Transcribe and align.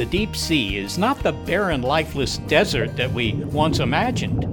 the 0.00 0.06
deep 0.06 0.34
sea 0.34 0.78
is 0.78 0.96
not 0.96 1.22
the 1.22 1.32
barren, 1.32 1.82
lifeless 1.82 2.38
desert 2.48 2.96
that 2.96 3.12
we 3.12 3.34
once 3.34 3.80
imagined. 3.80 4.44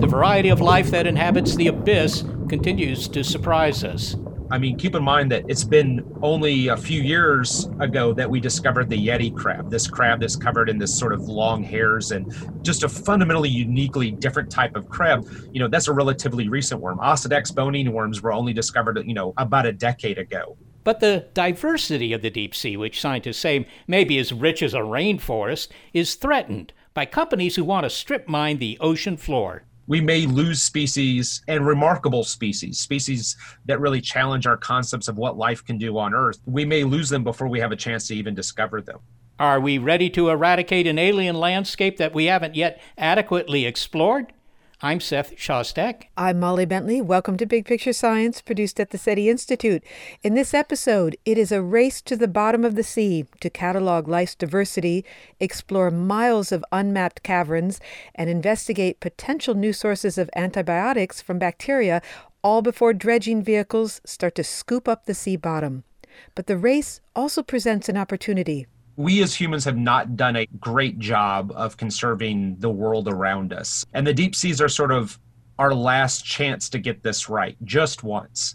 The 0.00 0.06
variety 0.06 0.48
of 0.48 0.62
life 0.62 0.90
that 0.92 1.06
inhabits 1.06 1.56
the 1.56 1.66
abyss 1.66 2.24
continues 2.48 3.06
to 3.08 3.22
surprise 3.22 3.84
us. 3.84 4.16
I 4.50 4.56
mean, 4.56 4.78
keep 4.78 4.94
in 4.94 5.02
mind 5.02 5.30
that 5.32 5.44
it's 5.46 5.62
been 5.62 6.10
only 6.22 6.68
a 6.68 6.76
few 6.76 7.02
years 7.02 7.68
ago 7.80 8.14
that 8.14 8.30
we 8.30 8.40
discovered 8.40 8.88
the 8.88 8.96
Yeti 8.96 9.36
crab, 9.36 9.70
this 9.70 9.86
crab 9.86 10.20
that's 10.20 10.36
covered 10.36 10.70
in 10.70 10.78
this 10.78 10.98
sort 10.98 11.12
of 11.12 11.28
long 11.28 11.62
hairs 11.62 12.12
and 12.12 12.32
just 12.64 12.84
a 12.84 12.88
fundamentally 12.88 13.50
uniquely 13.50 14.10
different 14.10 14.50
type 14.50 14.74
of 14.74 14.88
crab. 14.88 15.28
You 15.52 15.60
know, 15.60 15.68
that's 15.68 15.88
a 15.88 15.92
relatively 15.92 16.48
recent 16.48 16.80
worm. 16.80 16.96
Osedax 16.96 17.54
bonine 17.54 17.90
worms 17.90 18.22
were 18.22 18.32
only 18.32 18.54
discovered, 18.54 18.98
you 19.04 19.12
know, 19.12 19.34
about 19.36 19.66
a 19.66 19.72
decade 19.72 20.16
ago. 20.16 20.56
But 20.84 21.00
the 21.00 21.26
diversity 21.34 22.12
of 22.12 22.22
the 22.22 22.30
deep 22.30 22.54
sea, 22.54 22.76
which 22.76 23.00
scientists 23.00 23.38
say 23.38 23.66
may 23.86 24.04
be 24.04 24.18
as 24.18 24.32
rich 24.32 24.62
as 24.62 24.74
a 24.74 24.78
rainforest, 24.78 25.68
is 25.92 26.14
threatened 26.14 26.72
by 26.94 27.06
companies 27.06 27.56
who 27.56 27.64
want 27.64 27.84
to 27.84 27.90
strip 27.90 28.28
mine 28.28 28.58
the 28.58 28.78
ocean 28.80 29.16
floor 29.16 29.64
we 29.86 30.00
may 30.00 30.26
lose 30.26 30.62
species 30.62 31.42
and 31.48 31.66
remarkable 31.66 32.24
species, 32.24 32.78
species 32.78 33.36
that 33.66 33.80
really 33.80 34.00
challenge 34.00 34.46
our 34.46 34.56
concepts 34.56 35.08
of 35.08 35.16
what 35.16 35.36
life 35.36 35.64
can 35.64 35.76
do 35.76 35.98
on 35.98 36.14
Earth. 36.14 36.38
We 36.46 36.64
may 36.64 36.84
lose 36.84 37.08
them 37.08 37.24
before 37.24 37.48
we 37.48 37.60
have 37.60 37.72
a 37.72 37.76
chance 37.76 38.06
to 38.08 38.14
even 38.14 38.34
discover 38.34 38.80
them. 38.80 39.00
Are 39.38 39.60
we 39.60 39.78
ready 39.78 40.08
to 40.10 40.30
eradicate 40.30 40.86
an 40.86 40.98
alien 40.98 41.36
landscape 41.36 41.96
that 41.96 42.14
we 42.14 42.26
haven't 42.26 42.54
yet 42.54 42.80
adequately 42.96 43.66
explored? 43.66 44.32
I'm 44.84 44.98
Seth 44.98 45.36
Shostak. 45.36 46.06
I'm 46.16 46.40
Molly 46.40 46.64
Bentley. 46.64 47.00
Welcome 47.00 47.36
to 47.36 47.46
Big 47.46 47.66
Picture 47.66 47.92
Science, 47.92 48.42
produced 48.42 48.80
at 48.80 48.90
the 48.90 48.98
SETI 48.98 49.28
Institute. 49.28 49.84
In 50.24 50.34
this 50.34 50.52
episode, 50.52 51.16
it 51.24 51.38
is 51.38 51.52
a 51.52 51.62
race 51.62 52.02
to 52.02 52.16
the 52.16 52.26
bottom 52.26 52.64
of 52.64 52.74
the 52.74 52.82
sea 52.82 53.26
to 53.38 53.48
catalog 53.48 54.08
life's 54.08 54.34
diversity, 54.34 55.04
explore 55.38 55.92
miles 55.92 56.50
of 56.50 56.64
unmapped 56.72 57.22
caverns, 57.22 57.78
and 58.16 58.28
investigate 58.28 58.98
potential 58.98 59.54
new 59.54 59.72
sources 59.72 60.18
of 60.18 60.28
antibiotics 60.34 61.22
from 61.22 61.38
bacteria, 61.38 62.02
all 62.42 62.60
before 62.60 62.92
dredging 62.92 63.40
vehicles 63.40 64.00
start 64.04 64.34
to 64.34 64.42
scoop 64.42 64.88
up 64.88 65.06
the 65.06 65.14
sea 65.14 65.36
bottom. 65.36 65.84
But 66.34 66.48
the 66.48 66.58
race 66.58 67.00
also 67.14 67.44
presents 67.44 67.88
an 67.88 67.96
opportunity 67.96 68.66
we 69.02 69.20
as 69.20 69.34
humans 69.34 69.64
have 69.64 69.76
not 69.76 70.16
done 70.16 70.36
a 70.36 70.46
great 70.60 70.96
job 71.00 71.52
of 71.56 71.76
conserving 71.76 72.56
the 72.60 72.70
world 72.70 73.08
around 73.08 73.52
us. 73.52 73.84
And 73.92 74.06
the 74.06 74.14
deep 74.14 74.36
seas 74.36 74.60
are 74.60 74.68
sort 74.68 74.92
of 74.92 75.18
our 75.58 75.74
last 75.74 76.24
chance 76.24 76.68
to 76.70 76.78
get 76.78 77.02
this 77.02 77.28
right, 77.28 77.56
just 77.64 78.04
once. 78.04 78.54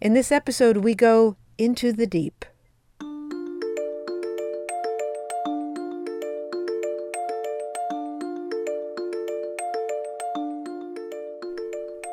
In 0.00 0.14
this 0.14 0.32
episode, 0.32 0.78
we 0.78 0.94
go 0.94 1.36
into 1.58 1.92
the 1.92 2.06
deep. 2.06 2.46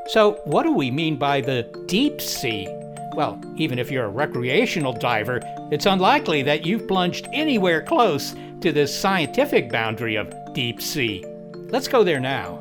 So, 0.08 0.42
what 0.44 0.64
do 0.64 0.73
we 0.73 0.92
mean 0.92 1.16
by 1.16 1.39
the 1.39 1.64
deep 1.88 2.20
sea? 2.20 2.67
Well, 3.16 3.39
even 3.58 3.78
if 3.78 3.92
you're 3.92 4.06
a 4.06 4.09
recreational 4.09 4.94
diver, 4.94 5.39
it's 5.72 5.86
unlikely 5.86 6.42
that 6.44 6.66
you've 6.66 6.88
plunged 6.88 7.28
anywhere 7.31 7.81
close 7.81 8.36
to 8.61 8.72
this 8.72 8.97
scientific 8.97 9.72
boundary 9.72 10.16
of 10.16 10.33
deep 10.53 10.81
sea. 10.81 11.23
Let's 11.70 11.88
go 11.88 12.03
there 12.03 12.20
now. 12.20 12.59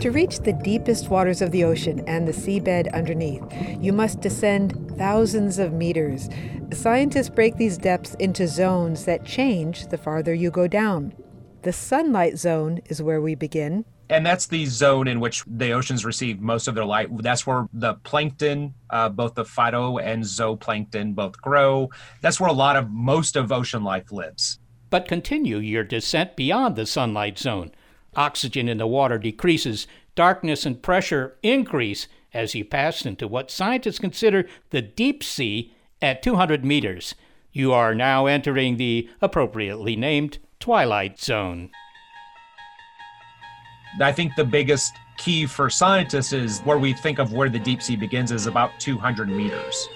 To 0.00 0.10
reach 0.10 0.40
the 0.40 0.52
deepest 0.52 1.08
waters 1.08 1.42
of 1.42 1.50
the 1.50 1.64
ocean 1.64 2.04
and 2.06 2.26
the 2.26 2.32
seabed 2.32 2.92
underneath, 2.92 3.42
you 3.80 3.92
must 3.92 4.20
descend 4.20 4.96
thousands 4.96 5.58
of 5.58 5.72
meters. 5.72 6.28
Scientists 6.72 7.28
break 7.28 7.56
these 7.56 7.78
depths 7.78 8.14
into 8.14 8.46
zones 8.46 9.04
that 9.06 9.24
change 9.24 9.88
the 9.88 9.98
farther 9.98 10.34
you 10.34 10.50
go 10.50 10.68
down. 10.68 11.14
The 11.62 11.72
sunlight 11.72 12.38
zone 12.38 12.80
is 12.86 13.02
where 13.02 13.20
we 13.20 13.34
begin, 13.34 13.84
and 14.10 14.24
that's 14.24 14.46
the 14.46 14.66
zone 14.66 15.06
in 15.08 15.20
which 15.20 15.44
the 15.46 15.72
oceans 15.72 16.04
receive 16.04 16.40
most 16.40 16.68
of 16.68 16.74
their 16.74 16.84
light. 16.84 17.08
That's 17.18 17.46
where 17.46 17.68
the 17.72 17.94
plankton, 17.94 18.74
uh, 18.90 19.08
both 19.10 19.34
the 19.34 19.44
phyto 19.44 20.02
and 20.02 20.22
zooplankton, 20.22 21.14
both 21.14 21.40
grow. 21.40 21.90
That's 22.20 22.40
where 22.40 22.50
a 22.50 22.54
lot 22.54 22.76
of 22.76 22.90
most 22.90 23.36
of 23.36 23.52
ocean 23.52 23.84
life 23.84 24.10
lives. 24.10 24.58
But 24.90 25.08
continue 25.08 25.58
your 25.58 25.84
descent 25.84 26.36
beyond 26.36 26.76
the 26.76 26.86
sunlight 26.86 27.38
zone. 27.38 27.72
Oxygen 28.16 28.68
in 28.68 28.78
the 28.78 28.86
water 28.86 29.18
decreases, 29.18 29.86
darkness 30.14 30.64
and 30.64 30.82
pressure 30.82 31.36
increase 31.42 32.08
as 32.32 32.54
you 32.54 32.64
pass 32.64 33.04
into 33.04 33.28
what 33.28 33.50
scientists 33.50 33.98
consider 33.98 34.48
the 34.70 34.82
deep 34.82 35.22
sea 35.22 35.74
at 36.00 36.22
200 36.22 36.64
meters. 36.64 37.14
You 37.52 37.72
are 37.72 37.94
now 37.94 38.26
entering 38.26 38.76
the 38.76 39.08
appropriately 39.20 39.96
named 39.96 40.38
twilight 40.60 41.20
zone. 41.20 41.70
I 44.00 44.12
think 44.12 44.36
the 44.36 44.44
biggest 44.44 44.94
key 45.16 45.46
for 45.46 45.68
scientists 45.68 46.32
is 46.32 46.60
where 46.60 46.78
we 46.78 46.92
think 46.92 47.18
of 47.18 47.32
where 47.32 47.48
the 47.48 47.58
deep 47.58 47.82
sea 47.82 47.96
begins 47.96 48.30
is 48.30 48.46
about 48.46 48.70
200 48.78 49.28
meters. 49.28 49.88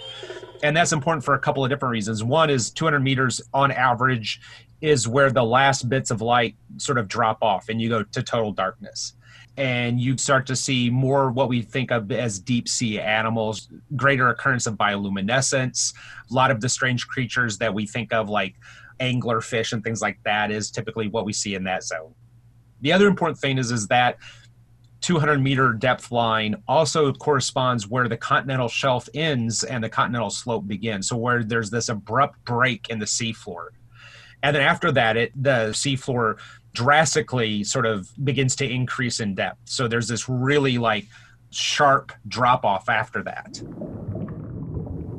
And 0.62 0.76
that's 0.76 0.92
important 0.92 1.24
for 1.24 1.34
a 1.34 1.38
couple 1.38 1.64
of 1.64 1.70
different 1.70 1.92
reasons. 1.92 2.22
One 2.22 2.50
is 2.50 2.70
200 2.70 3.00
meters 3.00 3.40
on 3.54 3.70
average 3.70 4.40
is 4.80 5.06
where 5.06 5.30
the 5.30 5.44
last 5.44 5.88
bits 5.88 6.10
of 6.10 6.20
light 6.20 6.56
sort 6.76 6.98
of 6.98 7.06
drop 7.06 7.38
off 7.42 7.68
and 7.68 7.80
you 7.80 7.88
go 7.88 8.02
to 8.02 8.22
total 8.22 8.52
darkness. 8.52 9.14
And 9.56 10.00
you 10.00 10.16
start 10.18 10.46
to 10.46 10.56
see 10.56 10.88
more 10.90 11.30
what 11.30 11.48
we 11.48 11.62
think 11.62 11.92
of 11.92 12.10
as 12.10 12.40
deep 12.40 12.68
sea 12.68 12.98
animals, 12.98 13.68
greater 13.96 14.30
occurrence 14.30 14.66
of 14.66 14.74
bioluminescence, 14.74 15.94
a 16.30 16.34
lot 16.34 16.50
of 16.50 16.60
the 16.60 16.68
strange 16.68 17.06
creatures 17.06 17.58
that 17.58 17.72
we 17.72 17.86
think 17.86 18.12
of, 18.12 18.30
like 18.30 18.54
anglerfish 18.98 19.72
and 19.72 19.84
things 19.84 20.00
like 20.00 20.18
that, 20.24 20.50
is 20.50 20.70
typically 20.70 21.08
what 21.08 21.26
we 21.26 21.32
see 21.32 21.54
in 21.54 21.64
that 21.64 21.84
zone. 21.84 22.14
The 22.82 22.92
other 22.92 23.08
important 23.08 23.38
thing 23.38 23.58
is 23.58 23.70
is 23.72 23.86
that 23.88 24.18
200 25.00 25.42
meter 25.42 25.72
depth 25.72 26.12
line 26.12 26.54
also 26.68 27.12
corresponds 27.12 27.88
where 27.88 28.08
the 28.08 28.16
continental 28.16 28.68
shelf 28.68 29.08
ends 29.14 29.64
and 29.64 29.82
the 29.82 29.88
continental 29.88 30.30
slope 30.30 30.66
begins. 30.66 31.08
So 31.08 31.16
where 31.16 31.42
there's 31.42 31.70
this 31.70 31.88
abrupt 31.88 32.44
break 32.44 32.88
in 32.88 32.98
the 32.98 33.04
seafloor. 33.04 33.68
And 34.44 34.54
then 34.54 34.62
after 34.62 34.92
that, 34.92 35.16
it 35.16 35.32
the 35.40 35.70
seafloor 35.70 36.38
drastically 36.72 37.64
sort 37.64 37.86
of 37.86 38.08
begins 38.24 38.56
to 38.56 38.68
increase 38.68 39.20
in 39.20 39.34
depth. 39.34 39.60
So 39.64 39.88
there's 39.88 40.08
this 40.08 40.28
really 40.28 40.78
like 40.78 41.06
sharp 41.50 42.12
drop 42.28 42.64
off 42.64 42.88
after 42.88 43.22
that. 43.24 43.62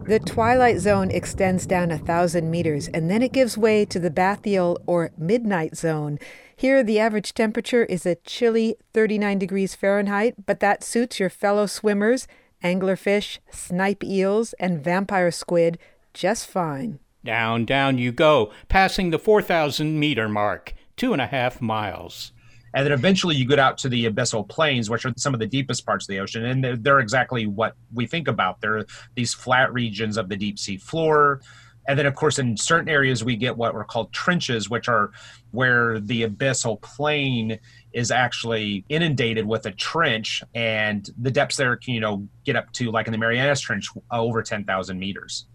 The 0.06 0.20
twilight 0.20 0.80
zone 0.80 1.12
extends 1.12 1.66
down 1.66 1.90
a 1.90 1.98
thousand 1.98 2.52
meters 2.52 2.90
and 2.90 3.10
then 3.10 3.22
it 3.22 3.32
gives 3.32 3.58
way 3.58 3.86
to 3.86 4.00
the 4.00 4.10
bathyal 4.10 4.78
or 4.86 5.12
midnight 5.18 5.78
zone. 5.78 6.20
Here, 6.64 6.82
the 6.82 6.98
average 6.98 7.34
temperature 7.34 7.84
is 7.84 8.06
a 8.06 8.16
chilly 8.16 8.78
39 8.94 9.38
degrees 9.38 9.76
Fahrenheit, 9.76 10.46
but 10.46 10.62
that 10.62 10.82
suits 10.82 11.20
your 11.20 11.30
fellow 11.30 11.66
swimmers, 11.66 12.26
anglerfish, 12.64 13.40
snipe 13.52 14.02
eels, 14.02 14.54
and 14.62 14.82
vampire 14.82 15.30
squid 15.30 15.78
just 16.14 16.48
fine. 16.48 17.00
Down, 17.22 17.66
down 17.66 17.98
you 17.98 18.14
go, 18.14 18.54
passing 18.70 19.10
the 19.10 19.20
4,000 19.20 20.00
meter 20.00 20.30
mark, 20.30 20.74
two 20.96 21.12
and 21.12 21.22
a 21.22 21.28
half 21.28 21.62
miles. 21.62 22.32
And 22.74 22.86
then 22.86 22.94
eventually 22.94 23.36
you 23.36 23.46
get 23.46 23.60
out 23.60 23.78
to 23.80 23.90
the 23.90 24.10
abyssal 24.10 24.48
plains, 24.48 24.90
which 24.90 25.06
are 25.06 25.12
some 25.18 25.34
of 25.34 25.42
the 25.42 25.46
deepest 25.46 25.86
parts 25.86 26.06
of 26.06 26.08
the 26.08 26.22
ocean. 26.22 26.46
And 26.46 26.64
they're, 26.64 26.78
they're 26.78 27.00
exactly 27.02 27.46
what 27.46 27.76
we 27.94 28.08
think 28.08 28.30
about. 28.30 28.62
They're 28.62 28.86
these 29.16 29.34
flat 29.34 29.74
regions 29.74 30.16
of 30.16 30.30
the 30.30 30.38
deep 30.38 30.58
sea 30.58 30.78
floor 30.78 31.42
and 31.88 31.98
then 31.98 32.06
of 32.06 32.16
course 32.16 32.40
in 32.40 32.56
certain 32.56 32.90
areas 32.90 33.24
we 33.24 33.36
get 33.36 33.56
what 33.56 33.76
are 33.76 33.84
called 33.84 34.12
trenches 34.14 34.70
which 34.70 34.88
are 34.88 35.12
where 35.52 36.00
the 36.00 36.28
abyssal 36.28 36.82
plain 36.82 37.60
is 37.94 38.12
actually 38.12 38.84
inundated 38.90 39.46
with 39.46 39.66
a 39.66 39.72
trench 39.72 40.44
and 40.56 41.10
the 41.22 41.32
depths 41.32 41.58
there 41.58 41.76
can 41.76 41.94
you 41.94 42.00
know 42.00 42.28
get 42.46 42.56
up 42.56 42.72
to 42.72 42.92
like 42.92 43.08
in 43.08 43.12
the 43.12 43.18
marianas 43.18 43.62
trench 43.62 43.90
over 44.12 44.42
10000 44.42 44.98
meters 44.98 45.46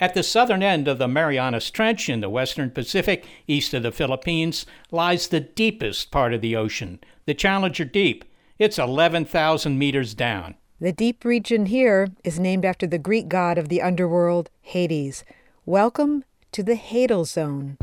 at 0.00 0.14
the 0.14 0.22
southern 0.24 0.64
end 0.64 0.88
of 0.88 0.98
the 0.98 1.06
Marianas 1.06 1.70
Trench 1.70 2.08
in 2.08 2.20
the 2.20 2.28
western 2.28 2.70
Pacific, 2.70 3.24
east 3.46 3.72
of 3.72 3.84
the 3.84 3.92
Philippines, 3.92 4.66
lies 4.90 5.28
the 5.28 5.38
deepest 5.38 6.10
part 6.10 6.34
of 6.34 6.40
the 6.40 6.56
ocean, 6.56 6.98
the 7.24 7.34
Challenger 7.34 7.84
Deep. 7.84 8.24
It's 8.58 8.80
11,000 8.80 9.78
meters 9.78 10.14
down. 10.14 10.56
The 10.80 10.92
deep 10.92 11.24
region 11.24 11.66
here 11.66 12.08
is 12.24 12.40
named 12.40 12.64
after 12.64 12.88
the 12.88 12.98
Greek 12.98 13.28
god 13.28 13.58
of 13.58 13.68
the 13.68 13.80
underworld, 13.80 14.50
Hades. 14.62 15.24
Welcome 15.66 16.24
to 16.50 16.64
the 16.64 16.74
Hadal 16.74 17.24
Zone. 17.24 17.76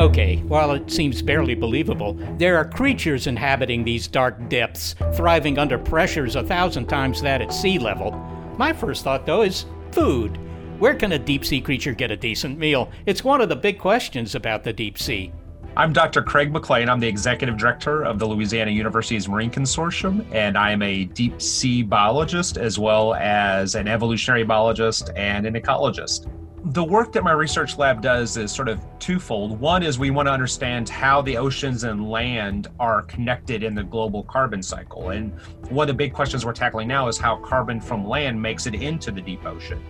Okay, 0.00 0.38
while 0.48 0.72
it 0.72 0.90
seems 0.90 1.22
barely 1.22 1.54
believable, 1.54 2.14
there 2.38 2.56
are 2.56 2.64
creatures 2.68 3.28
inhabiting 3.28 3.84
these 3.84 4.08
dark 4.08 4.48
depths, 4.48 4.96
thriving 5.14 5.58
under 5.58 5.78
pressures 5.78 6.34
a 6.34 6.42
thousand 6.42 6.88
times 6.88 7.22
that 7.22 7.40
at 7.40 7.52
sea 7.52 7.78
level. 7.78 8.10
My 8.58 8.72
first 8.72 9.04
thought, 9.04 9.26
though, 9.26 9.42
is 9.42 9.64
food. 9.92 10.36
Where 10.80 10.96
can 10.96 11.12
a 11.12 11.20
deep 11.20 11.44
sea 11.44 11.60
creature 11.60 11.94
get 11.94 12.10
a 12.10 12.16
decent 12.16 12.58
meal? 12.58 12.90
It's 13.06 13.22
one 13.22 13.40
of 13.40 13.48
the 13.48 13.54
big 13.54 13.78
questions 13.78 14.34
about 14.34 14.64
the 14.64 14.72
deep 14.72 14.98
sea. 14.98 15.32
I'm 15.74 15.94
Dr. 15.94 16.20
Craig 16.20 16.52
McClain. 16.52 16.90
I'm 16.90 17.00
the 17.00 17.08
executive 17.08 17.56
director 17.56 18.02
of 18.02 18.18
the 18.18 18.26
Louisiana 18.26 18.70
Universities 18.70 19.26
Marine 19.26 19.50
Consortium, 19.50 20.26
and 20.30 20.58
I 20.58 20.70
am 20.70 20.82
a 20.82 21.04
deep 21.04 21.40
sea 21.40 21.82
biologist 21.82 22.58
as 22.58 22.78
well 22.78 23.14
as 23.14 23.74
an 23.74 23.88
evolutionary 23.88 24.44
biologist 24.44 25.08
and 25.16 25.46
an 25.46 25.54
ecologist 25.54 26.30
the 26.66 26.84
work 26.84 27.12
that 27.12 27.24
my 27.24 27.32
research 27.32 27.76
lab 27.76 28.00
does 28.00 28.36
is 28.36 28.52
sort 28.52 28.68
of 28.68 28.80
twofold. 29.00 29.58
One 29.58 29.82
is 29.82 29.98
we 29.98 30.10
want 30.10 30.28
to 30.28 30.32
understand 30.32 30.88
how 30.88 31.20
the 31.20 31.36
oceans 31.36 31.82
and 31.82 32.08
land 32.08 32.68
are 32.78 33.02
connected 33.02 33.64
in 33.64 33.74
the 33.74 33.82
global 33.82 34.22
carbon 34.22 34.62
cycle. 34.62 35.10
And 35.10 35.32
one 35.70 35.84
of 35.84 35.88
the 35.88 35.94
big 35.94 36.12
questions 36.12 36.46
we're 36.46 36.52
tackling 36.52 36.86
now 36.86 37.08
is 37.08 37.18
how 37.18 37.36
carbon 37.36 37.80
from 37.80 38.06
land 38.06 38.40
makes 38.40 38.66
it 38.66 38.76
into 38.76 39.10
the 39.10 39.20
deep 39.20 39.44
ocean. 39.44 39.82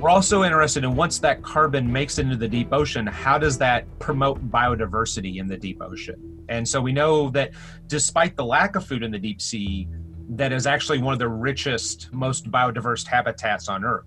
We're 0.00 0.10
also 0.10 0.44
interested 0.44 0.84
in 0.84 0.94
once 0.94 1.18
that 1.20 1.42
carbon 1.42 1.90
makes 1.90 2.18
it 2.18 2.22
into 2.26 2.36
the 2.36 2.48
deep 2.48 2.74
ocean, 2.74 3.06
how 3.06 3.38
does 3.38 3.56
that 3.58 3.86
promote 3.98 4.50
biodiversity 4.50 5.36
in 5.40 5.46
the 5.46 5.56
deep 5.56 5.80
ocean? 5.80 6.44
And 6.50 6.68
so 6.68 6.80
we 6.80 6.92
know 6.92 7.30
that 7.30 7.52
despite 7.86 8.36
the 8.36 8.44
lack 8.44 8.76
of 8.76 8.84
food 8.84 9.02
in 9.02 9.10
the 9.10 9.18
deep 9.18 9.40
sea, 9.40 9.88
that 10.30 10.52
is 10.52 10.66
actually 10.66 11.00
one 11.00 11.14
of 11.14 11.18
the 11.18 11.28
richest, 11.28 12.12
most 12.12 12.50
biodiverse 12.50 13.06
habitats 13.06 13.70
on 13.70 13.82
Earth. 13.82 14.04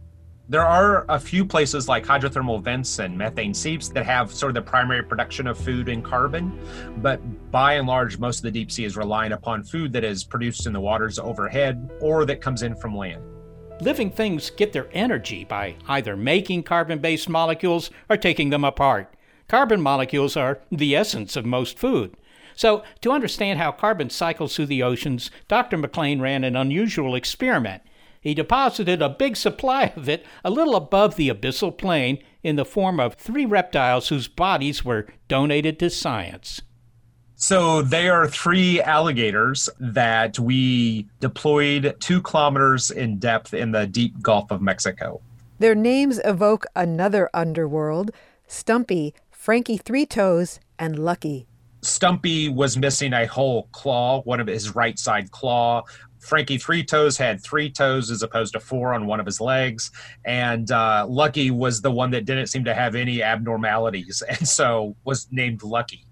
There 0.51 0.67
are 0.67 1.05
a 1.07 1.17
few 1.17 1.45
places 1.45 1.87
like 1.87 2.05
hydrothermal 2.05 2.61
vents 2.61 2.99
and 2.99 3.17
methane 3.17 3.53
seeps 3.53 3.87
that 3.87 4.05
have 4.05 4.33
sort 4.33 4.49
of 4.49 4.55
the 4.55 4.69
primary 4.69 5.01
production 5.01 5.47
of 5.47 5.57
food 5.57 5.87
and 5.87 6.03
carbon, 6.03 6.59
but 6.97 7.21
by 7.51 7.75
and 7.75 7.87
large, 7.87 8.19
most 8.19 8.39
of 8.39 8.43
the 8.43 8.51
deep 8.51 8.69
sea 8.69 8.83
is 8.83 8.97
relying 8.97 9.31
upon 9.31 9.63
food 9.63 9.93
that 9.93 10.03
is 10.03 10.25
produced 10.25 10.67
in 10.67 10.73
the 10.73 10.79
waters 10.81 11.17
overhead 11.17 11.89
or 12.01 12.25
that 12.25 12.41
comes 12.41 12.63
in 12.63 12.75
from 12.75 12.97
land. 12.97 13.23
Living 13.79 14.11
things 14.11 14.49
get 14.49 14.73
their 14.73 14.89
energy 14.91 15.45
by 15.45 15.77
either 15.87 16.17
making 16.17 16.63
carbon 16.63 16.99
based 16.99 17.29
molecules 17.29 17.89
or 18.09 18.17
taking 18.17 18.49
them 18.49 18.65
apart. 18.65 19.13
Carbon 19.47 19.79
molecules 19.79 20.35
are 20.35 20.59
the 20.69 20.97
essence 20.97 21.37
of 21.37 21.45
most 21.45 21.79
food. 21.79 22.13
So, 22.57 22.83
to 22.99 23.13
understand 23.13 23.57
how 23.57 23.71
carbon 23.71 24.09
cycles 24.09 24.53
through 24.53 24.65
the 24.65 24.83
oceans, 24.83 25.31
Dr. 25.47 25.77
McClain 25.77 26.19
ran 26.19 26.43
an 26.43 26.57
unusual 26.57 27.15
experiment. 27.15 27.83
He 28.21 28.35
deposited 28.35 29.01
a 29.01 29.09
big 29.09 29.35
supply 29.35 29.91
of 29.95 30.07
it 30.07 30.23
a 30.45 30.51
little 30.51 30.75
above 30.75 31.15
the 31.15 31.29
abyssal 31.29 31.75
plain 31.75 32.19
in 32.43 32.55
the 32.55 32.63
form 32.63 32.99
of 32.99 33.15
three 33.15 33.45
reptiles 33.45 34.09
whose 34.09 34.27
bodies 34.27 34.85
were 34.85 35.07
donated 35.27 35.79
to 35.79 35.89
science. 35.89 36.61
So 37.35 37.81
they 37.81 38.07
are 38.07 38.27
three 38.27 38.79
alligators 38.79 39.67
that 39.79 40.37
we 40.37 41.07
deployed 41.19 41.95
two 41.99 42.21
kilometers 42.21 42.91
in 42.91 43.17
depth 43.17 43.55
in 43.55 43.71
the 43.71 43.87
deep 43.87 44.21
Gulf 44.21 44.51
of 44.51 44.61
Mexico. 44.61 45.19
Their 45.57 45.73
names 45.73 46.21
evoke 46.23 46.67
another 46.75 47.31
underworld 47.33 48.11
Stumpy, 48.45 49.15
Frankie 49.31 49.77
Three 49.77 50.05
Toes, 50.05 50.59
and 50.77 50.99
Lucky. 50.99 51.47
Stumpy 51.81 52.47
was 52.47 52.77
missing 52.77 53.13
a 53.13 53.25
whole 53.25 53.63
claw, 53.71 54.21
one 54.21 54.39
of 54.39 54.45
his 54.45 54.75
right 54.75 54.99
side 54.99 55.31
claw. 55.31 55.83
Frankie 56.21 56.57
Three 56.57 56.83
Toes 56.83 57.17
had 57.17 57.43
three 57.43 57.69
toes 57.69 58.11
as 58.11 58.21
opposed 58.21 58.53
to 58.53 58.59
four 58.59 58.93
on 58.93 59.07
one 59.07 59.19
of 59.19 59.25
his 59.25 59.41
legs, 59.41 59.91
and 60.23 60.71
uh, 60.71 61.05
Lucky 61.09 61.51
was 61.51 61.81
the 61.81 61.91
one 61.91 62.11
that 62.11 62.25
didn't 62.25 62.47
seem 62.47 62.63
to 62.65 62.73
have 62.73 62.95
any 62.95 63.21
abnormalities, 63.23 64.21
and 64.29 64.47
so 64.47 64.95
was 65.03 65.27
named 65.31 65.63
Lucky. 65.63 66.05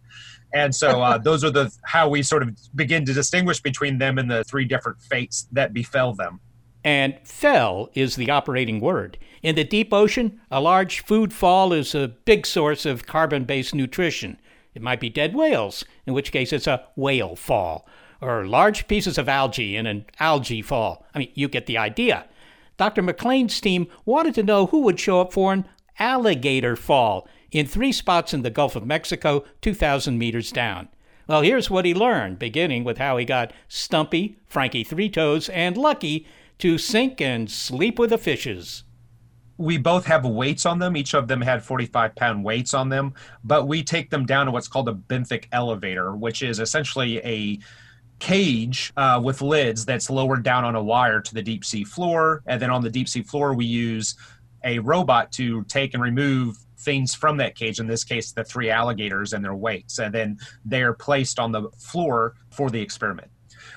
And 0.52 0.74
so 0.74 1.02
uh, 1.02 1.18
those 1.24 1.44
are 1.44 1.52
the 1.52 1.72
how 1.84 2.10
we 2.10 2.24
sort 2.24 2.44
of 2.44 2.58
begin 2.76 3.06
to 3.06 3.14
distinguish 3.14 3.62
between 3.62 4.00
them 4.00 4.18
and 4.18 4.30
the 4.30 4.44
three 4.44 4.66
different 4.66 5.00
fates 5.02 5.48
that 5.52 5.74
befell 5.74 6.14
them. 6.14 6.40
And 6.84 7.16
fell 7.24 7.90
is 7.94 8.16
the 8.16 8.32
operating 8.32 8.80
word. 8.80 9.18
In 9.44 9.56
the 9.56 9.64
deep 9.64 9.94
ocean, 9.94 10.40
a 10.50 10.62
large 10.62 11.02
food 11.02 11.34
fall 11.34 11.74
is 11.74 11.94
a 11.94 12.08
big 12.08 12.46
source 12.46 12.86
of 12.86 13.06
carbon 13.06 13.44
based 13.44 13.76
nutrition. 13.76 14.40
It 14.74 14.82
might 14.82 15.00
be 15.00 15.10
dead 15.10 15.36
whales, 15.36 15.84
in 16.08 16.14
which 16.14 16.32
case 16.32 16.54
it's 16.54 16.68
a 16.68 16.86
whale 16.96 17.36
fall 17.36 17.86
or 18.21 18.45
large 18.45 18.88
pieces 18.88 19.18
of 19.18 19.30
algae 19.30 19.75
in 19.75 19.86
an 19.86 20.06
algae 20.19 20.62
fall. 20.62 21.06
I 21.13 21.19
mean, 21.19 21.31
you 21.33 21.48
get 21.48 21.66
the 21.66 21.77
idea. 21.77 22.25
Dr. 22.77 23.01
McClain's 23.04 23.60
team 23.60 23.88
wanted 24.06 24.36
to 24.36 24.44
know 24.44 24.68
who 24.68 24.81
would 24.81 25.00
show 25.00 25.21
up 25.21 25.33
for 25.33 25.54
an 25.54 25.66
alligator 25.98 26.75
fall 26.75 27.27
in 27.51 27.66
three 27.66 27.92
spots 27.92 28.33
in 28.33 28.42
the 28.42 28.50
Gulf 28.50 28.75
of 28.75 28.86
Mexico, 28.86 29.44
2,000 29.62 30.18
meters 30.18 30.51
down. 30.51 30.88
Well, 31.27 31.42
here's 31.42 31.69
what 31.69 31.86
he 31.86 31.94
learned, 31.94 32.39
beginning 32.39 32.83
with 32.83 32.98
how 32.98 33.18
he 33.18 33.25
got 33.25 33.54
Stumpy, 33.68 34.38
Frankie 34.48 34.83
Three 34.83 35.10
Toes, 35.10 35.50
and 35.50 35.77
Lucky 35.77 36.25
to 36.60 36.77
sink 36.77 37.22
and 37.22 37.50
sleep 37.50 38.00
with 38.00 38.10
the 38.10 38.18
fishes 38.18 38.83
we 39.60 39.77
both 39.77 40.06
have 40.06 40.25
weights 40.25 40.65
on 40.65 40.80
them. 40.80 40.95
Each 40.95 41.13
of 41.13 41.27
them 41.27 41.42
had 41.42 41.62
45 41.62 42.15
pound 42.15 42.45
weights 42.45 42.74
on 42.74 42.88
them, 42.88 43.13
but 43.44 43.68
we 43.68 43.83
take 43.83 44.10
them 44.10 44.25
down 44.25 44.45
to 44.45 44.54
what's 44.54 44.69
called 44.69 44.88
a 44.88 44.94
benthic 44.94 45.45
elevator, 45.51 46.15
which 46.15 46.42
is 46.42 46.60
essentially 46.60 47.18
a 47.19 47.60
cage 48.19 48.92
uh, 48.98 49.19
with 49.24 49.42
lids 49.42 49.86
that's 49.86 50.10
lowered 50.10 50.44
down 50.44 50.66
on 50.66 50.75
a 50.75 50.83
wire 50.83 51.21
to 51.21 51.33
the 51.33 51.42
deep 51.42 51.66
sea 51.66 51.83
floor. 51.83 52.44
And 52.45 52.62
then 52.62 52.69
on 52.69 52.81
the 52.81 52.89
deep 52.89 53.10
sea 53.10 53.24
floor, 53.24 53.54
we 53.54 53.66
use 53.66 54.16
a 54.63 54.80
robot 54.80 55.31
to 55.33 55.63
take 55.66 55.94
and 55.94 56.04
remove 56.04 56.57
things 56.80 57.13
from 57.13 57.38
that 57.38 57.56
cage, 57.56 57.80
in 57.80 57.88
this 57.88 58.04
case, 58.04 58.31
the 58.31 58.44
three 58.44 58.69
alligators 58.69 59.33
and 59.33 59.44
their 59.44 59.56
weights. 59.56 60.00
And 60.00 60.13
then 60.13 60.38
they're 60.66 60.94
placed 60.94 61.39
on 61.39 61.51
the 61.51 61.69
floor 61.77 62.36
for 62.51 62.69
the 62.69 62.81
experiment. 62.81 63.30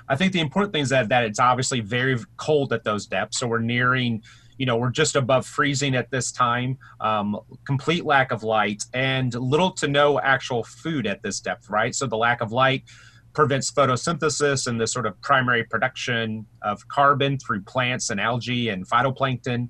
I 0.09 0.17
think 0.17 0.33
the 0.33 0.41
important 0.41 0.73
thing 0.73 0.83
is 0.83 0.89
that, 0.91 1.09
that 1.09 1.25
it's 1.25 1.41
obviously 1.41 1.81
very 1.81 2.19
cold 2.37 2.73
at 2.73 2.85
those 2.85 3.07
depths. 3.07 3.39
So 3.39 3.47
we're 3.47 3.59
nearing, 3.59 4.23
you 4.59 4.67
know, 4.67 4.77
we're 4.77 4.91
just 4.91 5.17
above 5.17 5.47
freezing 5.47 5.95
at 5.95 6.11
this 6.11 6.33
time, 6.33 6.79
um, 7.01 7.39
complete 7.65 8.05
lack 8.05 8.33
of 8.33 8.43
light, 8.43 8.85
and 8.95 9.35
little 9.35 9.71
to 9.73 9.89
no 9.89 10.21
actual 10.21 10.65
food 10.65 11.07
at 11.07 11.23
this 11.23 11.41
depth, 11.41 11.71
right? 11.71 11.95
So 11.95 12.07
the 12.07 12.17
lack 12.17 12.41
of 12.41 12.53
light 12.53 12.85
prevents 13.33 13.71
photosynthesis 13.71 14.67
and 14.67 14.81
the 14.81 14.87
sort 14.87 15.07
of 15.07 15.21
primary 15.23 15.65
production 15.65 16.47
of 16.63 16.87
carbon 16.89 17.39
through 17.39 17.63
plants 17.63 18.11
and 18.11 18.21
algae 18.21 18.69
and 18.69 18.87
phytoplankton. 18.89 19.69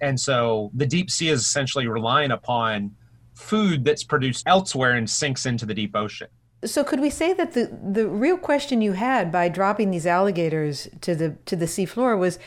And 0.00 0.18
so 0.18 0.70
the 0.74 0.86
deep 0.86 1.10
sea 1.10 1.28
is 1.28 1.40
essentially 1.42 1.86
relying 1.86 2.32
upon 2.32 2.92
food 3.34 3.84
that's 3.84 4.04
produced 4.04 4.44
elsewhere 4.46 4.92
and 4.92 5.08
sinks 5.08 5.46
into 5.46 5.66
the 5.66 5.74
deep 5.74 5.94
ocean. 5.94 6.28
So 6.64 6.82
could 6.82 7.00
we 7.00 7.10
say 7.10 7.32
that 7.34 7.52
the, 7.52 7.76
the 7.82 8.08
real 8.08 8.38
question 8.38 8.80
you 8.80 8.92
had 8.92 9.30
by 9.30 9.48
dropping 9.48 9.90
these 9.90 10.06
alligators 10.06 10.88
to 11.02 11.14
the 11.14 11.36
to 11.44 11.56
the 11.56 11.66
seafloor 11.66 12.18
was 12.18 12.38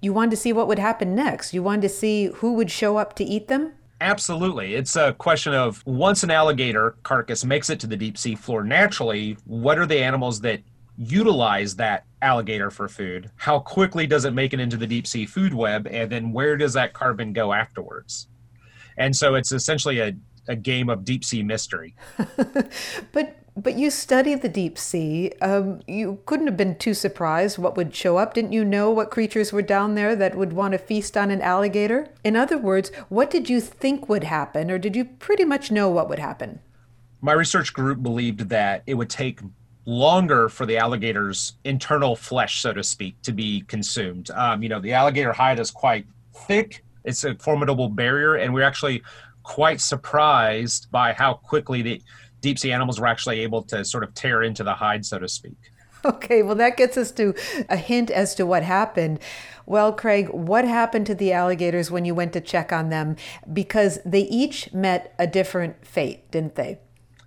you 0.00 0.12
wanted 0.12 0.32
to 0.32 0.36
see 0.36 0.52
what 0.52 0.66
would 0.66 0.80
happen 0.80 1.14
next. 1.14 1.54
You 1.54 1.62
wanted 1.62 1.82
to 1.82 1.88
see 1.88 2.26
who 2.26 2.54
would 2.54 2.70
show 2.70 2.96
up 2.96 3.14
to 3.16 3.24
eat 3.24 3.46
them? 3.46 3.72
Absolutely. 4.02 4.74
It's 4.74 4.96
a 4.96 5.12
question 5.12 5.54
of 5.54 5.80
once 5.86 6.24
an 6.24 6.30
alligator 6.32 6.96
carcass 7.04 7.44
makes 7.44 7.70
it 7.70 7.78
to 7.80 7.86
the 7.86 7.96
deep 7.96 8.18
sea 8.18 8.34
floor 8.34 8.64
naturally, 8.64 9.36
what 9.44 9.78
are 9.78 9.86
the 9.86 10.02
animals 10.02 10.40
that 10.40 10.60
utilize 10.98 11.76
that 11.76 12.04
alligator 12.20 12.72
for 12.72 12.88
food? 12.88 13.30
How 13.36 13.60
quickly 13.60 14.08
does 14.08 14.24
it 14.24 14.34
make 14.34 14.52
it 14.52 14.58
into 14.58 14.76
the 14.76 14.88
deep 14.88 15.06
sea 15.06 15.24
food 15.24 15.54
web? 15.54 15.86
And 15.86 16.10
then 16.10 16.32
where 16.32 16.56
does 16.56 16.72
that 16.72 16.94
carbon 16.94 17.32
go 17.32 17.52
afterwards? 17.52 18.26
And 18.96 19.14
so 19.14 19.36
it's 19.36 19.52
essentially 19.52 20.00
a, 20.00 20.14
a 20.48 20.56
game 20.56 20.90
of 20.90 21.04
deep 21.04 21.24
sea 21.24 21.44
mystery. 21.44 21.94
but 23.12 23.36
but 23.56 23.76
you 23.76 23.90
study 23.90 24.34
the 24.34 24.48
deep 24.48 24.78
sea. 24.78 25.32
Um, 25.42 25.80
you 25.86 26.20
couldn't 26.24 26.46
have 26.46 26.56
been 26.56 26.76
too 26.76 26.94
surprised 26.94 27.58
what 27.58 27.76
would 27.76 27.94
show 27.94 28.16
up. 28.16 28.34
Didn't 28.34 28.52
you 28.52 28.64
know 28.64 28.90
what 28.90 29.10
creatures 29.10 29.52
were 29.52 29.62
down 29.62 29.94
there 29.94 30.16
that 30.16 30.34
would 30.34 30.52
want 30.52 30.72
to 30.72 30.78
feast 30.78 31.16
on 31.16 31.30
an 31.30 31.42
alligator? 31.42 32.08
In 32.24 32.34
other 32.34 32.56
words, 32.56 32.90
what 33.08 33.30
did 33.30 33.50
you 33.50 33.60
think 33.60 34.08
would 34.08 34.24
happen, 34.24 34.70
or 34.70 34.78
did 34.78 34.96
you 34.96 35.04
pretty 35.04 35.44
much 35.44 35.70
know 35.70 35.88
what 35.90 36.08
would 36.08 36.18
happen? 36.18 36.60
My 37.20 37.32
research 37.32 37.72
group 37.72 38.02
believed 38.02 38.48
that 38.48 38.82
it 38.86 38.94
would 38.94 39.10
take 39.10 39.40
longer 39.84 40.48
for 40.48 40.64
the 40.64 40.78
alligator's 40.78 41.54
internal 41.64 42.16
flesh, 42.16 42.62
so 42.62 42.72
to 42.72 42.82
speak, 42.82 43.20
to 43.22 43.32
be 43.32 43.62
consumed. 43.62 44.30
Um, 44.30 44.62
you 44.62 44.68
know, 44.68 44.80
the 44.80 44.92
alligator 44.92 45.32
hide 45.32 45.58
is 45.58 45.70
quite 45.70 46.06
thick, 46.46 46.84
it's 47.04 47.24
a 47.24 47.34
formidable 47.34 47.88
barrier, 47.88 48.36
and 48.36 48.54
we're 48.54 48.62
actually 48.62 49.02
quite 49.42 49.80
surprised 49.80 50.90
by 50.90 51.12
how 51.12 51.34
quickly 51.34 51.82
the 51.82 52.00
deep 52.42 52.58
sea 52.58 52.72
animals 52.72 53.00
were 53.00 53.06
actually 53.06 53.40
able 53.40 53.62
to 53.62 53.84
sort 53.84 54.04
of 54.04 54.12
tear 54.14 54.42
into 54.42 54.62
the 54.62 54.74
hide, 54.74 55.06
so 55.06 55.18
to 55.18 55.28
speak. 55.28 55.56
Okay, 56.04 56.42
well, 56.42 56.56
that 56.56 56.76
gets 56.76 56.96
us 56.96 57.12
to 57.12 57.32
a 57.68 57.76
hint 57.76 58.10
as 58.10 58.34
to 58.34 58.44
what 58.44 58.64
happened. 58.64 59.20
Well, 59.66 59.92
Craig, 59.92 60.28
what 60.30 60.64
happened 60.64 61.06
to 61.06 61.14
the 61.14 61.32
alligators 61.32 61.92
when 61.92 62.04
you 62.04 62.12
went 62.12 62.32
to 62.32 62.40
check 62.40 62.72
on 62.72 62.88
them? 62.88 63.14
Because 63.52 64.00
they 64.04 64.22
each 64.22 64.72
met 64.72 65.14
a 65.18 65.28
different 65.28 65.86
fate, 65.86 66.28
didn't 66.32 66.56
they? 66.56 66.80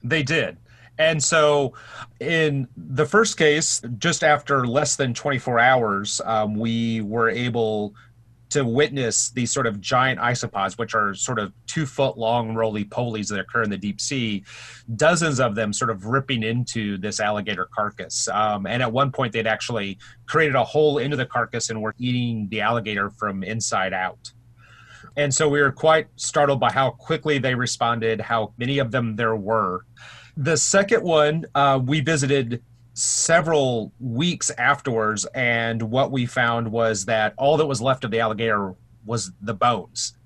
They 0.03 0.23
did. 0.23 0.57
And 0.97 1.23
so, 1.23 1.73
in 2.19 2.67
the 2.75 3.05
first 3.05 3.37
case, 3.37 3.81
just 3.97 4.23
after 4.23 4.67
less 4.67 4.95
than 4.95 5.13
24 5.13 5.59
hours, 5.59 6.21
um, 6.25 6.55
we 6.55 7.01
were 7.01 7.29
able 7.29 7.93
to 8.55 8.63
witness 8.63 9.31
these 9.31 9.51
sort 9.51 9.67
of 9.67 9.81
giant 9.81 10.17
isopods, 10.19 10.77
which 10.77 10.95
are 10.95 11.13
sort 11.13 11.39
of 11.39 11.51
two 11.67 11.85
foot 11.85 12.17
long 12.17 12.55
roly 12.55 12.85
polies 12.85 13.27
that 13.27 13.37
occur 13.37 13.63
in 13.63 13.69
the 13.69 13.77
deep 13.77 13.99
sea, 13.99 14.45
dozens 14.95 15.41
of 15.41 15.55
them 15.55 15.73
sort 15.73 15.91
of 15.91 16.05
ripping 16.05 16.41
into 16.41 16.97
this 16.97 17.19
alligator 17.19 17.67
carcass. 17.73 18.29
Um, 18.29 18.65
and 18.65 18.81
at 18.81 18.89
one 18.89 19.11
point, 19.11 19.33
they'd 19.33 19.45
actually 19.45 19.97
created 20.25 20.55
a 20.55 20.63
hole 20.63 20.99
into 20.99 21.17
the 21.17 21.25
carcass 21.25 21.69
and 21.69 21.81
were 21.81 21.95
eating 21.97 22.47
the 22.49 22.61
alligator 22.61 23.09
from 23.09 23.43
inside 23.43 23.91
out. 23.91 24.31
And 25.17 25.33
so 25.33 25.49
we 25.49 25.61
were 25.61 25.73
quite 25.73 26.07
startled 26.15 26.61
by 26.61 26.71
how 26.71 26.91
quickly 26.91 27.37
they 27.37 27.55
responded, 27.55 28.21
how 28.21 28.53
many 28.57 28.79
of 28.79 28.91
them 28.91 29.17
there 29.17 29.35
were. 29.35 29.85
The 30.37 30.55
second 30.55 31.03
one, 31.03 31.45
uh, 31.53 31.81
we 31.83 31.99
visited 31.99 32.63
several 32.95 33.91
weeks 33.99 34.49
afterwards, 34.51 35.25
and 35.35 35.81
what 35.81 36.11
we 36.11 36.25
found 36.25 36.71
was 36.71 37.05
that 37.05 37.33
all 37.37 37.57
that 37.57 37.65
was 37.65 37.81
left 37.81 38.05
of 38.05 38.11
the 38.11 38.19
alligator 38.19 38.73
was 39.05 39.31
the 39.41 39.53
bones. 39.53 40.17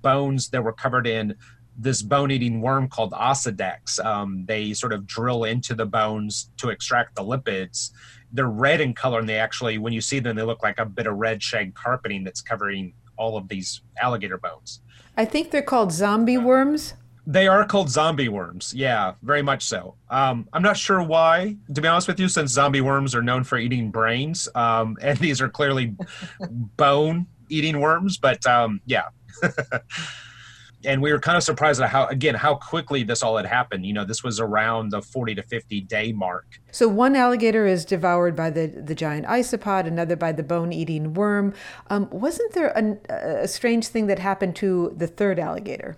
Bones 0.00 0.48
that 0.48 0.64
were 0.64 0.72
covered 0.72 1.06
in 1.06 1.34
this 1.76 2.02
bone 2.02 2.30
eating 2.30 2.60
worm 2.60 2.88
called 2.88 3.12
Osedax. 3.12 4.02
Um, 4.04 4.44
they 4.46 4.72
sort 4.72 4.92
of 4.92 5.06
drill 5.06 5.44
into 5.44 5.74
the 5.74 5.86
bones 5.86 6.50
to 6.56 6.70
extract 6.70 7.14
the 7.14 7.22
lipids. 7.22 7.90
They're 8.32 8.46
red 8.48 8.80
in 8.80 8.94
color, 8.94 9.18
and 9.18 9.28
they 9.28 9.38
actually, 9.38 9.78
when 9.78 9.92
you 9.92 10.00
see 10.00 10.18
them, 10.18 10.34
they 10.36 10.42
look 10.42 10.62
like 10.62 10.78
a 10.78 10.86
bit 10.86 11.06
of 11.06 11.16
red 11.16 11.42
shag 11.42 11.74
carpeting 11.74 12.24
that's 12.24 12.40
covering 12.40 12.94
all 13.16 13.36
of 13.36 13.48
these 13.48 13.82
alligator 14.00 14.38
bones. 14.38 14.80
I 15.16 15.24
think 15.26 15.50
they're 15.50 15.62
called 15.62 15.92
zombie 15.92 16.38
worms. 16.38 16.94
They 17.26 17.48
are 17.48 17.64
called 17.64 17.90
zombie 17.90 18.28
worms. 18.28 18.74
Yeah, 18.76 19.14
very 19.22 19.42
much 19.42 19.64
so. 19.64 19.94
Um, 20.10 20.46
I'm 20.52 20.62
not 20.62 20.76
sure 20.76 21.02
why, 21.02 21.56
to 21.74 21.80
be 21.80 21.88
honest 21.88 22.06
with 22.06 22.20
you, 22.20 22.28
since 22.28 22.52
zombie 22.52 22.82
worms 22.82 23.14
are 23.14 23.22
known 23.22 23.44
for 23.44 23.56
eating 23.56 23.90
brains, 23.90 24.48
um, 24.54 24.96
and 25.02 25.18
these 25.18 25.40
are 25.40 25.48
clearly 25.48 25.94
bone 26.48 27.26
eating 27.48 27.80
worms. 27.80 28.18
But 28.18 28.44
um, 28.46 28.80
yeah. 28.86 29.04
and 30.84 31.00
we 31.00 31.12
were 31.12 31.18
kind 31.18 31.36
of 31.36 31.42
surprised 31.42 31.80
at 31.80 31.88
how 31.88 32.06
again 32.06 32.34
how 32.34 32.54
quickly 32.54 33.02
this 33.02 33.22
all 33.22 33.36
had 33.36 33.46
happened 33.46 33.84
you 33.86 33.92
know 33.92 34.04
this 34.04 34.22
was 34.22 34.38
around 34.40 34.90
the 34.90 35.02
40 35.02 35.34
to 35.36 35.42
50 35.42 35.80
day 35.82 36.12
mark 36.12 36.60
so 36.70 36.88
one 36.88 37.16
alligator 37.16 37.66
is 37.66 37.84
devoured 37.84 38.36
by 38.36 38.50
the, 38.50 38.66
the 38.66 38.94
giant 38.94 39.26
isopod 39.26 39.86
another 39.86 40.16
by 40.16 40.32
the 40.32 40.42
bone 40.42 40.72
eating 40.72 41.14
worm 41.14 41.54
um, 41.88 42.08
wasn't 42.10 42.52
there 42.52 42.68
a, 42.68 43.42
a 43.42 43.48
strange 43.48 43.88
thing 43.88 44.06
that 44.06 44.18
happened 44.18 44.56
to 44.56 44.92
the 44.96 45.06
third 45.06 45.38
alligator 45.38 45.96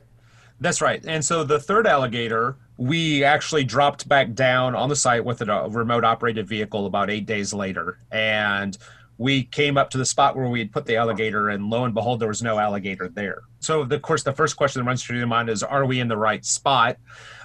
that's 0.61 0.81
right 0.81 1.05
and 1.07 1.25
so 1.25 1.45
the 1.45 1.59
third 1.59 1.87
alligator 1.87 2.57
we 2.79 3.25
actually 3.25 3.65
dropped 3.65 4.09
back 4.09 4.35
down 4.35 4.75
on 4.75 4.89
the 4.89 4.97
site 4.97 5.25
with 5.25 5.41
a 5.41 5.69
remote 5.71 6.05
operated 6.05 6.47
vehicle 6.47 6.87
about 6.87 7.11
eight 7.11 7.27
days 7.27 7.55
later 7.55 7.99
and 8.11 8.79
we 9.19 9.45
came 9.45 9.79
up 9.79 9.91
to 9.91 9.99
the 9.99 10.05
spot 10.05 10.37
where 10.37 10.49
we 10.49 10.59
had 10.59 10.73
put 10.73 10.85
the 10.85 10.97
alligator, 10.97 11.49
and 11.49 11.71
lo 11.71 11.85
and 11.85 11.95
behold, 11.95 12.21
there 12.21 12.29
was 12.29 12.43
no 12.43 12.59
alligator 12.59 13.09
there. 13.09 13.43
So, 13.61 13.83
of 13.83 14.03
course, 14.03 14.23
the 14.23 14.33
first 14.33 14.57
question 14.57 14.83
that 14.83 14.87
runs 14.87 15.03
through 15.03 15.19
your 15.19 15.27
mind 15.27 15.49
is, 15.49 15.63
are 15.63 15.87
we 15.87 16.01
in 16.01 16.09
the 16.09 16.17
right 16.17 16.45
spot? 16.45 16.99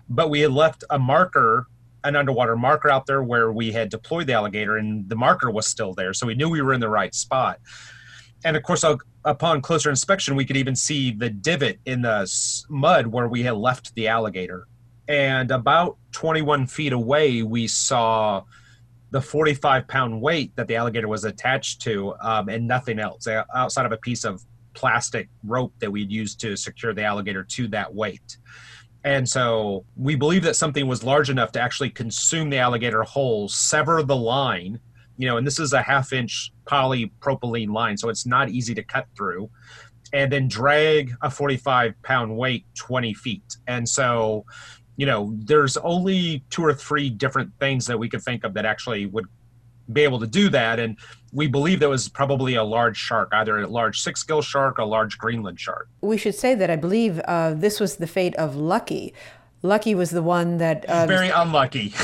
But 0.09 0.29
we 0.29 0.41
had 0.41 0.51
left 0.51 0.83
a 0.89 0.99
marker, 0.99 1.67
an 2.03 2.15
underwater 2.15 2.57
marker 2.57 2.89
out 2.89 3.05
there 3.05 3.23
where 3.23 3.51
we 3.51 3.71
had 3.71 3.89
deployed 3.89 4.27
the 4.27 4.33
alligator, 4.33 4.77
and 4.77 5.07
the 5.07 5.15
marker 5.15 5.49
was 5.49 5.65
still 5.65 5.93
there. 5.93 6.13
So 6.13 6.27
we 6.27 6.35
knew 6.35 6.49
we 6.49 6.61
were 6.61 6.73
in 6.73 6.81
the 6.81 6.89
right 6.89 7.15
spot. 7.15 7.59
And 8.43 8.57
of 8.57 8.63
course, 8.63 8.83
upon 9.25 9.61
closer 9.61 9.89
inspection, 9.89 10.35
we 10.35 10.45
could 10.45 10.57
even 10.57 10.75
see 10.75 11.11
the 11.11 11.29
divot 11.29 11.79
in 11.85 12.01
the 12.01 12.31
mud 12.69 13.07
where 13.07 13.27
we 13.27 13.43
had 13.43 13.55
left 13.55 13.93
the 13.95 14.07
alligator. 14.07 14.67
And 15.07 15.51
about 15.51 15.97
21 16.13 16.67
feet 16.67 16.93
away, 16.93 17.43
we 17.43 17.67
saw 17.67 18.43
the 19.11 19.21
45 19.21 19.87
pound 19.87 20.21
weight 20.21 20.55
that 20.55 20.67
the 20.67 20.75
alligator 20.75 21.07
was 21.07 21.25
attached 21.25 21.81
to 21.81 22.13
um, 22.21 22.49
and 22.49 22.67
nothing 22.67 22.97
else 22.97 23.27
outside 23.53 23.85
of 23.85 23.91
a 23.91 23.97
piece 23.97 24.23
of 24.23 24.41
plastic 24.73 25.27
rope 25.43 25.73
that 25.79 25.91
we'd 25.91 26.11
used 26.11 26.39
to 26.39 26.55
secure 26.55 26.93
the 26.93 27.03
alligator 27.03 27.43
to 27.43 27.67
that 27.67 27.93
weight. 27.93 28.37
And 29.03 29.27
so 29.27 29.83
we 29.97 30.15
believe 30.15 30.43
that 30.43 30.55
something 30.55 30.87
was 30.87 31.03
large 31.03 31.29
enough 31.29 31.51
to 31.53 31.61
actually 31.61 31.89
consume 31.89 32.49
the 32.49 32.59
alligator 32.59 33.03
whole, 33.03 33.49
sever 33.49 34.03
the 34.03 34.15
line, 34.15 34.79
you 35.17 35.27
know, 35.27 35.37
and 35.37 35.45
this 35.45 35.59
is 35.59 35.73
a 35.73 35.81
half 35.81 36.13
inch 36.13 36.51
polypropylene 36.65 37.71
line, 37.71 37.97
so 37.97 38.09
it's 38.09 38.25
not 38.25 38.49
easy 38.49 38.73
to 38.75 38.83
cut 38.83 39.07
through, 39.15 39.49
and 40.13 40.31
then 40.31 40.47
drag 40.47 41.13
a 41.21 41.29
45 41.29 42.01
pound 42.03 42.35
weight 42.35 42.65
20 42.75 43.13
feet. 43.13 43.57
And 43.67 43.87
so 43.87 44.45
you 44.97 45.05
know, 45.07 45.33
there's 45.35 45.77
only 45.77 46.43
two 46.51 46.63
or 46.63 46.73
three 46.73 47.09
different 47.09 47.51
things 47.59 47.87
that 47.87 47.97
we 47.97 48.09
could 48.09 48.21
think 48.21 48.43
of 48.43 48.53
that 48.53 48.65
actually 48.65 49.07
would 49.07 49.25
be 49.91 50.01
able 50.01 50.19
to 50.19 50.27
do 50.27 50.49
that. 50.49 50.79
And 50.79 50.97
we 51.33 51.47
believe 51.47 51.79
there 51.79 51.89
was 51.89 52.07
probably 52.07 52.55
a 52.55 52.63
large 52.63 52.97
shark, 52.97 53.29
either 53.31 53.59
a 53.59 53.67
large 53.67 54.01
six 54.01 54.23
gill 54.23 54.41
shark 54.41 54.79
or 54.79 54.83
a 54.83 54.85
large 54.85 55.17
Greenland 55.17 55.59
shark. 55.59 55.87
We 56.01 56.17
should 56.17 56.35
say 56.35 56.55
that 56.55 56.69
I 56.69 56.75
believe 56.75 57.19
uh, 57.21 57.53
this 57.55 57.79
was 57.79 57.97
the 57.97 58.07
fate 58.07 58.35
of 58.35 58.55
Lucky, 58.55 59.13
Lucky 59.63 59.93
was 59.93 60.09
the 60.09 60.23
one 60.23 60.57
that 60.57 60.85
uh, 60.85 61.05
very 61.05 61.29
unlucky 61.29 61.89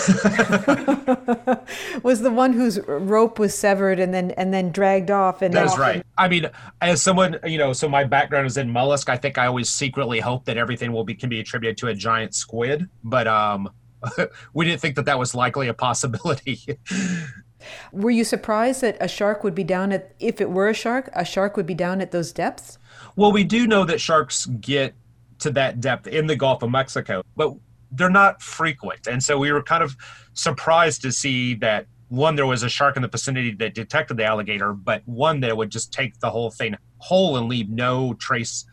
was 2.04 2.22
the 2.22 2.30
one 2.32 2.54
whose 2.54 2.80
rope 2.88 3.40
was 3.40 3.58
severed 3.58 4.00
and 4.00 4.14
then 4.14 4.30
and 4.32 4.54
then 4.54 4.72
dragged 4.72 5.10
off. 5.10 5.42
And 5.42 5.52
that's 5.52 5.76
right. 5.78 6.06
I 6.20 6.28
mean, 6.28 6.52
as 6.82 7.02
someone 7.02 7.40
you 7.46 7.58
know, 7.58 7.74
so 7.74 7.90
my 7.90 8.04
background 8.04 8.46
is 8.46 8.58
in 8.58 8.70
mollusk. 8.70 9.10
I 9.10 9.18
think 9.18 9.40
I 9.40 9.48
always 9.48 9.70
secretly 9.70 10.20
hope 10.20 10.46
that 10.46 10.58
everything 10.58 10.92
will 10.92 11.04
be 11.04 11.16
can 11.16 11.30
be 11.30 11.40
attributed 11.40 11.78
to 11.80 11.88
a 11.88 11.96
giant 11.96 12.36
squid, 12.36 12.88
but 13.04 13.28
um, 13.28 13.72
we 14.54 14.66
didn't 14.66 14.80
think 14.82 14.96
that 14.96 15.06
that 15.06 15.18
was 15.18 15.34
likely 15.34 15.68
a 15.68 15.74
possibility. 15.74 16.60
Were 17.92 18.12
you 18.12 18.24
surprised 18.24 18.82
that 18.82 18.98
a 19.00 19.08
shark 19.08 19.44
would 19.44 19.56
be 19.56 19.64
down 19.64 19.92
at 19.92 20.14
if 20.20 20.40
it 20.40 20.52
were 20.52 20.70
a 20.70 20.74
shark, 20.74 21.10
a 21.14 21.26
shark 21.26 21.58
would 21.58 21.66
be 21.66 21.74
down 21.74 22.02
at 22.02 22.12
those 22.12 22.32
depths? 22.32 22.78
Well, 23.16 23.32
we 23.32 23.44
do 23.44 23.66
know 23.66 23.84
that 23.86 24.00
sharks 24.00 24.46
get 24.46 24.94
to 25.40 25.52
that 25.52 25.82
depth 25.82 26.08
in 26.08 26.28
the 26.28 26.36
Gulf 26.36 26.64
of 26.64 26.72
Mexico, 26.72 27.24
but 27.36 27.54
they're 27.92 28.10
not 28.10 28.42
frequent. 28.42 29.08
And 29.08 29.22
so 29.22 29.38
we 29.38 29.52
were 29.52 29.64
kind 29.64 29.84
of 29.84 29.96
surprised 30.34 31.02
to 31.04 31.12
see 31.12 31.56
that 31.56 31.86
one, 32.10 32.36
there 32.36 32.46
was 32.46 32.64
a 32.64 32.70
shark 32.70 32.96
in 32.96 33.02
the 33.02 33.08
vicinity 33.08 33.52
that 33.56 33.74
detected 33.74 34.18
the 34.18 34.24
alligator, 34.24 34.74
but 34.74 35.02
one 35.06 35.42
that 35.42 35.56
would 35.56 35.70
just 35.70 35.92
take 35.92 36.20
the 36.20 36.30
whole 36.30 36.50
thing 36.50 36.76
whole 37.00 37.38
and 37.38 37.48
leave 37.48 37.70
no 37.70 38.14
trace 38.14 38.66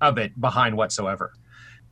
of 0.00 0.18
it 0.18 0.38
behind 0.40 0.76
whatsoever. 0.76 1.32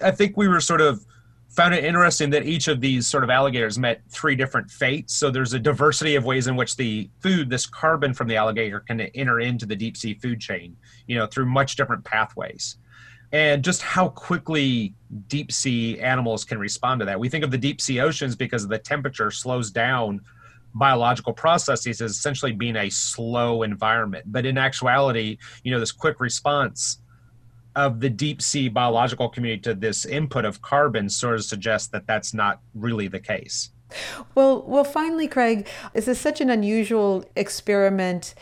I 0.00 0.10
think 0.10 0.36
we 0.36 0.48
were 0.48 0.60
sort 0.60 0.80
of 0.80 1.04
found 1.48 1.74
it 1.74 1.84
interesting 1.84 2.30
that 2.30 2.46
each 2.46 2.68
of 2.68 2.80
these 2.80 3.06
sort 3.06 3.24
of 3.24 3.30
alligators 3.30 3.78
met 3.78 4.02
three 4.08 4.34
different 4.34 4.70
fates. 4.70 5.14
So 5.14 5.30
there's 5.30 5.52
a 5.52 5.58
diversity 5.58 6.14
of 6.14 6.24
ways 6.24 6.46
in 6.46 6.56
which 6.56 6.76
the 6.76 7.10
food, 7.20 7.50
this 7.50 7.66
carbon 7.66 8.14
from 8.14 8.28
the 8.28 8.36
alligator, 8.36 8.80
can 8.80 9.00
enter 9.00 9.40
into 9.40 9.66
the 9.66 9.76
deep 9.76 9.96
sea 9.96 10.14
food 10.14 10.40
chain, 10.40 10.76
you 11.06 11.16
know, 11.16 11.26
through 11.26 11.46
much 11.46 11.76
different 11.76 12.04
pathways 12.04 12.76
and 13.32 13.64
just 13.64 13.82
how 13.82 14.08
quickly 14.10 14.94
deep 15.28 15.50
sea 15.50 15.98
animals 16.00 16.44
can 16.44 16.58
respond 16.58 17.00
to 17.00 17.06
that. 17.06 17.18
We 17.18 17.28
think 17.28 17.44
of 17.44 17.50
the 17.50 17.58
deep 17.58 17.80
sea 17.80 18.00
oceans 18.00 18.36
because 18.36 18.68
the 18.68 18.78
temperature 18.78 19.30
slows 19.30 19.70
down 19.70 20.20
biological 20.74 21.32
processes 21.32 22.00
as 22.00 22.12
essentially 22.12 22.52
being 22.52 22.76
a 22.76 22.90
slow 22.90 23.62
environment. 23.62 24.24
But 24.30 24.46
in 24.46 24.58
actuality, 24.58 25.38
you 25.64 25.70
know, 25.70 25.80
this 25.80 25.92
quick 25.92 26.20
response 26.20 26.98
of 27.74 28.00
the 28.00 28.10
deep 28.10 28.42
sea 28.42 28.68
biological 28.68 29.28
community 29.28 29.62
to 29.62 29.74
this 29.74 30.04
input 30.04 30.44
of 30.44 30.60
carbon 30.60 31.08
sort 31.08 31.34
of 31.34 31.44
suggests 31.44 31.88
that 31.88 32.06
that's 32.06 32.34
not 32.34 32.60
really 32.74 33.08
the 33.08 33.20
case. 33.20 33.70
Well, 34.34 34.62
well, 34.66 34.84
finally, 34.84 35.28
Craig, 35.28 35.68
is 35.94 36.06
this 36.06 36.16
is 36.16 36.22
such 36.22 36.40
an 36.40 36.50
unusual 36.50 37.24
experiment 37.36 38.34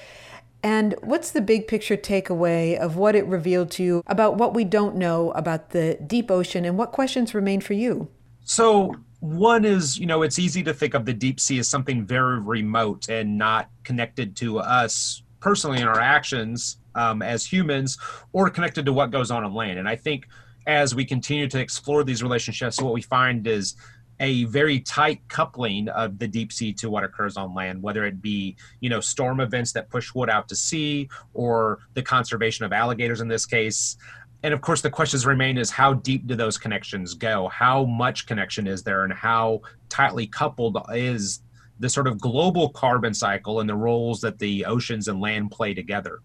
and 0.62 0.94
what's 1.02 1.30
the 1.30 1.40
big 1.40 1.68
picture 1.68 1.96
takeaway 1.96 2.78
of 2.78 2.96
what 2.96 3.14
it 3.14 3.24
revealed 3.26 3.70
to 3.72 3.82
you 3.82 4.02
about 4.06 4.36
what 4.36 4.54
we 4.54 4.64
don't 4.64 4.96
know 4.96 5.30
about 5.32 5.70
the 5.70 5.98
deep 6.06 6.30
ocean 6.30 6.64
and 6.64 6.76
what 6.76 6.92
questions 6.92 7.34
remain 7.34 7.60
for 7.60 7.72
you? 7.72 8.08
So, 8.44 8.94
one 9.20 9.64
is, 9.64 9.98
you 9.98 10.06
know, 10.06 10.22
it's 10.22 10.38
easy 10.38 10.62
to 10.62 10.72
think 10.72 10.94
of 10.94 11.04
the 11.04 11.12
deep 11.12 11.40
sea 11.40 11.58
as 11.58 11.68
something 11.68 12.06
very 12.06 12.40
remote 12.40 13.08
and 13.08 13.36
not 13.36 13.68
connected 13.84 14.34
to 14.36 14.58
us 14.58 15.22
personally 15.40 15.80
in 15.80 15.86
our 15.86 16.00
actions 16.00 16.78
um, 16.94 17.20
as 17.22 17.44
humans 17.44 17.98
or 18.32 18.48
connected 18.48 18.86
to 18.86 18.92
what 18.92 19.10
goes 19.10 19.30
on 19.30 19.44
on 19.44 19.52
land. 19.52 19.78
And 19.78 19.88
I 19.88 19.96
think 19.96 20.26
as 20.66 20.94
we 20.94 21.04
continue 21.04 21.48
to 21.48 21.60
explore 21.60 22.04
these 22.04 22.22
relationships, 22.22 22.80
what 22.80 22.94
we 22.94 23.02
find 23.02 23.46
is 23.46 23.76
a 24.20 24.44
very 24.44 24.80
tight 24.80 25.20
coupling 25.28 25.88
of 25.88 26.18
the 26.18 26.28
deep 26.28 26.52
sea 26.52 26.72
to 26.74 26.90
what 26.90 27.02
occurs 27.02 27.36
on 27.36 27.54
land, 27.54 27.82
whether 27.82 28.04
it 28.04 28.20
be, 28.20 28.54
you 28.80 28.90
know, 28.90 29.00
storm 29.00 29.40
events 29.40 29.72
that 29.72 29.88
push 29.88 30.14
wood 30.14 30.28
out 30.28 30.46
to 30.48 30.54
sea 30.54 31.08
or 31.32 31.78
the 31.94 32.02
conservation 32.02 32.64
of 32.64 32.72
alligators 32.72 33.22
in 33.22 33.28
this 33.28 33.46
case. 33.46 33.96
And 34.42 34.54
of 34.54 34.60
course, 34.60 34.82
the 34.82 34.90
questions 34.90 35.26
remain 35.26 35.58
is 35.58 35.70
how 35.70 35.94
deep 35.94 36.26
do 36.26 36.34
those 36.34 36.56
connections 36.56 37.14
go? 37.14 37.48
How 37.48 37.84
much 37.84 38.26
connection 38.26 38.66
is 38.66 38.82
there, 38.82 39.04
and 39.04 39.12
how 39.12 39.60
tightly 39.88 40.26
coupled 40.26 40.78
is 40.94 41.42
the 41.78 41.88
sort 41.88 42.06
of 42.06 42.20
global 42.20 42.68
carbon 42.70 43.14
cycle 43.14 43.60
and 43.60 43.68
the 43.68 43.74
roles 43.74 44.20
that 44.20 44.38
the 44.38 44.64
oceans 44.64 45.08
and 45.08 45.20
land 45.20 45.50
play 45.50 45.74
together? 45.74 46.20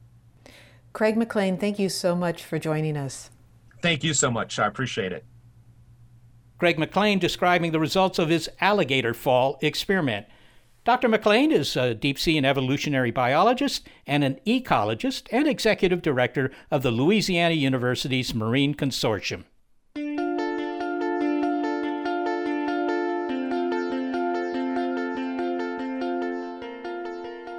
Craig 0.93 1.15
McClain, 1.15 1.59
thank 1.59 1.77
you 1.77 1.89
so 1.89 2.15
much 2.15 2.43
for 2.43 2.57
joining 2.57 2.95
us. 2.95 3.31
Thank 3.81 4.03
you 4.03 4.13
so 4.13 4.31
much. 4.31 4.59
I 4.59 4.67
appreciate 4.67 5.11
it. 5.11 5.25
Craig 6.57 6.77
McClain 6.77 7.19
describing 7.19 7.71
the 7.71 7.79
results 7.79 8.17
of 8.17 8.29
his 8.29 8.49
alligator 8.61 9.13
fall 9.13 9.59
experiment. 9.61 10.25
Dr. 10.85 11.09
McClain 11.09 11.51
is 11.51 11.75
a 11.75 11.93
deep 11.93 12.17
sea 12.17 12.37
and 12.37 12.45
evolutionary 12.45 13.11
biologist 13.11 13.87
and 14.07 14.23
an 14.23 14.39
ecologist 14.45 15.27
and 15.31 15.47
executive 15.47 16.01
director 16.01 16.51
of 16.71 16.83
the 16.83 16.91
Louisiana 16.91 17.55
Universities 17.55 18.33
Marine 18.33 18.73
Consortium. 18.73 19.43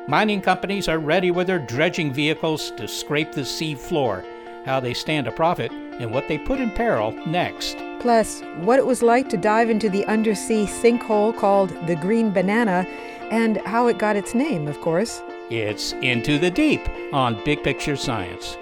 Mining 0.09 0.41
companies 0.41 0.89
are 0.89 1.01
ready 1.01 1.33
with 1.33 1.49
their 1.49 1.59
dredging 1.59 2.15
vehicles 2.15 2.71
to 2.77 2.87
scrape 2.87 3.33
the 3.33 3.45
sea 3.45 3.75
floor 3.75 4.25
how 4.67 4.79
they 4.79 4.93
stand 4.93 5.25
to 5.25 5.33
profit, 5.33 5.73
and 5.73 6.11
what 6.11 6.29
they 6.29 6.37
put 6.37 6.61
in 6.61 6.71
peril 6.71 7.13
next. 7.27 7.79
Plus, 8.01 8.43
what 8.57 8.79
it 8.79 8.85
was 8.85 9.03
like 9.03 9.31
to 9.31 9.39
dive 9.39 9.71
into 9.71 9.89
the 9.89 10.05
undersea 10.05 10.67
sinkhole 10.67 11.37
called 11.39 11.71
the 11.87 11.97
Green 11.97 12.31
Banana, 12.31 12.87
and 13.31 13.57
how 13.59 13.87
it 13.87 13.97
got 13.97 14.17
its 14.17 14.35
name, 14.35 14.69
of 14.69 14.79
course. 14.83 15.23
It's 15.51 15.93
Into 15.95 16.39
the 16.39 16.51
Deep 16.51 16.83
on 17.13 17.43
Big 17.45 17.63
Picture 17.63 17.97
Science. 17.97 18.59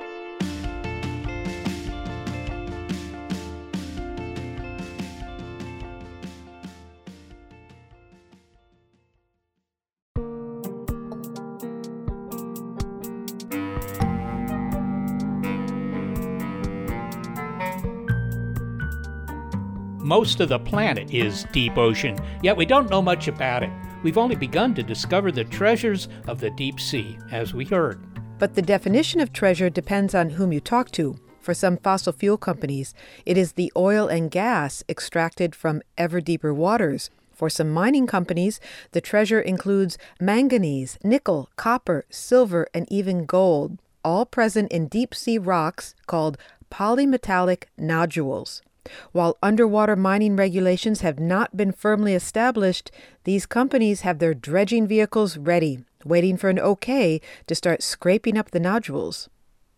Most 20.14 20.38
of 20.38 20.49
the 20.49 20.61
planet 20.61 21.12
is 21.12 21.44
deep 21.50 21.76
ocean, 21.76 22.16
yet 22.40 22.56
we 22.56 22.64
don't 22.64 22.88
know 22.88 23.02
much 23.02 23.26
about 23.26 23.64
it. 23.64 23.71
We've 24.04 24.16
only 24.16 24.37
begun 24.37 24.73
to 24.76 24.83
discover 24.85 25.33
the 25.33 25.42
treasures 25.42 26.06
of 26.28 26.38
the 26.38 26.50
deep 26.50 26.78
sea, 26.78 27.18
as 27.33 27.52
we 27.52 27.64
heard. 27.64 28.00
But 28.38 28.54
the 28.54 28.62
definition 28.62 29.21
of 29.21 29.33
treasure 29.33 29.68
depends 29.68 30.14
on 30.14 30.30
whom 30.30 30.52
you 30.52 30.61
talk 30.61 30.92
to. 30.92 31.16
For 31.40 31.52
some 31.52 31.78
fossil 31.78 32.12
fuel 32.12 32.37
companies, 32.37 32.94
it 33.26 33.37
is 33.37 33.54
the 33.54 33.73
oil 33.76 34.06
and 34.06 34.30
gas 34.30 34.85
extracted 34.88 35.52
from 35.52 35.83
ever 35.99 36.21
deeper 36.21 36.54
waters. 36.54 37.11
For 37.33 37.50
some 37.50 37.71
mining 37.71 38.06
companies, 38.06 38.61
the 38.92 39.00
treasure 39.00 39.40
includes 39.40 39.99
manganese, 40.21 40.97
nickel, 41.02 41.49
copper, 41.56 42.04
silver, 42.09 42.68
and 42.73 42.87
even 42.88 43.26
gold, 43.26 43.80
all 44.04 44.26
present 44.26 44.71
in 44.71 44.87
deep 44.87 45.12
sea 45.12 45.38
rocks 45.38 45.97
called 46.06 46.38
polymetallic 46.71 47.64
nodules. 47.76 48.62
While 49.12 49.38
underwater 49.42 49.96
mining 49.96 50.36
regulations 50.36 51.00
have 51.00 51.18
not 51.18 51.56
been 51.56 51.72
firmly 51.72 52.14
established, 52.14 52.90
these 53.24 53.46
companies 53.46 54.02
have 54.02 54.18
their 54.18 54.34
dredging 54.34 54.86
vehicles 54.86 55.36
ready, 55.36 55.84
waiting 56.04 56.36
for 56.36 56.50
an 56.50 56.58
okay 56.58 57.20
to 57.46 57.54
start 57.54 57.82
scraping 57.82 58.36
up 58.36 58.50
the 58.50 58.60
nodules. 58.60 59.28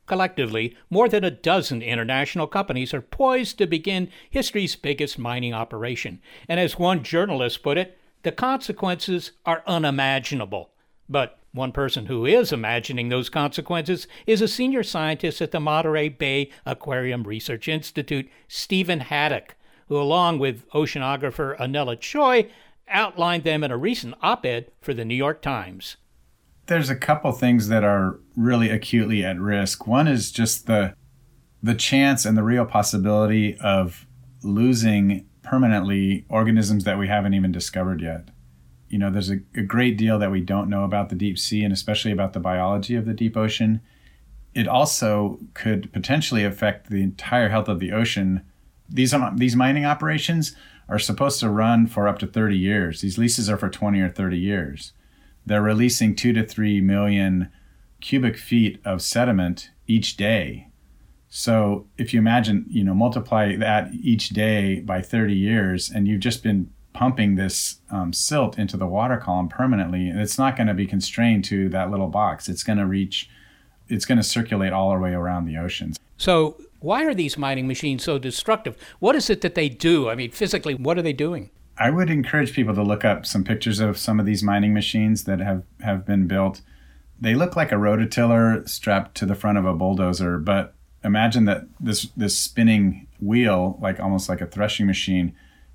Collectively, 0.06 0.76
more 0.88 1.08
than 1.08 1.25
a 1.25 1.30
dozen 1.30 1.82
international 1.82 2.46
companies 2.46 2.94
are 2.94 3.00
poised 3.00 3.58
to 3.58 3.66
begin 3.66 4.08
history's 4.30 4.76
biggest 4.76 5.18
mining 5.18 5.52
operation. 5.52 6.20
And 6.48 6.60
as 6.60 6.78
one 6.78 7.02
journalist 7.02 7.62
put 7.62 7.76
it, 7.76 7.98
the 8.22 8.32
consequences 8.32 9.32
are 9.44 9.64
unimaginable. 9.66 10.70
But 11.08 11.38
one 11.56 11.72
person 11.72 12.06
who 12.06 12.26
is 12.26 12.52
imagining 12.52 13.08
those 13.08 13.28
consequences 13.28 14.06
is 14.26 14.40
a 14.40 14.48
senior 14.48 14.82
scientist 14.82 15.40
at 15.40 15.50
the 15.50 15.60
Monterey 15.60 16.08
Bay 16.08 16.50
Aquarium 16.64 17.25
Research 17.25 17.66
Institute, 17.66 18.28
Steven 18.46 19.00
Haddock, 19.00 19.56
who, 19.88 19.96
along 19.96 20.38
with 20.38 20.68
oceanographer 20.70 21.56
Anela 21.58 21.96
Choy, 21.96 22.50
outlined 22.88 23.44
them 23.44 23.64
in 23.64 23.70
a 23.70 23.76
recent 23.76 24.14
op 24.22 24.44
ed 24.46 24.70
for 24.80 24.94
the 24.94 25.04
New 25.04 25.14
York 25.14 25.42
Times. 25.42 25.96
There's 26.66 26.90
a 26.90 26.96
couple 26.96 27.32
things 27.32 27.68
that 27.68 27.84
are 27.84 28.20
really 28.36 28.70
acutely 28.70 29.25
at 29.25 29.40
risk. 29.40 29.86
One 29.86 30.06
is 30.06 30.30
just 30.30 30.66
the 30.66 30.94
the 31.62 31.75
chance 31.75 32.25
and 32.25 32.36
the 32.36 32.42
real 32.42 32.66
possibility 32.66 33.56
of 33.58 34.06
losing 34.42 35.26
permanently 35.42 36.25
organisms 36.28 36.84
that 36.84 36.98
we 36.98 37.08
haven't 37.08 37.34
even 37.34 37.50
discovered 37.50 38.00
yet 38.00 38.28
you 38.88 38.99
know, 38.99 39.11
there's 39.11 39.31
a, 39.31 39.40
a 39.55 39.62
great 39.62 39.97
deal 39.97 40.19
that 40.19 40.31
we 40.31 40.40
don't 40.40 40.71
know 40.71 40.85
about 40.85 41.09
the 41.09 41.14
deep 41.14 41.38
sea 41.38 41.62
and 41.64 41.73
especially 41.73 42.12
about 42.12 42.33
the 42.33 42.40
biology 42.40 42.95
of 42.95 43.07
the 43.07 43.14
deep 43.14 43.37
ocean. 43.37 43.81
It 44.55 44.69
also 44.69 45.38
could 45.55 45.93
potentially 45.93 46.45
affect 46.45 46.88
the 46.88 47.02
entire 47.02 47.49
health 47.49 47.69
of 47.69 47.81
the 47.81 47.93
ocean. 47.93 48.43
These 48.88 49.12
um, 49.12 49.37
these 49.37 49.57
mining 49.57 49.85
operations 49.85 50.55
are 50.88 50.99
supposed 50.99 51.40
to 51.40 51.50
run 51.50 51.87
for 51.87 52.07
up 52.07 52.19
to 52.21 52.26
30 52.26 52.57
years. 52.57 53.00
These 53.00 53.19
leases 53.19 53.50
are 53.50 53.57
for 53.57 53.69
20 53.69 54.00
or 54.00 54.09
30 54.09 54.38
years. 54.38 54.93
They're 55.45 55.63
releasing 55.63 56.15
2 56.15 56.32
to 56.34 56.47
3 56.47 56.80
million 56.80 57.50
cubic 58.00 58.37
feet 58.37 58.80
of 58.84 59.02
sediment 59.02 59.71
each 59.87 60.17
day. 60.17 60.69
So 61.28 61.87
if 61.99 62.15
you 62.15 62.21
imagine, 62.21 62.67
you 62.69 62.84
know, 62.84 62.95
multiply 62.95 63.56
that 63.56 63.91
each 63.93 64.30
day 64.30 64.80
by 64.80 65.02
30 65.02 65.34
years 65.34 65.91
and 65.91 66.06
you've 66.06 66.21
just 66.21 66.43
been 66.43 66.71
pumping 66.97 67.35
this 67.35 67.80
um, 67.91 68.13
silt 68.13 68.59
into 68.59 68.76
the 68.78 68.87
water 68.87 69.19
column 69.19 69.49
permanently, 69.49 70.09
and 70.09 70.19
it's 70.19 70.39
not 70.39 70.56
going 70.56 70.67
to 70.67 70.75
be 70.75 70.87
constrained 70.87 71.45
to 71.45 71.69
that 71.69 71.91
little 71.91 72.09
box. 72.09 72.49
It's 72.49 72.63
going 72.63 72.78
to 72.78 72.87
reach, 72.87 73.28
it's 73.89 74.06
going 74.06 74.17
to 74.17 74.25
circulate 74.25 74.73
all 74.73 74.91
the 74.91 74.99
way 74.99 75.13
around 75.13 75.45
the 75.45 75.59
oceans. 75.59 75.99
So, 76.17 76.56
why 76.80 77.04
are 77.04 77.15
these 77.15 77.37
mining 77.37 77.69
machines 77.69 78.02
so 78.02 78.19
destructive? 78.19 78.76
What 78.99 79.15
is 79.15 79.28
it 79.28 79.43
that 79.43 79.54
they 79.54 79.69
do? 79.69 80.09
I 80.09 80.15
mean, 80.15 80.30
physically, 80.30 80.75
what 80.75 80.97
are 80.97 81.02
they 81.02 81.13
doing? 81.13 81.50
I 81.76 81.91
would 81.91 82.09
encourage 82.09 82.54
people 82.54 82.75
to 82.75 82.82
look 82.82 83.04
up 83.04 83.26
some 83.26 83.45
pictures 83.45 83.78
of 83.80 83.99
some 83.99 84.19
of 84.19 84.25
these 84.25 84.43
mining 84.43 84.73
machines 84.73 85.25
that 85.25 85.41
have, 85.41 85.65
have 85.82 86.06
been 86.06 86.26
built. 86.26 86.63
They 87.21 87.35
look 87.35 87.56
like 87.56 87.73
a 87.73 87.76
rototiller 87.76 88.67
strapped 88.67 89.15
to 89.17 89.26
the 89.26 89.35
front 89.35 89.59
of 89.59 89.67
a 89.67 89.75
bulldozer, 89.75 90.39
but 90.39 90.75
imagine 91.04 91.45
that 91.45 91.67
this 91.78 92.09
this 92.17 92.39
spinning 92.39 93.06
wheel, 93.21 93.78
like 93.82 94.00
almost 94.00 94.28
like 94.30 94.41
a 94.41 94.47
threshing 94.47 94.87
machine, 94.87 95.35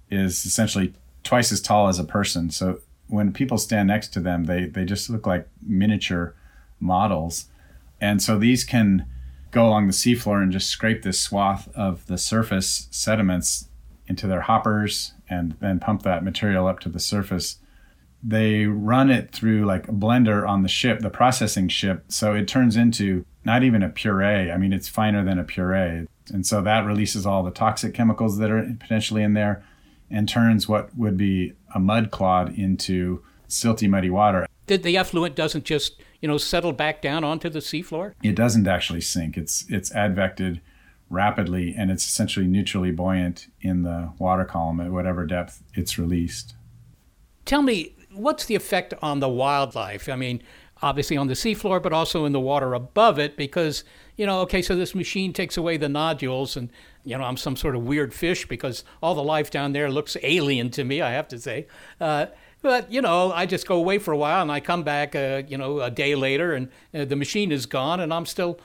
is 0.10 0.46
essentially 0.46 0.94
twice 1.32 1.54
as 1.54 1.62
tall 1.62 1.88
as 1.88 1.98
a 1.98 2.04
person. 2.04 2.50
So 2.50 2.82
when 3.08 3.32
people 3.32 3.58
stand 3.58 3.88
next 3.88 4.10
to 4.10 4.20
them, 4.20 4.44
they 4.44 4.65
they 4.65 4.84
just 4.84 5.10
look 5.10 5.26
like 5.26 5.48
miniature 5.65 6.36
models. 6.82 7.46
And 8.02 8.22
so 8.22 8.38
these 8.38 8.65
can 8.65 9.06
go 9.52 9.65
along 9.65 9.88
the 9.88 9.94
seafloor 9.94 10.44
and 10.44 10.52
just 10.52 10.67
scrape 10.67 11.04
this 11.04 11.22
swath 11.22 11.70
of 11.74 12.06
the 12.08 12.17
surface 12.17 12.89
sediments 12.91 13.70
into 14.08 14.28
their 14.28 14.41
hoppers 14.41 15.13
and 15.30 15.56
then 15.62 15.80
pump 15.80 16.02
that 16.02 16.22
material 16.22 16.67
up 16.67 16.82
to 16.82 16.89
the 16.89 17.00
surface. 17.00 17.60
They 18.22 18.65
run 18.65 19.10
it 19.10 19.32
through 19.32 19.63
like 19.63 19.88
a 19.88 19.94
blender 19.94 20.46
on 20.46 20.63
the 20.63 20.67
ship, 20.67 21.00
the 21.00 21.10
processing 21.10 21.70
ship. 21.70 22.04
So 22.10 22.36
it 22.36 22.46
turns 22.46 22.76
into 22.76 23.26
not 23.46 23.63
even 23.63 23.84
a 23.84 23.89
puree. 23.89 24.52
I 24.52 24.58
mean, 24.58 24.74
it's 24.74 24.89
finer 24.89 25.24
than 25.24 25.39
a 25.39 25.46
puree. 25.46 26.08
And 26.34 26.46
so 26.46 26.62
that 26.62 26.86
releases 26.86 27.26
all 27.26 27.41
the 27.41 27.52
toxic 27.52 27.94
chemicals 27.94 28.38
that 28.39 28.52
are 28.52 28.76
potentially 28.82 29.24
in 29.24 29.34
there 29.34 29.63
and 30.12 30.28
turns 30.28 30.67
what 30.67 30.95
would 30.97 31.17
be 31.17 31.54
a 31.74 31.80
mud 31.80 32.12
clod 32.12 32.58
into 32.58 33.24
silty, 33.47 33.89
muddy 33.89 34.10
water. 34.10 34.47
Did 34.67 34.84
the 34.84 34.97
effluent 34.97 35.36
doesn't 35.36 35.65
just 35.65 36.02
you 36.21 36.28
know 36.28 36.38
settle 36.38 36.74
back 36.74 37.02
down 37.02 37.24
onto 37.24 37.50
the 37.50 37.60
seafloor? 37.60 38.13
It 38.24 38.36
doesn't 38.36 38.67
actually 38.67 39.02
sink. 39.02 39.38
It's 39.38 39.65
it's 39.69 39.91
advected 39.91 40.62
rapidly, 41.10 41.76
and 41.78 41.91
it's 41.91 42.06
essentially 42.06 42.47
neutrally 42.47 42.91
buoyant 42.91 43.47
in 43.62 43.84
the 43.84 44.13
water 44.17 44.45
column 44.45 44.80
at 44.80 44.91
whatever 44.91 45.26
depth 45.26 45.62
it's 45.74 45.97
released. 45.97 46.56
Tell 47.45 47.62
me, 47.62 47.95
what's 48.13 48.45
the 48.45 48.56
effect 48.56 48.93
on 49.02 49.19
the 49.19 49.28
wildlife? 49.28 50.08
I 50.08 50.15
mean, 50.15 50.41
obviously 50.82 51.17
on 51.17 51.28
the 51.28 51.34
seafloor, 51.34 51.84
but 51.84 51.91
also 51.91 52.26
in 52.26 52.32
the 52.32 52.39
water 52.39 52.74
above 52.74 53.19
it, 53.19 53.36
because 53.36 53.84
you 54.22 54.28
know, 54.28 54.42
okay, 54.42 54.62
so 54.62 54.76
this 54.76 54.94
machine 54.94 55.34
takes 55.34 55.58
away 55.58 55.78
the 55.78 55.90
nodules, 55.90 56.56
and 56.56 56.70
you 57.04 57.18
know, 57.18 57.24
I'm 57.24 57.38
some 57.38 57.56
sort 57.56 57.76
of 57.76 57.88
weird 57.88 58.14
fish 58.14 58.48
because 58.48 58.84
all 59.02 59.16
the 59.16 59.24
life 59.24 59.50
down 59.50 59.74
there 59.74 59.90
looks 59.90 60.16
alien 60.22 60.70
to 60.72 60.84
me. 60.84 61.02
I 61.02 61.10
have 61.14 61.28
to 61.30 61.40
say. 61.40 61.66
Uh, 62.00 62.28
but 62.62 62.92
you 62.92 63.02
know, 63.02 63.32
I 63.32 63.48
just 63.48 63.68
go 63.68 63.78
away 63.78 63.98
for 63.98 64.12
a 64.12 64.18
while 64.18 64.44
and 64.44 64.52
I 64.52 64.60
come 64.60 64.84
back, 64.84 65.16
uh, 65.16 65.42
you 65.48 65.58
know, 65.58 65.82
a 65.82 65.90
day 65.90 66.14
later, 66.14 66.54
and 66.54 66.70
uh, 66.94 67.06
the 67.06 67.16
machine 67.16 67.52
is 67.52 67.66
gone, 67.66 68.00
and 68.00 68.14
I'm 68.14 68.28
still 68.28 68.60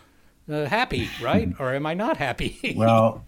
uh, 0.47 0.66
happy, 0.66 1.09
right? 1.23 1.51
or 1.59 1.75
am 1.75 1.87
I 1.87 1.95
not 1.95 2.19
happy? 2.19 2.75
well, 2.77 3.25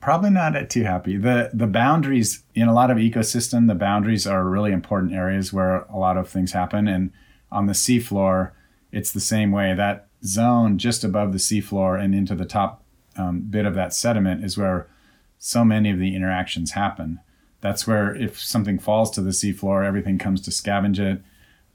probably 0.00 0.30
not 0.30 0.68
too 0.70 0.82
happy. 0.82 1.16
the 1.16 1.50
The 1.54 1.68
boundaries 1.68 2.42
in 2.56 2.66
a 2.66 2.74
lot 2.74 2.90
of 2.90 2.96
ecosystem, 2.96 3.68
the 3.68 3.76
boundaries 3.76 4.26
are 4.26 4.42
really 4.42 4.72
important 4.72 5.12
areas 5.12 5.52
where 5.52 5.82
a 5.82 5.96
lot 5.96 6.16
of 6.16 6.28
things 6.28 6.50
happen, 6.50 6.88
and 6.88 7.12
on 7.52 7.66
the 7.66 7.74
seafloor, 7.74 8.50
it's 8.90 9.12
the 9.12 9.20
same 9.20 9.52
way. 9.52 9.72
That 9.72 10.08
zone 10.24 10.78
just 10.78 11.04
above 11.04 11.32
the 11.32 11.38
seafloor 11.38 12.02
and 12.02 12.14
into 12.14 12.34
the 12.34 12.44
top 12.44 12.82
um, 13.16 13.40
bit 13.42 13.66
of 13.66 13.74
that 13.74 13.94
sediment 13.94 14.44
is 14.44 14.56
where 14.58 14.88
so 15.38 15.64
many 15.64 15.90
of 15.90 15.98
the 15.98 16.14
interactions 16.14 16.72
happen. 16.72 17.20
That's 17.60 17.86
where 17.86 18.14
if 18.14 18.40
something 18.40 18.78
falls 18.78 19.10
to 19.12 19.20
the 19.20 19.30
seafloor, 19.30 19.86
everything 19.86 20.18
comes 20.18 20.40
to 20.42 20.50
scavenge 20.50 20.98
it. 20.98 21.22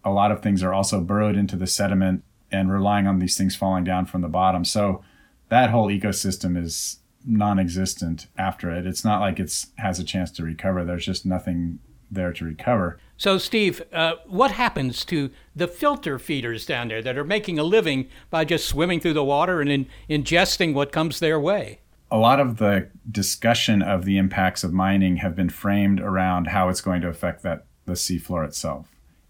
A 0.03 0.11
lot 0.11 0.31
of 0.31 0.41
things 0.41 0.63
are 0.63 0.73
also 0.73 1.01
burrowed 1.01 1.35
into 1.35 1.55
the 1.55 1.67
sediment 1.67 2.23
and 2.51 2.71
relying 2.71 3.07
on 3.07 3.19
these 3.19 3.37
things 3.37 3.55
falling 3.55 3.83
down 3.83 4.05
from 4.05 4.21
the 4.21 4.27
bottom. 4.27 4.65
So 4.65 5.03
that 5.49 5.69
whole 5.69 5.87
ecosystem 5.87 6.57
is 6.57 6.99
non-existent 7.25 8.27
after 8.37 8.71
it. 8.71 8.87
It's 8.87 9.03
not 9.03 9.19
like 9.19 9.39
it's 9.39 9.67
has 9.77 9.99
a 9.99 10.03
chance 10.03 10.31
to 10.31 10.43
recover. 10.43 10.83
There's 10.83 11.05
just 11.05 11.25
nothing 11.25 11.79
there 12.09 12.33
to 12.33 12.45
recover. 12.45 12.99
So, 13.19 13.37
Steve, 13.37 13.81
uh, 13.91 14.13
what 14.27 14.51
happens 14.51 15.03
to 15.03 15.29
the 15.53 15.67
filter 15.67 16.17
feeders 16.17 16.65
down 16.65 16.87
there 16.87 17.01
that 17.01 17.17
are 17.17 17.25
making 17.25 17.59
a 17.59 17.63
living 17.63 18.07
by 18.29 18.45
just 18.45 18.65
swimming 18.65 19.01
through 19.01 19.13
the 19.13 19.25
water 19.25 19.59
and 19.59 19.69
in, 19.69 19.87
ingesting 20.09 20.73
what 20.73 20.93
comes 20.93 21.19
their 21.19 21.37
way? 21.37 21.81
A 22.09 22.17
lot 22.17 22.39
of 22.39 22.59
the 22.59 22.87
discussion 23.11 23.81
of 23.81 24.05
the 24.05 24.17
impacts 24.17 24.63
of 24.63 24.71
mining 24.71 25.17
have 25.17 25.35
been 25.35 25.49
framed 25.49 25.99
around 25.99 26.47
how 26.47 26.69
it's 26.69 26.79
going 26.79 27.01
to 27.01 27.09
affect 27.09 27.43
that 27.43 27.65
the 27.85 27.91
seafloor 27.93 28.47
itself. 28.47 28.87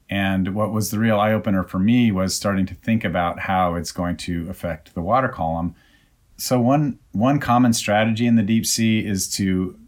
And 0.08 0.54
what 0.54 0.72
was 0.72 0.92
the 0.92 1.00
real 1.00 1.20
eye 1.20 1.34
opener 1.34 1.64
for 1.64 1.80
me 1.80 2.12
was 2.12 2.36
starting 2.36 2.68
to 2.68 2.76
think 2.76 3.04
about 3.04 3.40
how 3.40 3.74
it's 3.74 3.92
going 3.92 4.18
to 4.18 4.48
affect 4.52 4.94
the 4.94 5.02
water 5.02 5.30
column. 5.30 5.74
So 6.38 6.60
one 6.60 7.00
one 7.12 7.40
common 7.40 7.74
strategy 7.74 8.28
in 8.28 8.36
the 8.36 8.44
deep 8.44 8.68
sea 8.68 9.00
is 9.00 9.28
to 9.32 9.80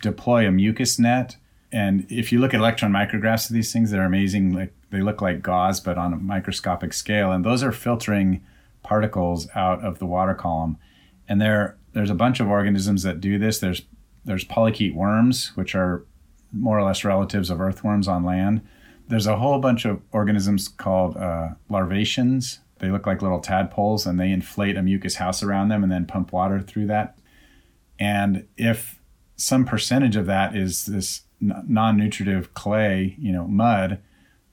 deploy 0.00 0.48
a 0.48 0.50
mucus 0.50 0.98
net. 0.98 1.36
And 1.72 2.06
if 2.10 2.32
you 2.32 2.40
look 2.40 2.52
at 2.52 2.60
electron 2.60 2.92
micrographs 2.92 3.48
of 3.48 3.54
these 3.54 3.72
things, 3.72 3.90
they're 3.90 4.04
amazing. 4.04 4.52
Like 4.52 4.72
they 4.90 5.00
look 5.00 5.20
like 5.20 5.42
gauze, 5.42 5.80
but 5.80 5.98
on 5.98 6.12
a 6.12 6.16
microscopic 6.16 6.92
scale. 6.92 7.30
And 7.30 7.44
those 7.44 7.62
are 7.62 7.72
filtering 7.72 8.44
particles 8.82 9.48
out 9.54 9.84
of 9.84 9.98
the 9.98 10.06
water 10.06 10.34
column. 10.34 10.78
And 11.28 11.40
there 11.40 11.76
there's 11.92 12.10
a 12.10 12.14
bunch 12.14 12.40
of 12.40 12.48
organisms 12.48 13.02
that 13.02 13.20
do 13.20 13.38
this. 13.38 13.58
There's 13.58 13.82
there's 14.24 14.44
polychaete 14.44 14.94
worms, 14.94 15.52
which 15.54 15.74
are 15.74 16.04
more 16.52 16.78
or 16.78 16.82
less 16.82 17.04
relatives 17.04 17.50
of 17.50 17.60
earthworms 17.60 18.08
on 18.08 18.24
land. 18.24 18.60
There's 19.08 19.26
a 19.26 19.36
whole 19.36 19.58
bunch 19.58 19.84
of 19.84 20.00
organisms 20.12 20.68
called 20.68 21.16
uh, 21.16 21.50
larvaceans, 21.70 22.58
they 22.80 22.90
look 22.90 23.06
like 23.06 23.22
little 23.22 23.40
tadpoles 23.40 24.06
and 24.06 24.18
they 24.18 24.32
inflate 24.32 24.76
a 24.76 24.82
mucus 24.82 25.16
house 25.16 25.42
around 25.42 25.68
them 25.68 25.82
and 25.82 25.92
then 25.92 26.06
pump 26.06 26.32
water 26.32 26.60
through 26.60 26.86
that. 26.86 27.16
And 27.98 28.46
if 28.56 29.00
some 29.36 29.64
percentage 29.64 30.16
of 30.16 30.26
that 30.26 30.56
is 30.56 30.86
this 30.86 31.22
non-nutritive 31.40 32.54
clay, 32.54 33.16
you 33.18 33.32
know, 33.32 33.46
mud, 33.46 34.00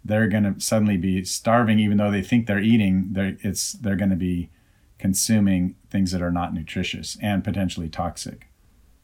they're 0.04 0.28
going 0.28 0.43
to 0.43 0.60
suddenly 0.60 0.97
be 0.97 1.23
starving 1.23 1.80
even 1.80 1.97
though 1.97 2.12
they 2.12 2.21
think 2.21 2.47
they're 2.47 2.60
eating. 2.60 3.10
They're 3.12 3.38
it's 3.41 3.73
they're 3.73 3.95
going 3.95 4.10
to 4.10 4.15
be 4.15 4.50
consuming 4.97 5.76
things 5.89 6.12
that 6.12 6.21
are 6.21 6.32
not 6.32 6.54
nutritious 6.54 7.17
and 7.21 7.43
potentially 7.43 7.89
toxic. 7.89 8.47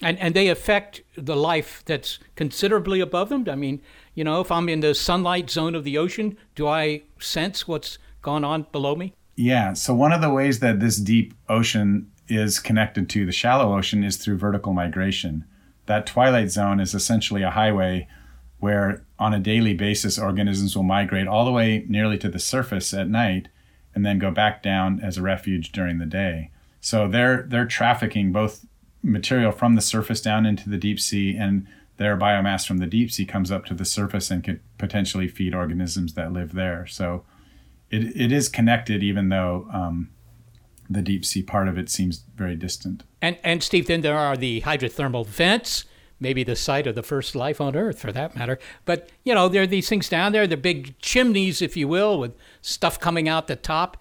And 0.01 0.17
and 0.19 0.33
they 0.33 0.47
affect 0.47 1.01
the 1.15 1.35
life 1.35 1.83
that's 1.85 2.19
considerably 2.35 2.99
above 2.99 3.29
them. 3.29 3.45
I 3.47 3.55
mean, 3.55 3.81
you 4.15 4.23
know, 4.23 4.41
if 4.41 4.51
I'm 4.51 4.69
in 4.69 4.79
the 4.79 4.95
sunlight 4.95 5.49
zone 5.49 5.75
of 5.75 5.83
the 5.83 5.97
ocean, 5.97 6.37
do 6.55 6.67
I 6.67 7.03
sense 7.19 7.67
what's 7.67 7.97
gone 8.21 8.43
on 8.43 8.67
below 8.71 8.95
me? 8.95 9.13
Yeah. 9.35 9.73
So 9.73 9.93
one 9.93 10.11
of 10.11 10.21
the 10.21 10.29
ways 10.29 10.59
that 10.59 10.79
this 10.79 10.97
deep 10.97 11.33
ocean 11.49 12.09
is 12.27 12.59
connected 12.59 13.09
to 13.09 13.25
the 13.25 13.31
shallow 13.31 13.77
ocean 13.77 14.03
is 14.03 14.17
through 14.17 14.37
vertical 14.37 14.73
migration. 14.73 15.45
That 15.85 16.05
twilight 16.05 16.51
zone 16.51 16.79
is 16.79 16.93
essentially 16.93 17.43
a 17.43 17.51
highway 17.51 18.07
where 18.59 19.05
on 19.19 19.33
a 19.33 19.39
daily 19.39 19.73
basis 19.73 20.17
organisms 20.17 20.75
will 20.75 20.83
migrate 20.83 21.27
all 21.27 21.43
the 21.43 21.51
way 21.51 21.85
nearly 21.87 22.17
to 22.19 22.29
the 22.29 22.39
surface 22.39 22.93
at 22.93 23.09
night 23.09 23.49
and 23.93 24.05
then 24.05 24.19
go 24.19 24.31
back 24.31 24.63
down 24.63 24.99
as 25.01 25.17
a 25.17 25.21
refuge 25.21 25.71
during 25.71 25.99
the 25.99 26.05
day. 26.05 26.49
So 26.79 27.07
they're 27.07 27.43
they're 27.43 27.65
trafficking 27.65 28.31
both 28.31 28.65
material 29.01 29.51
from 29.51 29.75
the 29.75 29.81
surface 29.81 30.21
down 30.21 30.45
into 30.45 30.69
the 30.69 30.77
deep 30.77 30.99
sea 30.99 31.35
and 31.35 31.67
their 31.97 32.17
biomass 32.17 32.65
from 32.65 32.77
the 32.77 32.87
deep 32.87 33.11
sea 33.11 33.25
comes 33.25 33.51
up 33.51 33.65
to 33.65 33.73
the 33.73 33.85
surface 33.85 34.31
and 34.31 34.43
could 34.43 34.59
potentially 34.77 35.27
feed 35.27 35.53
organisms 35.53 36.13
that 36.13 36.33
live 36.33 36.53
there. 36.53 36.87
So 36.87 37.23
it, 37.91 38.15
it 38.15 38.31
is 38.31 38.49
connected, 38.49 39.03
even 39.03 39.29
though 39.29 39.67
um, 39.71 40.09
the 40.89 41.01
deep 41.01 41.23
sea 41.23 41.43
part 41.43 41.67
of 41.67 41.77
it 41.77 41.89
seems 41.89 42.23
very 42.35 42.55
distant. 42.55 43.03
And, 43.23 43.37
and 43.41 43.63
Steve, 43.63 43.87
then 43.87 44.01
there 44.01 44.17
are 44.17 44.35
the 44.35 44.59
hydrothermal 44.61 45.25
vents, 45.25 45.85
maybe 46.19 46.43
the 46.43 46.57
site 46.57 46.85
of 46.85 46.95
the 46.95 47.01
first 47.01 47.35
life 47.35 47.61
on 47.61 47.73
Earth 47.73 47.99
for 47.99 48.11
that 48.11 48.35
matter. 48.35 48.59
But, 48.83 49.09
you 49.23 49.33
know, 49.33 49.47
there 49.47 49.63
are 49.63 49.67
these 49.67 49.87
things 49.87 50.09
down 50.09 50.33
there, 50.33 50.45
the 50.45 50.57
big 50.57 50.99
chimneys, 50.99 51.61
if 51.61 51.77
you 51.77 51.87
will, 51.87 52.19
with 52.19 52.33
stuff 52.61 52.99
coming 52.99 53.29
out 53.29 53.47
the 53.47 53.55
top. 53.55 53.95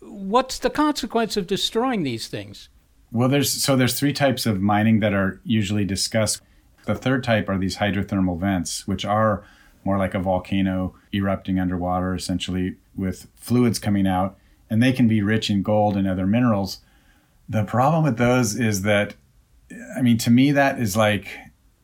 What's 0.00 0.58
the 0.58 0.70
consequence 0.70 1.36
of 1.36 1.46
destroying 1.46 2.02
these 2.02 2.28
things? 2.28 2.70
Well, 3.12 3.28
there's 3.28 3.52
so 3.52 3.76
there's 3.76 3.98
three 3.98 4.14
types 4.14 4.46
of 4.46 4.62
mining 4.62 5.00
that 5.00 5.12
are 5.12 5.38
usually 5.44 5.84
discussed. 5.84 6.40
The 6.86 6.94
third 6.94 7.24
type 7.24 7.50
are 7.50 7.58
these 7.58 7.76
hydrothermal 7.76 8.38
vents, 8.38 8.88
which 8.88 9.04
are 9.04 9.44
more 9.84 9.98
like 9.98 10.14
a 10.14 10.18
volcano 10.18 10.94
erupting 11.12 11.60
underwater, 11.60 12.14
essentially 12.14 12.76
with 12.96 13.28
fluids 13.36 13.78
coming 13.78 14.06
out, 14.06 14.38
and 14.70 14.82
they 14.82 14.92
can 14.92 15.08
be 15.08 15.20
rich 15.20 15.50
in 15.50 15.62
gold 15.62 15.94
and 15.94 16.08
other 16.08 16.26
minerals. 16.26 16.78
The 17.48 17.64
problem 17.64 18.04
with 18.04 18.18
those 18.18 18.58
is 18.58 18.82
that, 18.82 19.14
I 19.96 20.02
mean, 20.02 20.18
to 20.18 20.30
me, 20.30 20.52
that 20.52 20.80
is 20.80 20.96
like 20.96 21.28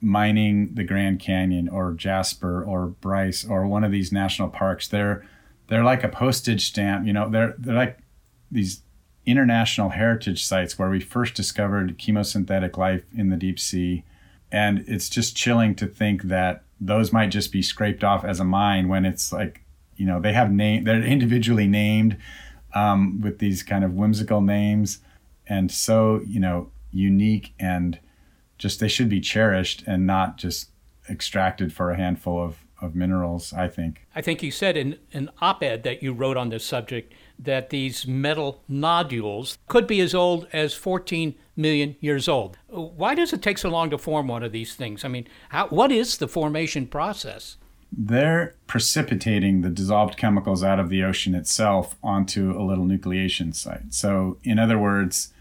mining 0.01 0.75
the 0.75 0.85
Grand 0.85 1.21
Canyon 1.21 1.69
or 1.69 1.93
Jasper 1.93 2.65
or 2.65 2.87
Bryce 2.87 3.45
or 3.45 3.67
one 3.67 3.85
of 3.85 3.93
these 3.93 4.13
national 4.13 4.49
parks. 4.49 4.89
They're 4.89 5.25
they're 5.69 5.85
like 5.85 6.05
a 6.05 6.09
postage 6.09 6.67
stamp. 6.67 7.07
You 7.07 7.13
know, 7.13 7.31
they're 7.31 7.55
they're 7.59 7.75
like 7.75 7.99
these 8.51 8.83
international 9.25 9.91
heritage 9.91 10.45
sites 10.45 10.79
where 10.79 10.91
we 10.91 11.01
first 11.01 11.35
discovered 11.35 11.97
chemosynthetic 11.99 12.77
life 12.77 13.05
in 13.17 13.31
the 13.31 13.37
deep 13.37 13.59
sea. 13.59 14.05
And 14.51 14.85
it's 14.89 15.09
just 15.09 15.37
chilling 15.37 15.75
to 15.77 15.87
think 15.87 16.25
that 16.25 16.65
those 16.81 17.13
might 17.13 17.31
just 17.31 17.53
be 17.53 17.63
scraped 17.63 18.03
off 18.03 18.25
as 18.25 18.41
a 18.41 18.45
mine 18.45 18.89
when 18.89 19.05
it's 19.05 19.33
like 19.33 19.63
you 19.97 20.05
know 20.05 20.21
they 20.21 20.33
have 20.33 20.51
name 20.51 20.85
they're 20.85 21.03
individually 21.03 21.69
named 21.69 22.17
um, 22.75 23.21
with 23.21 23.39
these 23.39 23.63
kind 23.63 23.85
of 23.85 23.95
whimsical 23.95 24.41
names 24.41 24.99
and 25.47 25.71
so 25.71 26.21
you 26.27 26.41
know 26.41 26.71
unique 26.91 27.55
and 27.59 27.99
just 28.59 28.81
they 28.81 28.89
should 28.89 29.09
be 29.09 29.21
cherished 29.21 29.83
and 29.87 30.07
not 30.07 30.37
just 30.37 30.71
extracted 31.11 31.73
for 31.73 31.91
a 31.91 31.97
handful 31.97 32.43
of, 32.43 32.65
of 32.81 32.95
minerals 32.95 33.53
i 33.53 33.69
think. 33.69 34.07
I 34.15 34.21
think 34.23 34.43
you 34.43 34.51
said 34.51 34.77
in 34.77 34.99
an 35.13 35.31
op-ed 35.41 35.83
that 35.83 36.03
you 36.03 36.13
wrote 36.13 36.37
on 36.37 36.51
this 36.51 36.65
subject 36.65 37.13
that 37.39 37.71
these 37.71 38.07
metal 38.07 38.63
nodules 38.69 39.59
could 39.67 39.87
be 39.87 40.01
as 40.01 40.15
old 40.15 40.47
as 40.53 40.75
14 40.75 41.35
million 41.57 41.97
years 42.01 42.29
old. 42.29 42.57
Why 42.69 43.15
does 43.15 43.33
it 43.33 43.43
take 43.43 43.59
so 43.59 43.69
long 43.69 43.91
to 43.91 43.99
form 43.99 44.29
one 44.29 44.43
of 44.43 44.53
these 44.53 44.75
things? 44.75 45.05
I 45.05 45.09
mean 45.09 45.27
how, 45.49 45.67
what 45.69 45.91
is 45.91 46.19
the 46.19 46.29
formation 46.29 46.87
process 46.87 47.57
they're 47.97 48.55
precipitating 48.67 49.61
the 49.61 49.69
dissolved 49.69 50.17
chemicals 50.17 50.65
out 50.65 50.81
of 50.81 50.89
the 50.89 51.03
ocean 51.03 51.35
itself 51.35 51.97
onto 52.03 52.59
a 52.59 52.63
little 52.63 52.87
nucleation 52.87 53.55
site. 53.55 53.93
So, 53.93 54.39
in 54.43 54.59
other 54.59 54.79
words, 54.79 55.33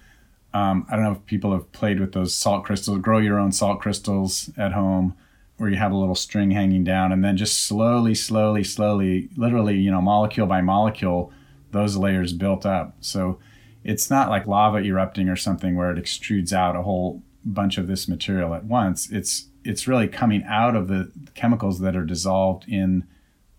um, 0.53 0.85
I 0.89 0.95
don't 0.95 1.05
know 1.05 1.13
if 1.13 1.25
people 1.25 1.53
have 1.53 1.71
played 1.71 1.99
with 1.99 2.11
those 2.11 2.35
salt 2.35 2.65
crystals, 2.65 2.99
grow 2.99 3.19
your 3.19 3.39
own 3.39 3.53
salt 3.53 3.79
crystals 3.79 4.49
at 4.57 4.73
home, 4.73 5.15
where 5.57 5.69
you 5.69 5.77
have 5.77 5.93
a 5.93 5.97
little 5.97 6.15
string 6.15 6.51
hanging 6.51 6.83
down, 6.83 7.13
and 7.13 7.23
then 7.23 7.37
just 7.37 7.65
slowly, 7.65 8.13
slowly, 8.13 8.63
slowly, 8.63 9.29
literally, 9.37 9.77
you 9.77 9.91
know, 9.91 10.01
molecule 10.01 10.47
by 10.47 10.59
molecule, 10.59 11.31
those 11.71 11.95
layers 11.95 12.33
built 12.33 12.65
up. 12.65 12.95
So, 12.99 13.39
it's 13.83 14.09
not 14.09 14.29
like 14.29 14.45
lava 14.45 14.79
erupting 14.79 15.29
or 15.29 15.35
something 15.37 15.75
where 15.75 15.91
it 15.91 16.03
extrudes 16.03 16.51
out 16.53 16.75
a 16.75 16.83
whole 16.83 17.23
bunch 17.45 17.77
of 17.77 17.87
this 17.87 18.07
material 18.07 18.53
at 18.53 18.65
once. 18.65 19.09
It's 19.09 19.47
it's 19.63 19.87
really 19.87 20.07
coming 20.07 20.43
out 20.43 20.75
of 20.75 20.87
the 20.87 21.11
chemicals 21.35 21.79
that 21.79 21.95
are 21.95 22.05
dissolved 22.05 22.67
in 22.67 23.05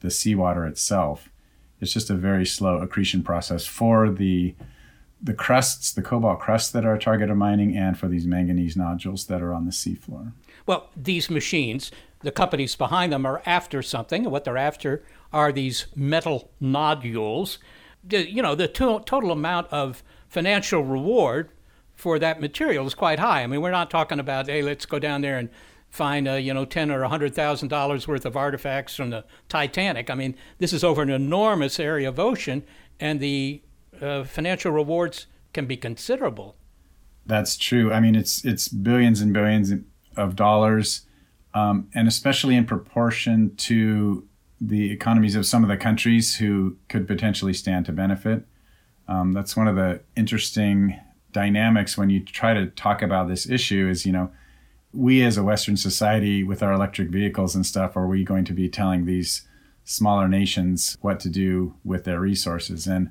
the 0.00 0.10
seawater 0.10 0.66
itself. 0.66 1.28
It's 1.80 1.92
just 1.92 2.10
a 2.10 2.14
very 2.14 2.46
slow 2.46 2.78
accretion 2.78 3.22
process 3.22 3.66
for 3.66 4.10
the 4.10 4.54
the 5.24 5.34
crusts, 5.34 5.92
the 5.92 6.02
cobalt 6.02 6.40
crusts 6.40 6.72
that 6.72 6.84
are 6.84 6.94
a 6.94 6.98
target 6.98 7.30
of 7.30 7.36
mining, 7.36 7.76
and 7.76 7.96
for 7.96 8.08
these 8.08 8.26
manganese 8.26 8.76
nodules 8.76 9.26
that 9.26 9.40
are 9.40 9.54
on 9.54 9.66
the 9.66 9.70
seafloor. 9.70 10.32
Well, 10.66 10.90
these 10.96 11.30
machines, 11.30 11.92
the 12.20 12.32
companies 12.32 12.74
behind 12.74 13.12
them 13.12 13.24
are 13.24 13.40
after 13.46 13.82
something. 13.82 14.28
What 14.28 14.42
they're 14.42 14.56
after 14.56 15.04
are 15.32 15.52
these 15.52 15.86
metal 15.94 16.50
nodules. 16.60 17.58
You 18.10 18.42
know, 18.42 18.56
the 18.56 18.66
to- 18.66 19.02
total 19.06 19.30
amount 19.30 19.68
of 19.68 20.02
financial 20.28 20.82
reward 20.82 21.50
for 21.94 22.18
that 22.18 22.40
material 22.40 22.84
is 22.86 22.94
quite 22.94 23.20
high. 23.20 23.42
I 23.42 23.46
mean, 23.46 23.60
we're 23.60 23.70
not 23.70 23.90
talking 23.90 24.18
about, 24.18 24.48
hey, 24.48 24.60
let's 24.60 24.86
go 24.86 24.98
down 24.98 25.20
there 25.20 25.38
and 25.38 25.50
find 25.92 26.26
uh, 26.26 26.32
you 26.32 26.52
know 26.52 26.64
ten 26.64 26.90
or 26.90 27.02
a 27.02 27.08
hundred 27.08 27.34
thousand 27.34 27.68
dollars 27.68 28.08
worth 28.08 28.26
of 28.26 28.36
artifacts 28.36 28.96
from 28.96 29.10
the 29.10 29.24
Titanic. 29.48 30.10
I 30.10 30.14
mean, 30.16 30.34
this 30.58 30.72
is 30.72 30.82
over 30.82 31.02
an 31.02 31.10
enormous 31.10 31.78
area 31.78 32.08
of 32.08 32.18
ocean, 32.18 32.64
and 32.98 33.20
the 33.20 33.62
uh, 34.00 34.24
financial 34.24 34.72
rewards 34.72 35.26
can 35.52 35.66
be 35.66 35.76
considerable. 35.76 36.56
That's 37.24 37.56
true. 37.56 37.92
I 37.92 38.00
mean, 38.00 38.16
it's 38.16 38.44
it's 38.44 38.68
billions 38.68 39.20
and 39.20 39.32
billions 39.32 39.70
of 40.16 40.34
dollars, 40.34 41.02
um, 41.54 41.88
and 41.94 42.08
especially 42.08 42.56
in 42.56 42.64
proportion 42.64 43.54
to 43.56 44.26
the 44.60 44.90
economies 44.90 45.36
of 45.36 45.44
some 45.44 45.62
of 45.62 45.68
the 45.68 45.76
countries 45.76 46.36
who 46.36 46.76
could 46.88 47.06
potentially 47.06 47.52
stand 47.52 47.84
to 47.84 47.92
benefit. 47.92 48.46
Um, 49.08 49.32
that's 49.32 49.56
one 49.56 49.68
of 49.68 49.76
the 49.76 50.00
interesting 50.16 50.98
dynamics 51.32 51.98
when 51.98 52.08
you 52.08 52.24
try 52.24 52.54
to 52.54 52.66
talk 52.66 53.02
about 53.02 53.28
this 53.28 53.48
issue. 53.48 53.88
Is 53.88 54.06
you 54.06 54.12
know 54.12 54.32
we 54.92 55.22
as 55.22 55.36
a 55.36 55.42
Western 55.42 55.76
society 55.76 56.44
with 56.44 56.62
our 56.62 56.72
electric 56.72 57.08
vehicles 57.08 57.54
and 57.54 57.64
stuff, 57.64 57.96
are 57.96 58.06
we 58.06 58.24
going 58.24 58.44
to 58.44 58.52
be 58.52 58.68
telling 58.68 59.04
these 59.04 59.42
smaller 59.84 60.28
nations 60.28 60.96
what 61.00 61.18
to 61.20 61.28
do 61.28 61.74
with 61.84 62.04
their 62.04 62.20
resources? 62.20 62.86
And 62.86 63.10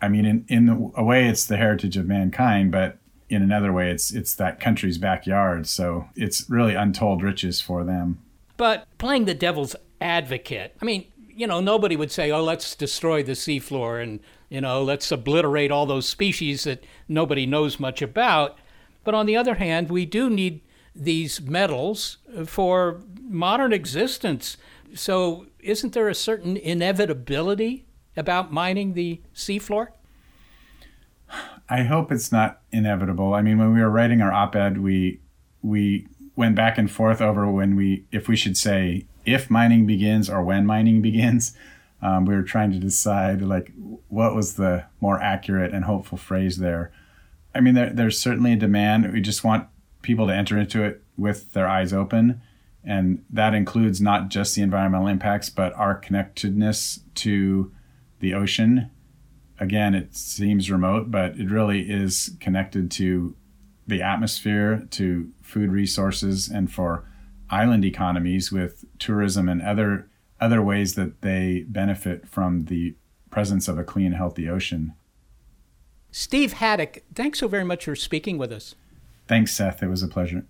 I 0.00 0.08
mean, 0.08 0.24
in, 0.24 0.44
in 0.48 0.92
a 0.96 1.04
way, 1.04 1.28
it's 1.28 1.44
the 1.46 1.56
heritage 1.56 1.96
of 1.96 2.06
mankind, 2.06 2.72
but 2.72 2.98
in 3.28 3.42
another 3.42 3.72
way, 3.72 3.90
it's 3.90 4.12
it's 4.12 4.34
that 4.34 4.60
country's 4.60 4.98
backyard. 4.98 5.66
So 5.66 6.08
it's 6.16 6.48
really 6.48 6.74
untold 6.74 7.22
riches 7.22 7.60
for 7.60 7.84
them. 7.84 8.20
But 8.56 8.86
playing 8.98 9.26
the 9.26 9.34
devil's 9.34 9.76
advocate, 10.00 10.76
I 10.80 10.84
mean, 10.84 11.04
you 11.28 11.46
know, 11.46 11.60
nobody 11.60 11.94
would 11.96 12.10
say, 12.10 12.30
"Oh, 12.30 12.42
let's 12.42 12.74
destroy 12.74 13.22
the 13.22 13.32
seafloor 13.32 14.02
and 14.02 14.20
you 14.48 14.62
know, 14.62 14.82
let's 14.82 15.12
obliterate 15.12 15.70
all 15.70 15.84
those 15.84 16.08
species 16.08 16.64
that 16.64 16.84
nobody 17.06 17.44
knows 17.44 17.78
much 17.78 18.00
about." 18.00 18.58
But 19.04 19.14
on 19.14 19.26
the 19.26 19.36
other 19.36 19.54
hand, 19.54 19.90
we 19.90 20.06
do 20.06 20.30
need 20.30 20.60
these 20.98 21.40
metals 21.40 22.18
for 22.46 23.00
modern 23.22 23.72
existence. 23.72 24.56
So, 24.94 25.46
isn't 25.60 25.92
there 25.92 26.08
a 26.08 26.14
certain 26.14 26.56
inevitability 26.56 27.86
about 28.16 28.52
mining 28.52 28.94
the 28.94 29.20
seafloor? 29.34 29.88
I 31.68 31.82
hope 31.82 32.10
it's 32.10 32.32
not 32.32 32.60
inevitable. 32.72 33.34
I 33.34 33.42
mean, 33.42 33.58
when 33.58 33.74
we 33.74 33.80
were 33.80 33.90
writing 33.90 34.22
our 34.22 34.32
op-ed, 34.32 34.78
we 34.78 35.20
we 35.62 36.06
went 36.36 36.54
back 36.54 36.78
and 36.78 36.90
forth 36.90 37.20
over 37.20 37.50
when 37.50 37.76
we 37.76 38.04
if 38.10 38.28
we 38.28 38.36
should 38.36 38.56
say 38.56 39.06
if 39.26 39.50
mining 39.50 39.86
begins 39.86 40.30
or 40.30 40.42
when 40.42 40.66
mining 40.66 41.02
begins. 41.02 41.54
Um, 42.00 42.26
we 42.26 42.34
were 42.34 42.44
trying 42.44 42.70
to 42.70 42.78
decide 42.78 43.42
like 43.42 43.72
what 44.08 44.34
was 44.34 44.54
the 44.54 44.84
more 45.00 45.20
accurate 45.20 45.74
and 45.74 45.84
hopeful 45.84 46.16
phrase 46.16 46.58
there. 46.58 46.92
I 47.54 47.60
mean, 47.60 47.74
there, 47.74 47.90
there's 47.90 48.20
certainly 48.20 48.52
a 48.52 48.56
demand. 48.56 49.12
We 49.12 49.20
just 49.20 49.42
want 49.42 49.66
people 50.08 50.26
to 50.26 50.34
enter 50.34 50.58
into 50.58 50.82
it 50.82 51.02
with 51.18 51.52
their 51.52 51.68
eyes 51.68 51.92
open, 51.92 52.40
and 52.82 53.22
that 53.28 53.52
includes 53.52 54.00
not 54.00 54.30
just 54.30 54.54
the 54.54 54.62
environmental 54.62 55.06
impacts, 55.06 55.50
but 55.50 55.74
our 55.74 55.94
connectedness 55.94 57.00
to 57.14 57.70
the 58.20 58.32
ocean. 58.32 58.90
Again, 59.60 59.94
it 59.94 60.16
seems 60.16 60.70
remote, 60.70 61.10
but 61.10 61.38
it 61.38 61.50
really 61.50 61.82
is 61.90 62.34
connected 62.40 62.90
to 62.92 63.36
the 63.86 64.00
atmosphere, 64.00 64.86
to 64.92 65.30
food 65.42 65.70
resources, 65.70 66.48
and 66.48 66.72
for 66.72 67.04
island 67.50 67.84
economies 67.84 68.50
with 68.50 68.86
tourism 68.98 69.46
and 69.46 69.60
other 69.60 70.08
other 70.40 70.62
ways 70.62 70.94
that 70.94 71.20
they 71.20 71.66
benefit 71.68 72.26
from 72.26 72.66
the 72.66 72.94
presence 73.28 73.68
of 73.68 73.76
a 73.76 73.84
clean, 73.84 74.12
healthy 74.12 74.48
ocean. 74.48 74.94
Steve 76.12 76.54
Haddock, 76.54 77.02
thanks 77.14 77.40
so 77.40 77.48
very 77.48 77.64
much 77.64 77.84
for 77.84 77.96
speaking 77.96 78.38
with 78.38 78.52
us. 78.52 78.74
Thanks, 79.28 79.54
Seth. 79.54 79.82
It 79.82 79.88
was 79.88 80.02
a 80.02 80.08
pleasure. 80.08 80.46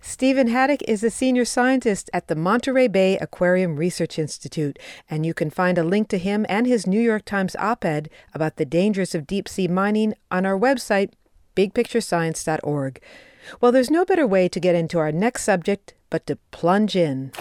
Steven 0.00 0.48
Haddock 0.48 0.82
is 0.86 1.02
a 1.02 1.08
senior 1.08 1.46
scientist 1.46 2.10
at 2.12 2.28
the 2.28 2.36
Monterey 2.36 2.88
Bay 2.88 3.16
Aquarium 3.16 3.76
Research 3.76 4.18
Institute, 4.18 4.78
and 5.08 5.24
you 5.24 5.32
can 5.32 5.48
find 5.48 5.78
a 5.78 5.82
link 5.82 6.08
to 6.08 6.18
him 6.18 6.44
and 6.46 6.66
his 6.66 6.86
New 6.86 7.00
York 7.00 7.24
Times 7.24 7.56
op 7.56 7.86
ed 7.86 8.10
about 8.34 8.56
the 8.56 8.66
dangers 8.66 9.14
of 9.14 9.26
deep 9.26 9.48
sea 9.48 9.66
mining 9.66 10.12
on 10.30 10.44
our 10.44 10.58
website, 10.58 11.12
bigpicturescience.org. 11.56 13.00
Well, 13.62 13.72
there's 13.72 13.90
no 13.90 14.04
better 14.04 14.26
way 14.26 14.46
to 14.48 14.60
get 14.60 14.74
into 14.74 14.98
our 14.98 15.12
next 15.12 15.44
subject 15.44 15.94
but 16.10 16.26
to 16.26 16.36
plunge 16.50 16.96
in. 16.96 17.32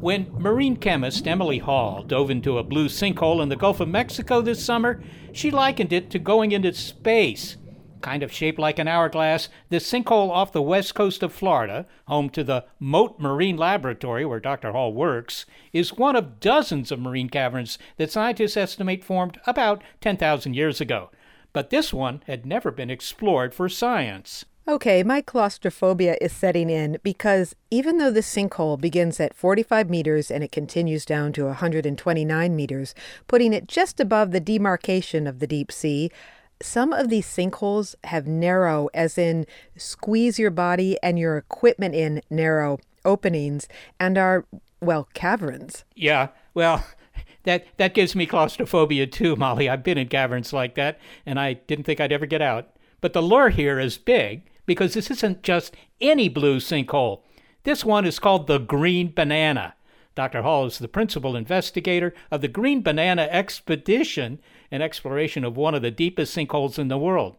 When 0.00 0.32
marine 0.38 0.76
chemist 0.76 1.28
Emily 1.28 1.58
Hall 1.58 2.02
dove 2.02 2.30
into 2.30 2.56
a 2.56 2.62
blue 2.62 2.88
sinkhole 2.88 3.42
in 3.42 3.50
the 3.50 3.56
Gulf 3.56 3.80
of 3.80 3.88
Mexico 3.90 4.40
this 4.40 4.64
summer, 4.64 5.02
she 5.30 5.50
likened 5.50 5.92
it 5.92 6.08
to 6.08 6.18
going 6.18 6.52
into 6.52 6.72
space. 6.72 7.58
Kind 8.00 8.22
of 8.22 8.32
shaped 8.32 8.58
like 8.58 8.78
an 8.78 8.88
hourglass, 8.88 9.50
this 9.68 9.86
sinkhole 9.86 10.30
off 10.30 10.52
the 10.52 10.62
west 10.62 10.94
coast 10.94 11.22
of 11.22 11.34
Florida, 11.34 11.84
home 12.06 12.30
to 12.30 12.42
the 12.42 12.64
Mote 12.78 13.20
Marine 13.20 13.58
Laboratory 13.58 14.24
where 14.24 14.40
Dr. 14.40 14.72
Hall 14.72 14.94
works, 14.94 15.44
is 15.74 15.92
one 15.92 16.16
of 16.16 16.40
dozens 16.40 16.90
of 16.90 16.98
marine 16.98 17.28
caverns 17.28 17.78
that 17.98 18.10
scientists 18.10 18.56
estimate 18.56 19.04
formed 19.04 19.38
about 19.46 19.82
10,000 20.00 20.54
years 20.54 20.80
ago. 20.80 21.10
But 21.52 21.68
this 21.68 21.92
one 21.92 22.22
had 22.26 22.46
never 22.46 22.70
been 22.70 22.88
explored 22.88 23.52
for 23.52 23.68
science. 23.68 24.46
Okay, 24.70 25.02
my 25.02 25.20
claustrophobia 25.20 26.16
is 26.20 26.30
setting 26.30 26.70
in 26.70 26.98
because 27.02 27.56
even 27.72 27.98
though 27.98 28.12
the 28.12 28.20
sinkhole 28.20 28.80
begins 28.80 29.18
at 29.18 29.34
45 29.34 29.90
meters 29.90 30.30
and 30.30 30.44
it 30.44 30.52
continues 30.52 31.04
down 31.04 31.32
to 31.32 31.46
129 31.46 32.54
meters, 32.54 32.94
putting 33.26 33.52
it 33.52 33.66
just 33.66 33.98
above 33.98 34.30
the 34.30 34.38
demarcation 34.38 35.26
of 35.26 35.40
the 35.40 35.48
deep 35.48 35.72
sea, 35.72 36.08
some 36.62 36.92
of 36.92 37.08
these 37.08 37.26
sinkholes 37.26 37.96
have 38.04 38.28
narrow, 38.28 38.88
as 38.94 39.18
in 39.18 39.44
squeeze 39.76 40.38
your 40.38 40.52
body 40.52 40.96
and 41.02 41.18
your 41.18 41.36
equipment 41.36 41.96
in 41.96 42.22
narrow 42.30 42.78
openings 43.04 43.66
and 43.98 44.16
are, 44.16 44.46
well, 44.80 45.08
caverns. 45.14 45.82
Yeah, 45.96 46.28
well, 46.54 46.86
that 47.42 47.66
that 47.78 47.92
gives 47.92 48.14
me 48.14 48.24
claustrophobia 48.24 49.08
too, 49.08 49.34
Molly. 49.34 49.68
I've 49.68 49.82
been 49.82 49.98
in 49.98 50.06
caverns 50.06 50.52
like 50.52 50.76
that, 50.76 51.00
and 51.26 51.40
I 51.40 51.54
didn't 51.54 51.86
think 51.86 51.98
I'd 51.98 52.12
ever 52.12 52.26
get 52.26 52.40
out. 52.40 52.68
But 53.00 53.14
the 53.14 53.22
lure 53.22 53.48
here 53.48 53.80
is 53.80 53.98
big 53.98 54.44
because 54.70 54.94
this 54.94 55.10
isn't 55.10 55.42
just 55.42 55.74
any 56.00 56.28
blue 56.28 56.60
sinkhole. 56.60 57.22
This 57.64 57.84
one 57.84 58.04
is 58.04 58.20
called 58.20 58.46
the 58.46 58.58
Green 58.58 59.12
Banana. 59.12 59.74
Dr. 60.14 60.42
Hall 60.42 60.64
is 60.64 60.78
the 60.78 60.86
principal 60.86 61.34
investigator 61.34 62.14
of 62.30 62.40
the 62.40 62.46
Green 62.46 62.80
Banana 62.80 63.22
Expedition, 63.32 64.38
an 64.70 64.80
exploration 64.80 65.44
of 65.44 65.56
one 65.56 65.74
of 65.74 65.82
the 65.82 65.90
deepest 65.90 66.36
sinkholes 66.36 66.78
in 66.78 66.86
the 66.86 66.98
world. 66.98 67.34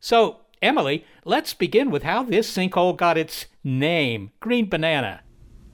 So, 0.00 0.38
Emily, 0.60 1.04
let's 1.24 1.54
begin 1.54 1.88
with 1.88 2.02
how 2.02 2.24
this 2.24 2.52
sinkhole 2.52 2.96
got 2.96 3.16
its 3.16 3.46
name, 3.62 4.32
Green 4.40 4.68
Banana. 4.68 5.20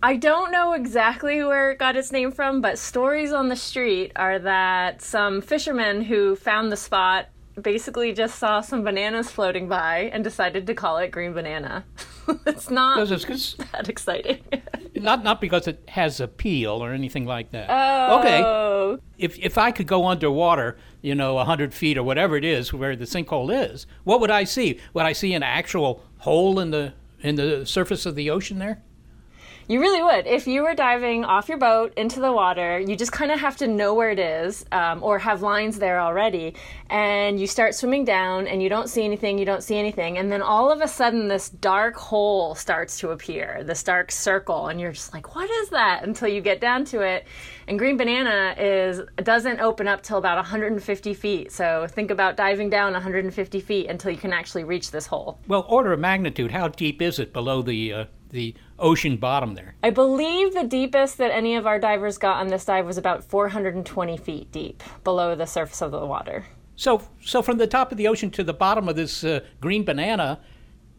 I 0.03 0.17
don't 0.17 0.53
know 0.53 0.75
exactly 0.75 1.43
where 1.43 1.71
it 1.71 1.79
got 1.79 1.97
its 1.97 2.13
name 2.13 2.33
from, 2.33 2.61
but 2.61 2.79
stories 2.79 3.33
on 3.33 3.49
the 3.49 3.57
street 3.57 4.13
are 4.15 4.39
that 4.41 5.01
some 5.01 5.41
fishermen 5.41 6.03
who 6.03 6.37
found 6.37 6.71
the 6.71 6.77
spot 6.77 7.31
basically 7.61 8.13
just 8.13 8.39
saw 8.39 8.61
some 8.61 8.83
bananas 8.83 9.31
floating 9.31 9.69
by 9.69 10.11
and 10.13 10.23
decided 10.23 10.67
to 10.67 10.75
call 10.75 10.99
it 10.99 11.11
green 11.11 11.33
banana. 11.33 11.85
it's 12.47 12.71
not 12.71 13.11
it's, 13.11 13.55
that 13.73 13.89
exciting. 13.89 14.43
not 14.95 15.25
not 15.25 15.41
because 15.41 15.67
it 15.67 15.83
has 15.89 16.21
appeal 16.21 16.83
or 16.83 16.93
anything 16.93 17.25
like 17.25 17.51
that. 17.51 17.67
Oh. 17.71 18.19
Okay. 18.19 19.03
If 19.19 19.39
if 19.39 19.59
I 19.59 19.71
could 19.71 19.87
go 19.87 20.07
underwater, 20.07 20.77
you 21.01 21.15
know, 21.15 21.39
hundred 21.39 21.73
feet 21.73 21.97
or 21.97 22.03
whatever 22.03 22.37
it 22.37 22.45
is 22.45 22.73
where 22.73 22.97
the 22.97 23.05
sinkhole 23.05 23.73
is, 23.73 23.87
what 24.05 24.21
would 24.21 24.31
I 24.31 24.45
see? 24.45 24.79
Would 24.95 25.05
I 25.05 25.13
see 25.13 25.33
an 25.35 25.43
actual 25.43 26.05
hole 26.19 26.59
in 26.59 26.71
the 26.71 26.95
in 27.21 27.37
the 27.37 27.65
surface 27.65 28.07
of 28.07 28.15
the 28.15 28.31
ocean 28.31 28.59
there? 28.59 28.83
You 29.69 29.81
really 29.81 30.01
would. 30.01 30.29
If 30.29 30.47
you 30.47 30.63
were 30.63 30.77
diving 30.77 31.25
off 31.25 31.49
your 31.49 31.59
boat 31.59 31.93
into 31.97 32.21
the 32.21 32.31
water, 32.31 32.79
you 32.79 32.95
just 32.95 33.11
kind 33.11 33.33
of 33.33 33.41
have 33.41 33.57
to 33.57 33.67
know 33.67 33.95
where 33.95 34.11
it 34.11 34.21
is 34.21 34.65
um, 34.71 35.03
or 35.03 35.19
have 35.19 35.43
lines 35.43 35.81
there 35.81 35.99
already. 35.99 36.55
And 36.89 37.41
you 37.41 37.49
start 37.49 37.75
swimming 37.75 38.05
down 38.05 38.47
and 38.47 38.63
you 38.63 38.69
don't 38.69 38.89
see 38.89 39.05
anything, 39.05 39.39
you 39.39 39.45
don't 39.45 39.65
see 39.65 39.77
anything. 39.77 40.19
And 40.19 40.31
then 40.31 40.41
all 40.41 40.71
of 40.71 40.83
a 40.83 40.87
sudden, 40.87 41.27
this 41.27 41.49
dark 41.49 41.97
hole 41.97 42.55
starts 42.55 43.01
to 43.01 43.11
appear, 43.11 43.65
this 43.65 43.83
dark 43.83 44.13
circle. 44.13 44.69
And 44.69 44.81
you're 44.81 44.93
just 44.93 45.13
like, 45.13 45.35
what 45.35 45.51
is 45.51 45.71
that? 45.71 46.05
Until 46.05 46.29
you 46.29 46.41
get 46.41 46.61
down 46.61 46.85
to 46.87 47.01
it. 47.01 47.27
And 47.67 47.77
Green 47.77 47.97
Banana 47.97 48.55
is 48.57 49.01
doesn't 49.17 49.59
open 49.59 49.89
up 49.89 50.01
till 50.01 50.19
about 50.19 50.37
150 50.37 51.13
feet. 51.13 51.51
So 51.51 51.89
think 51.91 52.13
about 52.13 52.37
diving 52.37 52.71
down 52.71 52.93
150 52.93 53.61
feet 53.61 53.89
until 53.89 54.13
you 54.13 54.19
can 54.19 54.33
actually 54.33 54.63
reach 54.63 54.93
this 54.93 55.09
hole. 55.09 55.41
Well, 55.49 55.67
order 55.69 55.93
of 55.93 55.99
magnitude, 55.99 56.53
how 56.53 56.69
deep 56.69 57.03
is 57.03 57.19
it 57.19 57.33
below 57.33 57.63
the 57.63 57.93
uh, 57.93 58.05
the 58.31 58.55
ocean 58.79 59.17
bottom 59.17 59.55
there? 59.55 59.75
I 59.83 59.91
believe 59.91 60.55
the 60.55 60.65
deepest 60.65 61.19
that 61.19 61.31
any 61.31 61.57
of 61.57 61.67
our 61.67 61.79
divers 61.79 62.19
got 62.19 62.39
on 62.39 62.49
this 62.49 62.65
dive 62.65 62.87
was 62.87 62.99
about 62.99 63.25
420 63.25 64.17
feet 64.17 64.51
deep 64.53 64.83
below 65.05 65.35
the 65.35 65.47
surface 65.47 65.83
of 65.83 65.91
the 65.91 66.05
water. 66.05 66.45
So, 66.77 67.03
so 67.23 67.43
from 67.43 67.59
the 67.59 67.67
top 67.67 67.91
of 67.91 67.99
the 67.99 68.09
ocean 68.09 68.31
to 68.33 68.45
the 68.45 68.55
bottom 68.55 68.89
of 68.89 68.97
this 68.97 69.25
uh, 69.25 69.41
green 69.61 69.85
banana 69.85 70.41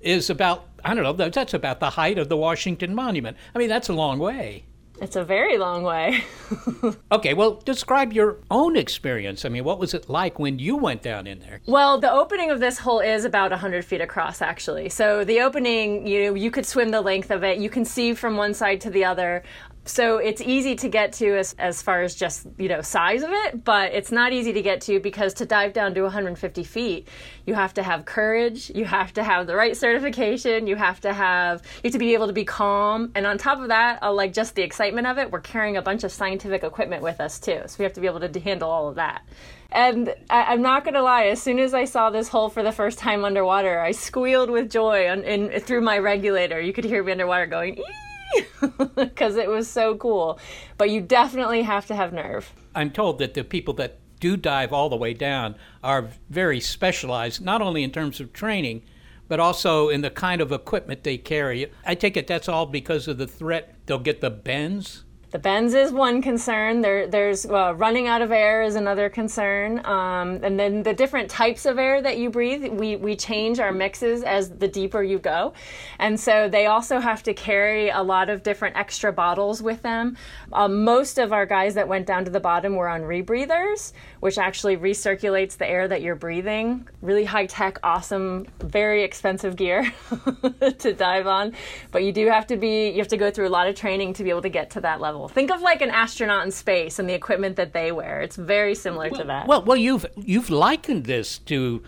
is 0.02 0.30
about 0.30 0.70
I 0.86 0.94
don't 0.94 1.04
know 1.04 1.28
that's 1.28 1.54
about 1.54 1.80
the 1.80 1.90
height 1.90 2.18
of 2.18 2.30
the 2.30 2.38
Washington 2.38 2.94
Monument. 2.94 3.36
I 3.56 3.60
mean 3.60 3.70
that's 3.70 3.90
a 3.90 3.94
long 3.94 4.20
way. 4.20 4.67
It's 5.00 5.16
a 5.16 5.24
very 5.24 5.58
long 5.58 5.84
way. 5.84 6.24
okay, 7.12 7.34
well, 7.34 7.62
describe 7.66 8.14
your 8.14 8.38
own 8.50 8.76
experience. 8.76 9.46
I 9.46 9.50
mean, 9.50 9.64
what 9.64 9.78
was 9.78 9.94
it 9.94 10.10
like 10.10 10.40
when 10.40 10.58
you 10.58 10.76
went 10.76 11.04
down 11.04 11.28
in 11.28 11.40
there? 11.40 11.62
Well, 11.68 12.00
the 12.00 12.12
opening 12.12 12.50
of 12.50 12.60
this 12.60 12.80
hole 12.80 13.00
is 13.00 13.24
about 13.24 13.52
100 13.52 13.86
feet 13.86 14.02
across, 14.02 14.42
actually. 14.42 14.90
So 14.90 15.24
the 15.24 15.42
opening, 15.42 16.08
you 16.08 16.26
know, 16.26 16.34
you 16.34 16.50
could 16.50 16.66
swim 16.66 16.90
the 16.90 17.02
length 17.02 17.30
of 17.30 17.44
it. 17.44 17.60
You 17.60 17.70
can 17.70 17.86
see 17.86 18.14
from 18.14 18.38
one 18.38 18.54
side 18.54 18.82
to 18.82 18.90
the 18.90 19.06
other 19.06 19.44
so 19.88 20.18
it's 20.18 20.42
easy 20.42 20.76
to 20.76 20.90
get 20.90 21.14
to 21.14 21.38
as, 21.38 21.56
as 21.58 21.82
far 21.82 22.02
as 22.02 22.14
just 22.14 22.46
you 22.58 22.68
know 22.68 22.82
size 22.82 23.24
of 23.24 23.30
it 23.32 23.64
but 23.64 23.94
it's 23.94 24.12
not 24.12 24.34
easy 24.34 24.54
to 24.54 24.62
get 24.62 24.82
to 24.82 25.00
because 25.00 25.34
to 25.34 25.46
dive 25.46 25.74
down 25.74 25.94
to 25.94 26.02
150 26.02 26.64
feet 26.64 27.08
you 27.46 27.54
have 27.54 27.74
to 27.74 27.82
have 27.82 28.06
courage 28.06 28.70
you 28.76 28.86
have 28.86 29.14
to 29.14 29.24
have 29.24 29.48
the 29.48 29.56
right 29.56 29.76
certification 29.78 30.68
you 30.68 30.76
have 30.76 31.00
to 31.00 31.14
have 31.14 31.62
you 31.84 31.88
have 31.88 31.94
to 31.94 32.00
be 32.00 32.14
able 32.14 32.28
to 32.28 32.34
be 32.34 32.46
calm 32.46 33.12
and 33.16 33.26
on 33.26 33.38
top 33.38 33.60
of 33.60 33.70
that 33.70 34.02
uh, 34.04 34.12
like 34.12 34.34
just 34.34 34.56
the 34.56 34.62
excitement 34.62 35.08
of 35.08 35.18
it 35.18 35.32
we're 35.32 35.40
carrying 35.40 35.78
a 35.78 35.82
bunch 35.82 36.04
of 36.04 36.12
scientific 36.12 36.64
equipment 36.64 37.02
with 37.02 37.20
us 37.20 37.40
too 37.40 37.62
so 37.66 37.76
we 37.80 37.84
have 37.84 37.94
to 37.94 38.02
be 38.02 38.08
able 38.08 38.20
to 38.20 38.40
handle 38.40 38.70
all 38.70 38.90
of 38.90 38.96
that 38.96 39.24
and 39.70 40.14
I, 40.30 40.54
am 40.54 40.62
not 40.62 40.86
gonna 40.86 41.02
lie. 41.02 41.26
As 41.26 41.42
soon 41.42 41.60
as 41.60 41.74
I 41.74 41.84
saw 41.84 42.10
this 42.10 42.30
hole 42.30 42.48
for 42.48 42.64
the 42.64 42.72
first 42.72 43.00
time 43.00 43.26
underwater, 43.26 43.82
I 43.82 43.92
squealed 43.92 44.50
with 44.50 44.72
joy 44.72 45.12
in, 45.12 45.60
through 45.60 45.82
my 45.82 45.98
regulator. 45.98 46.62
You 46.62 46.72
could 46.72 46.86
hear 46.86 47.04
me 47.04 47.12
underwater 47.12 47.48
going. 47.48 47.78
Ee! 47.78 48.07
because 48.96 49.36
it 49.36 49.50
was 49.50 49.68
so 49.68 49.96
cool. 49.96 50.40
But 50.78 50.90
you 50.90 51.02
definitely 51.02 51.64
have 51.64 51.86
to 51.88 51.96
have 51.96 52.14
nerve. 52.14 52.52
I'm 52.76 52.92
told 52.92 53.20
that 53.20 53.34
the 53.34 53.44
people 53.44 53.74
that 53.76 54.00
do 54.20 54.38
dive 54.38 54.74
all 54.74 54.90
the 54.90 54.96
way 54.96 55.14
down 55.14 55.56
are 55.84 56.10
very 56.30 56.60
specialized, 56.60 57.42
not 57.42 57.62
only 57.62 57.84
in 57.84 57.92
terms 57.92 58.20
of 58.20 58.34
training, 58.34 58.84
but 59.28 59.40
also 59.40 59.90
in 59.90 60.02
the 60.02 60.10
kind 60.10 60.42
of 60.42 60.52
equipment 60.52 61.04
they 61.04 61.18
carry. 61.18 61.72
I 61.86 61.96
take 61.96 62.18
it 62.18 62.28
that's 62.28 62.50
all 62.50 62.66
because 62.66 63.08
of 63.08 63.18
the 63.18 63.28
threat 63.28 63.76
they'll 63.86 64.00
get 64.00 64.22
the 64.22 64.30
bends. 64.30 65.04
The 65.38 65.42
bends 65.44 65.76
is 65.76 65.92
one 65.92 66.24
concern. 66.24 66.82
There, 66.82 67.06
there's 67.06 67.46
uh, 67.46 67.76
running 67.78 68.08
out 68.08 68.24
of 68.24 68.32
air 68.32 68.64
is 68.64 68.74
another 68.74 69.08
concern, 69.08 69.86
um, 69.86 70.40
and 70.42 70.60
then 70.60 70.82
the 70.82 70.96
different 70.96 71.30
types 71.30 71.68
of 71.68 71.78
air 71.78 72.02
that 72.02 72.18
you 72.18 72.32
breathe. 72.32 72.68
We 72.70 72.96
we 72.96 73.16
change 73.16 73.60
our 73.60 73.72
mixes 73.72 74.24
as 74.24 74.50
the 74.50 74.68
deeper 74.68 75.04
you 75.04 75.20
go, 75.20 75.54
and 76.00 76.20
so 76.20 76.50
they 76.50 76.66
also 76.66 77.00
have 77.00 77.22
to 77.22 77.36
carry 77.36 77.90
a 77.90 78.02
lot 78.02 78.32
of 78.32 78.42
different 78.42 78.78
extra 78.78 79.14
bottles 79.14 79.62
with 79.62 79.84
them. 79.84 80.18
Um, 80.54 80.84
most 80.84 81.20
of 81.20 81.32
our 81.32 81.46
guys 81.46 81.76
that 81.76 81.88
went 81.88 82.08
down 82.08 82.26
to 82.26 82.32
the 82.32 82.40
bottom 82.40 82.76
were 82.76 82.90
on 82.90 83.02
rebreathers, 83.02 83.94
which 84.22 84.40
actually 84.40 84.76
recirculates 84.76 85.56
the 85.56 85.70
air 85.70 85.88
that 85.88 86.02
you're 86.02 86.16
breathing. 86.16 86.88
Really 87.04 87.26
high 87.26 87.46
tech, 87.46 87.78
awesome, 87.84 88.48
very 88.60 89.04
expensive 89.04 89.56
gear 89.56 89.94
to 90.80 90.94
dive 90.94 91.28
on, 91.28 91.54
but 91.92 92.04
you 92.04 92.12
do 92.12 92.26
have 92.26 92.48
to 92.48 92.58
be 92.58 92.90
you 92.90 92.98
have 92.98 93.08
to 93.10 93.18
go 93.18 93.30
through 93.30 93.48
a 93.48 93.54
lot 93.60 93.68
of 93.68 93.76
training 93.76 94.14
to 94.14 94.24
be 94.24 94.32
able 94.32 94.42
to 94.42 94.50
get 94.50 94.72
to 94.72 94.82
that 94.82 95.00
level 95.00 95.27
Think 95.28 95.52
of 95.52 95.62
like 95.62 95.82
an 95.82 95.90
astronaut 95.90 96.46
in 96.46 96.52
space 96.52 97.00
and 97.00 97.10
the 97.10 97.14
equipment 97.14 97.56
that 97.56 97.74
they 97.74 97.92
wear. 97.92 98.22
It's 98.22 98.36
very 98.36 98.76
similar 98.76 99.10
well, 99.10 99.22
to 99.22 99.28
that. 99.28 99.48
Well, 99.48 99.64
well, 99.64 99.78
you've 99.78 100.06
you've 100.16 100.50
likened 100.50 101.06
this 101.06 101.40
to 101.40 101.84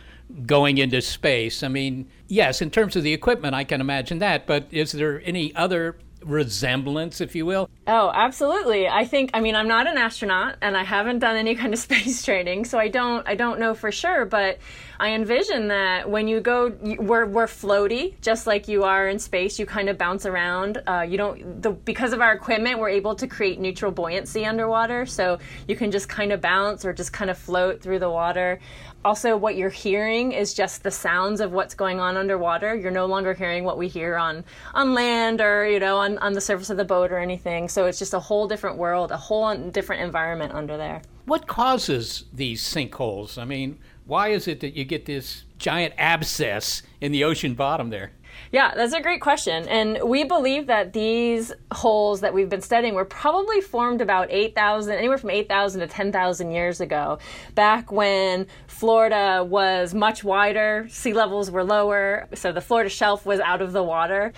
going 0.45 0.77
into 0.77 1.01
space. 1.01 1.63
I 1.63 1.67
mean, 1.67 2.09
yes, 2.27 2.61
in 2.61 2.69
terms 2.69 2.95
of 2.95 3.03
the 3.03 3.13
equipment, 3.13 3.55
I 3.55 3.63
can 3.63 3.81
imagine 3.81 4.19
that. 4.19 4.45
But 4.45 4.67
is 4.71 4.91
there 4.91 5.21
any 5.25 5.55
other 5.55 5.97
resemblance, 6.23 7.21
if 7.21 7.35
you 7.35 7.45
will? 7.45 7.69
Oh, 7.87 8.11
absolutely. 8.13 8.87
I 8.87 9.05
think 9.05 9.31
I 9.33 9.39
mean 9.41 9.55
I'm 9.55 9.67
not 9.67 9.87
an 9.87 9.97
astronaut 9.97 10.57
and 10.61 10.75
I 10.77 10.83
haven't 10.83 11.19
done 11.19 11.35
any 11.35 11.55
kind 11.61 11.73
of 11.73 11.79
space 11.79 12.23
training, 12.23 12.65
so 12.65 12.77
I 12.77 12.87
don't 12.87 13.27
I 13.27 13.35
don't 13.35 13.59
know 13.59 13.73
for 13.73 13.91
sure, 13.91 14.25
but 14.25 14.59
I 14.99 15.11
envision 15.11 15.69
that 15.69 16.09
when 16.09 16.27
you 16.27 16.41
go 16.41 16.75
we're 16.99 17.25
we're 17.25 17.47
floaty 17.47 18.19
just 18.21 18.47
like 18.47 18.67
you 18.67 18.83
are 18.83 19.07
in 19.07 19.19
space, 19.19 19.57
you 19.57 19.65
kind 19.65 19.89
of 19.89 19.97
bounce 19.97 20.25
around. 20.25 20.81
Uh, 20.85 21.05
you 21.07 21.17
don't 21.17 21.61
the 21.61 21.71
because 21.71 22.13
of 22.13 22.21
our 22.21 22.33
equipment, 22.33 22.79
we're 22.79 22.89
able 22.89 23.15
to 23.15 23.27
create 23.27 23.59
neutral 23.59 23.91
buoyancy 23.91 24.45
underwater, 24.45 25.05
so 25.05 25.39
you 25.67 25.75
can 25.75 25.91
just 25.91 26.09
kind 26.09 26.31
of 26.31 26.41
bounce 26.41 26.85
or 26.85 26.93
just 26.93 27.13
kind 27.13 27.31
of 27.31 27.37
float 27.37 27.81
through 27.81 27.99
the 27.99 28.09
water 28.09 28.59
also 29.05 29.37
what 29.37 29.55
you're 29.55 29.69
hearing 29.69 30.31
is 30.31 30.53
just 30.53 30.83
the 30.83 30.91
sounds 30.91 31.41
of 31.41 31.51
what's 31.51 31.73
going 31.73 31.99
on 31.99 32.17
underwater. 32.17 32.75
You're 32.75 32.91
no 32.91 33.05
longer 33.05 33.33
hearing 33.33 33.63
what 33.63 33.77
we 33.77 33.87
hear 33.87 34.15
on 34.15 34.43
on 34.73 34.93
land 34.93 35.41
or 35.41 35.67
you 35.67 35.79
know 35.79 35.97
on, 35.97 36.17
on 36.19 36.33
the 36.33 36.41
surface 36.41 36.69
of 36.69 36.77
the 36.77 36.85
boat 36.85 37.11
or 37.11 37.19
anything. 37.19 37.69
So 37.69 37.85
it's 37.85 37.99
just 37.99 38.13
a 38.13 38.19
whole 38.19 38.47
different 38.47 38.77
world 38.77 39.11
a 39.11 39.17
whole 39.17 39.55
different 39.69 40.01
environment 40.01 40.53
under 40.53 40.77
there. 40.77 41.01
What 41.25 41.47
causes 41.47 42.25
these 42.33 42.61
sinkholes? 42.61 43.37
I 43.37 43.45
mean 43.45 43.79
why 44.05 44.29
is 44.29 44.47
it 44.47 44.59
that 44.61 44.75
you 44.75 44.85
get 44.85 45.05
this 45.05 45.43
giant 45.59 45.93
abscess 45.97 46.81
in 46.99 47.11
the 47.11 47.23
ocean 47.23 47.53
bottom 47.53 47.91
there 47.91 48.11
yeah, 48.51 48.73
that's 48.75 48.93
a 48.93 49.01
great 49.01 49.21
question. 49.21 49.67
And 49.67 49.99
we 50.03 50.23
believe 50.23 50.67
that 50.67 50.93
these 50.93 51.51
holes 51.71 52.21
that 52.21 52.33
we've 52.33 52.49
been 52.49 52.61
studying 52.61 52.95
were 52.95 53.05
probably 53.05 53.61
formed 53.61 54.01
about 54.01 54.27
8,000, 54.31 54.95
anywhere 54.95 55.17
from 55.17 55.29
8,000 55.29 55.81
to 55.81 55.87
10,000 55.87 56.51
years 56.51 56.81
ago, 56.81 57.19
back 57.55 57.91
when 57.91 58.47
Florida 58.67 59.43
was 59.43 59.93
much 59.93 60.23
wider, 60.23 60.87
sea 60.89 61.13
levels 61.13 61.51
were 61.51 61.63
lower, 61.63 62.27
so 62.33 62.51
the 62.51 62.61
Florida 62.61 62.89
shelf 62.89 63.25
was 63.25 63.39
out 63.39 63.61
of 63.61 63.71
the 63.71 63.83
water. 63.83 64.33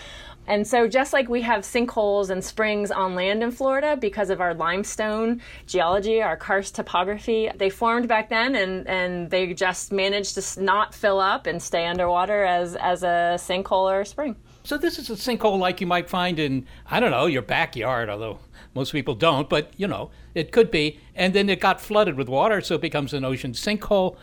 And 0.47 0.67
so, 0.67 0.87
just 0.87 1.13
like 1.13 1.29
we 1.29 1.41
have 1.41 1.61
sinkholes 1.61 2.29
and 2.29 2.43
springs 2.43 2.91
on 2.91 3.15
land 3.15 3.43
in 3.43 3.51
Florida 3.51 3.95
because 3.95 4.29
of 4.29 4.41
our 4.41 4.53
limestone 4.53 5.41
geology, 5.67 6.21
our 6.21 6.35
karst 6.35 6.75
topography, 6.75 7.49
they 7.55 7.69
formed 7.69 8.07
back 8.07 8.29
then 8.29 8.55
and, 8.55 8.87
and 8.87 9.29
they 9.29 9.53
just 9.53 9.91
managed 9.91 10.35
to 10.35 10.63
not 10.63 10.93
fill 10.93 11.19
up 11.19 11.45
and 11.45 11.61
stay 11.61 11.85
underwater 11.85 12.43
as, 12.43 12.75
as 12.75 13.03
a 13.03 13.37
sinkhole 13.37 13.91
or 13.91 14.01
a 14.01 14.05
spring. 14.05 14.35
So, 14.63 14.77
this 14.77 14.97
is 14.97 15.09
a 15.09 15.13
sinkhole 15.13 15.59
like 15.59 15.79
you 15.79 15.87
might 15.87 16.09
find 16.09 16.39
in, 16.39 16.65
I 16.89 16.99
don't 16.99 17.11
know, 17.11 17.27
your 17.27 17.43
backyard, 17.43 18.09
although 18.09 18.39
most 18.73 18.91
people 18.91 19.15
don't, 19.15 19.47
but 19.47 19.71
you 19.77 19.87
know, 19.87 20.09
it 20.33 20.51
could 20.51 20.71
be. 20.71 20.99
And 21.15 21.33
then 21.33 21.49
it 21.49 21.59
got 21.59 21.79
flooded 21.81 22.15
with 22.15 22.29
water, 22.29 22.61
so 22.61 22.75
it 22.75 22.81
becomes 22.81 23.13
an 23.13 23.23
ocean 23.25 23.53
sinkhole. 23.53 24.17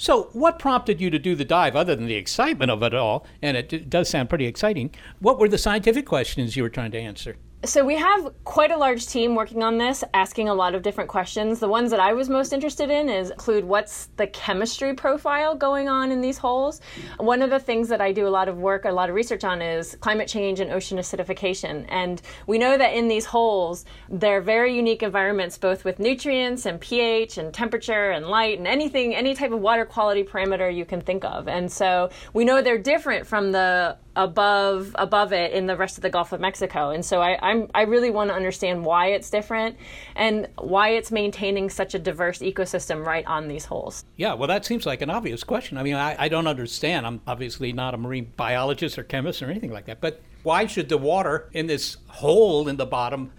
So, 0.00 0.30
what 0.32 0.60
prompted 0.60 1.00
you 1.00 1.10
to 1.10 1.18
do 1.18 1.34
the 1.34 1.44
dive 1.44 1.74
other 1.74 1.96
than 1.96 2.06
the 2.06 2.14
excitement 2.14 2.70
of 2.70 2.84
it 2.84 2.94
all? 2.94 3.26
And 3.42 3.56
it 3.56 3.90
does 3.90 4.08
sound 4.08 4.28
pretty 4.28 4.46
exciting. 4.46 4.94
What 5.18 5.40
were 5.40 5.48
the 5.48 5.58
scientific 5.58 6.06
questions 6.06 6.56
you 6.56 6.62
were 6.62 6.68
trying 6.68 6.92
to 6.92 7.00
answer? 7.00 7.36
So 7.64 7.84
we 7.84 7.96
have 7.96 8.32
quite 8.44 8.70
a 8.70 8.76
large 8.76 9.08
team 9.08 9.34
working 9.34 9.64
on 9.64 9.78
this, 9.78 10.04
asking 10.14 10.48
a 10.48 10.54
lot 10.54 10.76
of 10.76 10.82
different 10.82 11.10
questions. 11.10 11.58
The 11.58 11.66
ones 11.66 11.90
that 11.90 11.98
I 11.98 12.12
was 12.12 12.28
most 12.28 12.52
interested 12.52 12.88
in 12.88 13.08
is 13.08 13.30
include 13.30 13.64
what's 13.64 14.10
the 14.16 14.28
chemistry 14.28 14.94
profile 14.94 15.56
going 15.56 15.88
on 15.88 16.12
in 16.12 16.20
these 16.20 16.38
holes. 16.38 16.80
One 17.16 17.42
of 17.42 17.50
the 17.50 17.58
things 17.58 17.88
that 17.88 18.00
I 18.00 18.12
do 18.12 18.28
a 18.28 18.30
lot 18.30 18.48
of 18.48 18.58
work, 18.58 18.84
a 18.84 18.92
lot 18.92 19.08
of 19.08 19.16
research 19.16 19.42
on 19.42 19.60
is 19.60 19.96
climate 19.96 20.28
change 20.28 20.60
and 20.60 20.70
ocean 20.70 20.98
acidification. 20.98 21.84
And 21.88 22.22
we 22.46 22.58
know 22.58 22.78
that 22.78 22.94
in 22.94 23.08
these 23.08 23.26
holes, 23.26 23.84
they're 24.08 24.40
very 24.40 24.72
unique 24.76 25.02
environments, 25.02 25.58
both 25.58 25.84
with 25.84 25.98
nutrients 25.98 26.64
and 26.64 26.80
pH 26.80 27.38
and 27.38 27.52
temperature 27.52 28.12
and 28.12 28.28
light 28.28 28.58
and 28.58 28.68
anything, 28.68 29.16
any 29.16 29.34
type 29.34 29.50
of 29.50 29.58
water 29.58 29.84
quality 29.84 30.22
parameter 30.22 30.72
you 30.72 30.84
can 30.84 31.00
think 31.00 31.24
of. 31.24 31.48
And 31.48 31.70
so 31.70 32.10
we 32.32 32.44
know 32.44 32.62
they're 32.62 32.78
different 32.78 33.26
from 33.26 33.50
the 33.50 33.96
above 34.18 34.90
above 34.96 35.32
it 35.32 35.52
in 35.52 35.66
the 35.66 35.76
rest 35.76 35.96
of 35.96 36.02
the 36.02 36.10
Gulf 36.10 36.32
of 36.32 36.40
Mexico. 36.40 36.90
And 36.90 37.04
so 37.04 37.22
I, 37.22 37.38
I'm 37.40 37.70
I 37.72 37.82
really 37.82 38.10
want 38.10 38.30
to 38.30 38.34
understand 38.34 38.84
why 38.84 39.06
it's 39.06 39.30
different 39.30 39.76
and 40.16 40.48
why 40.58 40.90
it's 40.90 41.12
maintaining 41.12 41.70
such 41.70 41.94
a 41.94 42.00
diverse 42.00 42.40
ecosystem 42.40 43.06
right 43.06 43.24
on 43.26 43.46
these 43.46 43.64
holes. 43.64 44.04
Yeah, 44.16 44.34
well, 44.34 44.48
that 44.48 44.64
seems 44.64 44.84
like 44.84 45.02
an 45.02 45.08
obvious 45.08 45.44
question. 45.44 45.78
I 45.78 45.84
mean, 45.84 45.94
I, 45.94 46.16
I 46.18 46.28
don't 46.28 46.48
understand. 46.48 47.06
I'm 47.06 47.20
obviously 47.28 47.72
not 47.72 47.94
a 47.94 47.96
marine 47.96 48.32
biologist 48.36 48.98
or 48.98 49.04
chemist 49.04 49.40
or 49.40 49.50
anything 49.50 49.70
like 49.70 49.86
that. 49.86 50.00
But 50.00 50.20
why 50.42 50.66
should 50.66 50.88
the 50.88 50.98
water 50.98 51.48
in 51.52 51.68
this 51.68 51.98
hole 52.08 52.66
in 52.66 52.76
the 52.76 52.86
bottom 52.86 53.30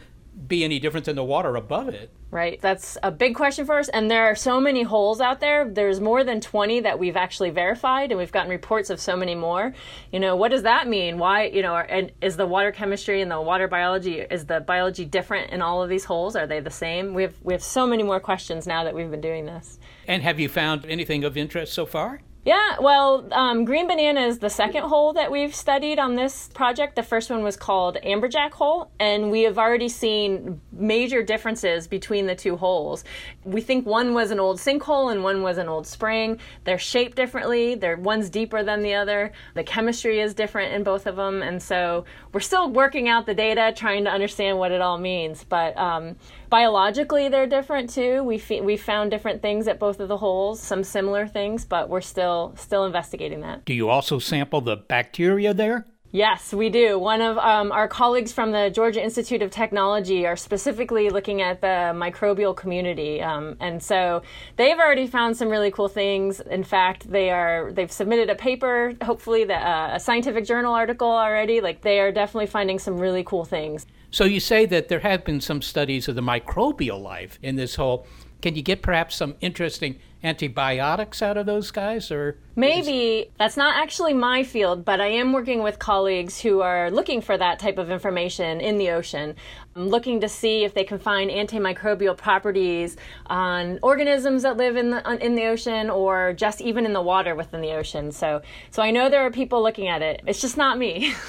be 0.47 0.63
any 0.63 0.79
different 0.79 1.05
than 1.05 1.15
the 1.15 1.23
water 1.23 1.55
above 1.55 1.89
it? 1.89 2.11
Right. 2.31 2.61
That's 2.61 2.97
a 3.01 3.11
big 3.11 3.35
question 3.35 3.65
for 3.65 3.79
us. 3.79 3.89
And 3.89 4.09
there 4.09 4.25
are 4.25 4.35
so 4.35 4.59
many 4.61 4.83
holes 4.83 5.19
out 5.19 5.39
there. 5.39 5.67
There's 5.67 5.99
more 5.99 6.23
than 6.23 6.41
20 6.41 6.81
that 6.81 6.99
we've 6.99 7.17
actually 7.17 7.49
verified, 7.49 8.11
and 8.11 8.19
we've 8.19 8.31
gotten 8.31 8.51
reports 8.51 8.89
of 8.89 8.99
so 8.99 9.15
many 9.15 9.33
more. 9.33 9.73
You 10.11 10.19
know, 10.19 10.35
what 10.35 10.51
does 10.51 10.63
that 10.63 10.87
mean? 10.87 11.17
Why, 11.17 11.45
you 11.45 11.61
know, 11.61 11.75
and 11.75 12.11
is 12.21 12.37
the 12.37 12.45
water 12.45 12.71
chemistry 12.71 13.21
and 13.21 13.31
the 13.31 13.41
water 13.41 13.67
biology, 13.67 14.19
is 14.19 14.45
the 14.45 14.59
biology 14.59 15.05
different 15.05 15.51
in 15.51 15.61
all 15.61 15.81
of 15.81 15.89
these 15.89 16.05
holes? 16.05 16.35
Are 16.35 16.45
they 16.45 16.59
the 16.59 16.69
same? 16.69 17.13
We 17.13 17.23
have, 17.23 17.35
we 17.41 17.53
have 17.53 17.63
so 17.63 17.87
many 17.87 18.03
more 18.03 18.19
questions 18.19 18.67
now 18.67 18.83
that 18.83 18.93
we've 18.93 19.09
been 19.09 19.21
doing 19.21 19.45
this. 19.45 19.79
And 20.07 20.21
have 20.21 20.39
you 20.39 20.49
found 20.49 20.85
anything 20.85 21.23
of 21.23 21.35
interest 21.35 21.73
so 21.73 21.85
far? 21.85 22.21
Yeah, 22.45 22.77
well, 22.79 23.27
um, 23.33 23.65
green 23.65 23.85
banana 23.87 24.21
is 24.21 24.39
the 24.39 24.49
second 24.49 24.83
hole 24.83 25.11
that 25.13 25.29
we've 25.29 25.53
studied 25.53 25.99
on 25.99 26.15
this 26.15 26.47
project. 26.53 26.95
The 26.95 27.03
first 27.03 27.29
one 27.29 27.43
was 27.43 27.57
called 27.57 27.97
Amberjack 28.01 28.53
Hole, 28.53 28.89
and 28.97 29.29
we 29.29 29.41
have 29.41 29.57
already 29.57 29.89
seen 29.89 30.61
major 30.71 31.21
differences 31.21 31.85
between 31.85 32.27
the 32.27 32.35
two 32.35 32.55
holes. 32.55 33.03
We 33.43 33.59
think 33.59 33.85
one 33.85 34.13
was 34.13 34.31
an 34.31 34.39
old 34.39 34.57
sinkhole 34.57 35.11
and 35.11 35.21
one 35.21 35.43
was 35.43 35.57
an 35.57 35.67
old 35.67 35.85
spring. 35.85 36.39
They're 36.63 36.79
shaped 36.79 37.17
differently. 37.17 37.75
They're 37.75 37.97
one's 37.97 38.29
deeper 38.29 38.63
than 38.63 38.83
the 38.83 38.93
other. 38.93 39.33
The 39.55 39.63
chemistry 39.65 40.21
is 40.21 40.33
different 40.33 40.73
in 40.73 40.83
both 40.83 41.07
of 41.07 41.17
them, 41.17 41.41
and 41.41 41.61
so 41.61 42.05
we're 42.31 42.39
still 42.39 42.69
working 42.71 43.09
out 43.09 43.25
the 43.25 43.33
data, 43.33 43.73
trying 43.75 44.05
to 44.05 44.11
understand 44.11 44.57
what 44.57 44.71
it 44.71 44.79
all 44.79 44.97
means. 44.97 45.43
But 45.43 45.77
um, 45.77 46.15
Biologically, 46.49 47.29
they're 47.29 47.45
different 47.45 47.91
too. 47.91 48.23
We 48.23 48.37
f- 48.37 48.63
we 48.63 48.75
found 48.75 49.11
different 49.11 49.39
things 49.43 49.67
at 49.67 49.77
both 49.77 49.99
of 49.99 50.07
the 50.07 50.17
holes, 50.17 50.59
some 50.59 50.83
similar 50.83 51.27
things, 51.27 51.63
but 51.63 51.89
we're 51.89 52.01
still 52.01 52.28
still 52.55 52.85
investigating 52.85 53.41
that. 53.41 53.65
Do 53.65 53.73
you 53.73 53.89
also 53.89 54.19
sample 54.19 54.61
the 54.61 54.77
bacteria 54.77 55.53
there? 55.53 55.85
Yes, 56.11 56.53
we 56.53 56.69
do. 56.69 56.97
One 56.97 57.21
of 57.21 57.37
um, 57.37 57.71
our 57.71 57.87
colleagues 57.87 58.31
from 58.31 58.51
the 58.51 58.71
Georgia 58.71 59.03
Institute 59.03 59.43
of 59.43 59.51
Technology 59.51 60.25
are 60.25 60.35
specifically 60.35 61.11
looking 61.11 61.43
at 61.43 61.61
the 61.61 61.93
microbial 61.93 62.55
community, 62.55 63.21
um, 63.21 63.55
and 63.59 63.81
so 63.81 64.23
they've 64.55 64.79
already 64.79 65.05
found 65.05 65.37
some 65.37 65.49
really 65.49 65.69
cool 65.69 65.87
things. 65.87 66.39
In 66.39 66.63
fact, 66.63 67.11
they 67.11 67.29
are 67.29 67.71
they've 67.73 67.91
submitted 67.91 68.31
a 68.31 68.35
paper, 68.35 68.93
hopefully 69.03 69.43
the, 69.43 69.55
uh, 69.55 69.91
a 69.93 69.99
scientific 69.99 70.45
journal 70.45 70.73
article 70.73 71.11
already. 71.11 71.61
Like 71.61 71.83
they 71.83 71.99
are 71.99 72.11
definitely 72.11 72.47
finding 72.47 72.79
some 72.79 72.97
really 72.97 73.23
cool 73.23 73.45
things. 73.45 73.85
So 74.09 74.23
you 74.23 74.39
say 74.39 74.65
that 74.65 74.87
there 74.87 75.01
have 75.01 75.23
been 75.23 75.41
some 75.41 75.61
studies 75.61 76.07
of 76.07 76.15
the 76.15 76.23
microbial 76.23 76.99
life 76.99 77.37
in 77.43 77.55
this 77.55 77.75
hole. 77.75 78.07
Can 78.41 78.55
you 78.55 78.63
get 78.63 78.81
perhaps 78.81 79.15
some 79.15 79.35
interesting 79.41 79.99
antibiotics 80.23 81.21
out 81.21 81.37
of 81.37 81.45
those 81.45 81.71
guys 81.71 82.11
or 82.11 82.37
maybe. 82.55 83.31
That's 83.37 83.55
not 83.55 83.77
actually 83.77 84.13
my 84.13 84.43
field 84.43 84.83
but 84.83 84.99
i 84.99 85.07
am 85.07 85.31
working 85.31 85.63
with 85.63 85.79
colleagues 85.79 86.41
who 86.41 86.59
are 86.61 86.91
looking 86.91 87.21
for 87.21 87.37
that 87.37 87.59
type 87.59 87.77
of 87.77 87.89
information 87.89 88.59
in 88.59 88.77
the 88.77 88.89
ocean. 88.91 89.35
I'm 89.75 89.87
looking 89.87 90.19
to 90.21 90.29
see 90.29 90.65
if 90.65 90.73
they 90.73 90.83
can 90.83 90.99
find 90.99 91.31
antimicrobial 91.31 92.17
properties 92.17 92.97
on 93.27 93.79
organisms 93.81 94.43
that 94.43 94.57
live 94.57 94.75
in 94.75 94.89
the 94.89 95.25
in 95.25 95.35
the 95.35 95.45
ocean 95.45 95.89
or 95.89 96.33
just 96.33 96.59
even 96.59 96.85
in 96.85 96.93
the 96.93 97.01
water 97.01 97.35
within 97.35 97.61
the 97.61 97.71
ocean. 97.71 98.11
So 98.11 98.41
so 98.71 98.83
i 98.83 98.91
know 98.91 99.09
there 99.09 99.25
are 99.25 99.31
people 99.31 99.63
looking 99.63 99.87
at 99.87 100.01
it. 100.01 100.21
It's 100.27 100.41
just 100.41 100.57
not 100.57 100.77
me. 100.77 101.13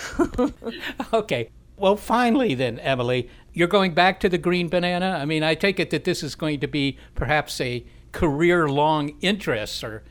Okay. 1.13 1.51
Well, 1.77 1.97
finally, 1.97 2.55
then, 2.55 2.79
Emily, 2.79 3.31
you're 3.55 3.67
going 3.67 3.95
back 3.95 4.21
to 4.21 4.29
the 4.29 4.37
green 4.37 4.69
banana. 4.69 5.19
I 5.21 5.25
mean, 5.25 5.43
I 5.43 5.55
take 5.55 5.81
it 5.81 5.89
that 5.91 6.05
this 6.05 6.23
is 6.23 6.35
going 6.35 6.61
to 6.61 6.67
be 6.67 6.99
perhaps 7.15 7.59
a 7.59 7.85
career 8.13 8.69
long 8.69 9.17
interests 9.21 9.83
or 9.85 10.03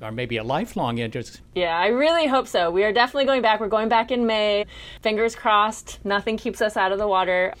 or 0.00 0.12
maybe 0.12 0.36
a 0.36 0.44
lifelong 0.44 0.98
interest. 0.98 1.40
Yeah, 1.54 1.76
I 1.78 1.86
really 1.86 2.26
hope 2.26 2.46
so. 2.46 2.70
We 2.70 2.84
are 2.84 2.92
definitely 2.92 3.24
going 3.24 3.42
back. 3.42 3.60
We're 3.60 3.68
going 3.68 3.88
back 3.88 4.10
in 4.10 4.26
May. 4.26 4.66
Fingers 5.02 5.34
crossed, 5.34 6.04
nothing 6.04 6.36
keeps 6.36 6.60
us 6.60 6.76
out 6.76 6.92
of 6.92 6.98
the 6.98 7.08
water. 7.08 7.54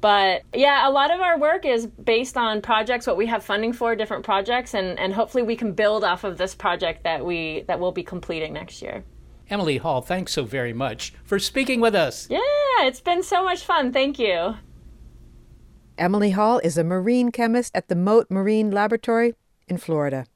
But 0.00 0.42
yeah, 0.54 0.88
a 0.88 0.90
lot 0.90 1.10
of 1.10 1.20
our 1.20 1.38
work 1.38 1.64
is 1.64 1.86
based 1.86 2.36
on 2.36 2.60
projects, 2.60 3.06
what 3.06 3.16
we 3.16 3.26
have 3.26 3.42
funding 3.42 3.72
for, 3.72 3.96
different 3.96 4.24
projects, 4.24 4.74
and, 4.74 4.98
and 4.98 5.14
hopefully 5.14 5.42
we 5.42 5.56
can 5.56 5.72
build 5.72 6.04
off 6.04 6.22
of 6.22 6.36
this 6.36 6.54
project 6.54 7.04
that 7.04 7.24
we 7.24 7.64
that 7.66 7.80
we'll 7.80 7.92
be 7.92 8.02
completing 8.02 8.52
next 8.52 8.82
year. 8.82 9.04
Emily 9.48 9.78
Hall, 9.78 10.02
thanks 10.02 10.32
so 10.32 10.44
very 10.44 10.72
much 10.72 11.14
for 11.24 11.38
speaking 11.38 11.80
with 11.80 11.94
us. 11.94 12.28
Yeah, 12.28 12.40
it's 12.80 13.00
been 13.00 13.22
so 13.22 13.42
much 13.42 13.62
fun. 13.64 13.92
Thank 13.92 14.18
you. 14.18 14.56
Emily 15.98 16.30
Hall 16.32 16.58
is 16.58 16.76
a 16.76 16.84
marine 16.84 17.32
chemist 17.32 17.74
at 17.74 17.88
the 17.88 17.94
Mote 17.94 18.30
Marine 18.30 18.70
Laboratory 18.70 19.34
in 19.66 19.78
Florida. 19.78 20.26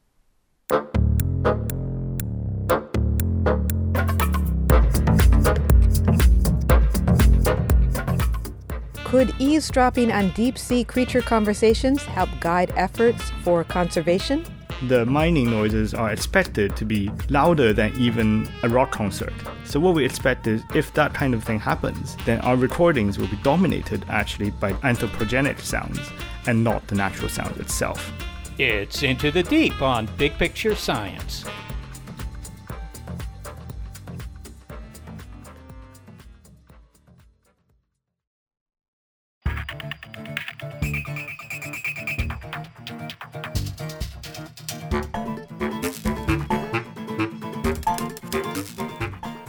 Could 9.05 9.35
eavesdropping 9.39 10.13
on 10.13 10.31
deep 10.31 10.57
sea 10.57 10.85
creature 10.85 11.21
conversations 11.21 12.05
help 12.05 12.31
guide 12.41 12.73
efforts 12.77 13.31
for 13.43 13.65
conservation? 13.65 14.47
The 14.89 15.05
mining 15.05 15.51
noises 15.51 15.93
are 15.93 16.11
expected 16.11 16.75
to 16.77 16.87
be 16.87 17.11
louder 17.29 17.75
than 17.75 17.95
even 17.99 18.49
a 18.63 18.69
rock 18.69 18.91
concert. 18.91 19.35
So, 19.65 19.79
what 19.79 19.95
we 19.95 20.07
expect 20.07 20.47
is 20.47 20.63
if 20.75 20.95
that 20.95 21.13
kind 21.13 21.35
of 21.35 21.45
thing 21.45 21.61
happens, 21.61 22.17
then 22.25 22.41
our 22.41 22.57
recordings 22.57 23.19
will 23.19 23.29
be 23.29 23.37
dominated 23.43 24.07
actually 24.09 24.53
by 24.53 24.73
anthropogenic 24.73 25.61
sounds 25.61 26.01
and 26.47 26.65
not 26.65 26.87
the 26.87 26.95
natural 26.95 27.29
sound 27.29 27.59
itself. 27.59 28.11
It's 28.59 29.03
Into 29.03 29.31
the 29.31 29.43
Deep 29.43 29.83
on 29.83 30.09
Big 30.17 30.33
Picture 30.39 30.75
Science. 30.75 31.45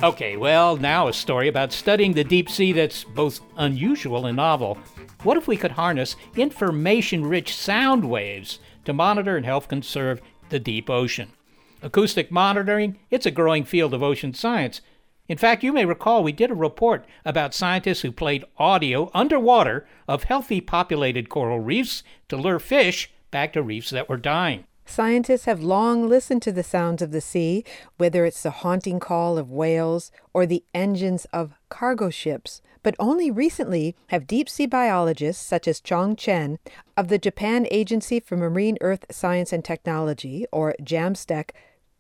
Okay, 0.04 0.36
well, 0.36 0.78
now 0.78 1.08
a 1.08 1.14
story 1.14 1.48
about 1.48 1.72
studying 1.72 2.14
the 2.14 2.24
deep 2.24 2.50
sea 2.50 2.72
that's 2.72 3.04
both 3.04 3.40
unusual 3.58 4.26
and 4.26 4.36
novel. 4.36 4.80
What 5.22 5.38
if 5.38 5.48
we 5.48 5.56
could 5.56 5.74
harness 5.74 6.16
information 6.36 7.24
rich 7.24 7.56
sound 7.56 8.10
waves 8.10 8.58
to 8.86 8.94
monitor 8.94 9.38
and 9.38 9.46
help 9.46 9.68
conserve 9.68 10.20
the 10.50 10.60
deep 10.60 10.90
ocean? 10.90 11.34
Acoustic 11.84 12.32
monitoring, 12.32 12.98
it's 13.12 13.28
a 13.28 13.32
growing 13.32 13.64
field 13.64 13.94
of 13.94 14.02
ocean 14.02 14.34
science. 14.34 14.82
In 15.28 15.38
fact, 15.38 15.64
you 15.64 15.72
may 15.72 15.86
recall 15.86 16.24
we 16.24 16.32
did 16.32 16.50
a 16.50 16.56
report 16.56 17.06
about 17.24 17.54
scientists 17.54 18.02
who 18.02 18.12
played 18.12 18.44
audio 18.58 19.12
underwater 19.14 19.86
of 20.08 20.24
healthy 20.24 20.62
populated 20.62 21.30
coral 21.30 21.60
reefs 21.60 22.02
to 22.30 22.38
lure 22.38 22.58
fish 22.58 23.12
back 23.30 23.54
to 23.54 23.62
reefs 23.62 23.92
that 23.92 24.10
were 24.10 24.18
dying. 24.18 24.64
Scientists 24.92 25.46
have 25.46 25.64
long 25.64 26.10
listened 26.10 26.42
to 26.42 26.52
the 26.52 26.64
sounds 26.64 27.02
of 27.02 27.12
the 27.12 27.22
sea, 27.22 27.64
whether 27.96 28.26
it's 28.26 28.44
the 28.44 28.52
haunting 28.52 29.00
call 29.00 29.38
of 29.38 29.50
whales 29.50 30.12
or 30.34 30.46
the 30.46 30.66
engines 30.74 31.24
of 31.32 31.54
cargo 31.70 32.10
ships. 32.10 32.62
But 32.84 32.98
only 33.00 33.32
recently 33.32 33.96
have 34.08 34.28
deep 34.28 34.50
sea 34.50 34.66
biologists 34.66 35.48
such 35.48 35.66
as 35.66 35.80
Chong 35.80 36.18
Chen 36.18 36.60
of 36.98 37.08
the 37.08 37.18
Japan 37.18 37.68
Agency 37.72 38.20
for 38.20 38.36
Marine 38.36 38.78
Earth 38.82 39.06
Science 39.10 39.54
and 39.54 39.64
Technology, 39.64 40.46
or 40.52 40.76
JAMSTEC, 40.82 41.52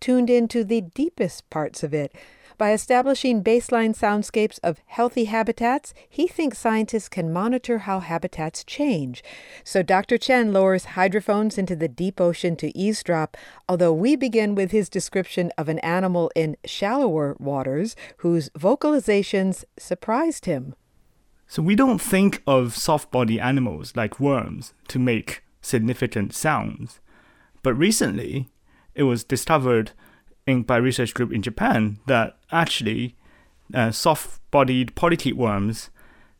tuned 0.01 0.29
into 0.29 0.65
the 0.65 0.81
deepest 0.81 1.49
parts 1.49 1.83
of 1.83 1.93
it. 1.93 2.13
By 2.61 2.73
establishing 2.73 3.43
baseline 3.43 3.97
soundscapes 3.97 4.59
of 4.61 4.83
healthy 4.85 5.25
habitats, 5.25 5.95
he 6.07 6.27
thinks 6.27 6.59
scientists 6.59 7.09
can 7.09 7.33
monitor 7.33 7.79
how 7.79 8.01
habitats 8.01 8.63
change. 8.63 9.23
So 9.63 9.81
Dr. 9.81 10.19
Chen 10.19 10.53
lowers 10.53 10.93
hydrophones 10.93 11.57
into 11.57 11.75
the 11.75 11.87
deep 11.87 12.21
ocean 12.21 12.55
to 12.57 12.77
eavesdrop, 12.77 13.35
although 13.67 13.91
we 13.91 14.15
begin 14.15 14.53
with 14.53 14.69
his 14.69 14.89
description 14.89 15.51
of 15.57 15.69
an 15.69 15.79
animal 15.79 16.29
in 16.35 16.55
shallower 16.63 17.35
waters 17.39 17.95
whose 18.17 18.51
vocalizations 18.51 19.63
surprised 19.79 20.45
him. 20.45 20.75
So 21.47 21.63
we 21.63 21.75
don't 21.75 21.99
think 21.99 22.43
of 22.45 22.77
soft 22.77 23.09
body 23.09 23.39
animals 23.39 23.95
like 23.95 24.19
worms 24.19 24.75
to 24.89 24.99
make 24.99 25.43
significant 25.61 26.35
sounds. 26.35 26.99
But 27.63 27.73
recently, 27.73 28.49
it 28.93 29.03
was 29.05 29.23
discovered 29.23 29.93
by 30.45 30.77
research 30.77 31.13
group 31.13 31.31
in 31.31 31.41
Japan 31.41 31.99
that 32.07 32.37
actually 32.51 33.15
uh, 33.73 33.91
soft-bodied 33.91 34.95
polychaete 34.95 35.33
worms 35.33 35.89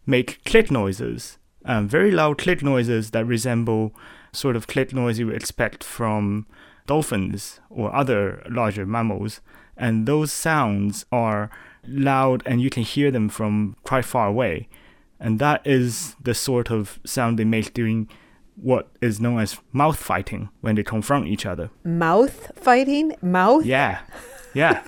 make 0.06 0.44
click 0.44 0.72
noises, 0.72 1.38
um, 1.66 1.88
very 1.88 2.12
loud 2.12 2.38
click 2.38 2.62
noises 2.64 3.12
that 3.12 3.26
resemble 3.26 3.94
sort 4.34 4.56
of 4.56 4.68
click 4.68 4.94
noise 4.94 5.20
you 5.20 5.28
would 5.28 5.36
expect 5.36 5.84
from 5.84 6.46
dolphins 6.88 7.60
or 7.70 7.94
other 7.96 8.44
larger 8.50 8.86
mammals. 8.86 9.42
And 9.78 10.06
those 10.06 10.32
sounds 10.32 11.06
are 11.12 11.50
loud 11.88 12.44
and 12.46 12.62
you 12.62 12.70
can 12.70 12.84
hear 12.84 13.12
them 13.12 13.30
from 13.30 13.76
quite 13.84 14.06
far 14.06 14.28
away. 14.28 14.68
And 15.20 15.40
that 15.40 15.66
is 15.66 16.16
the 16.22 16.34
sort 16.34 16.72
of 16.72 17.00
sound 17.06 17.38
they 17.38 17.46
make 17.46 17.74
during 17.74 18.10
what 18.56 18.90
is 19.02 19.20
known 19.20 19.40
as 19.40 19.60
mouth 19.72 19.98
fighting 19.98 20.50
when 20.62 20.76
they 20.76 20.84
confront 20.84 21.28
each 21.28 21.46
other. 21.46 21.70
Mouth 21.84 22.52
fighting? 22.56 23.16
Mouth? 23.22 23.66
Yeah. 23.66 24.02
Yeah. 24.54 24.84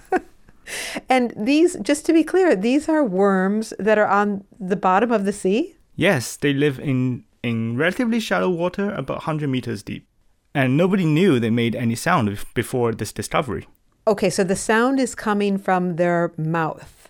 and 1.09 1.34
these, 1.36 1.78
just 1.82 2.05
to 2.05 2.14
be 2.14 2.24
clear, 2.24 2.55
these 2.55 2.88
are 2.89 3.03
worms 3.03 3.74
that 3.80 3.97
are 3.97 4.07
on 4.07 4.43
the 4.59 4.76
bottom 4.76 5.11
of 5.11 5.26
the 5.26 5.34
sea? 5.34 5.76
Yes, 5.95 6.38
they 6.38 6.53
live 6.53 6.80
in, 6.80 7.26
in 7.41 7.78
relatively 7.78 8.20
shallow 8.20 8.49
water, 8.49 8.91
about 8.91 9.18
100 9.18 9.49
meters 9.49 9.84
deep. 9.84 10.07
And 10.55 10.78
nobody 10.78 11.05
knew 11.05 11.39
they 11.39 11.49
made 11.49 11.76
any 11.76 11.95
sound 11.95 12.38
before 12.53 12.93
this 12.93 13.11
discovery. 13.11 13.68
Okay, 14.05 14.30
so 14.30 14.43
the 14.43 14.55
sound 14.55 14.99
is 14.99 15.16
coming 15.16 15.57
from 15.57 15.95
their 15.95 16.34
mouth. 16.38 17.03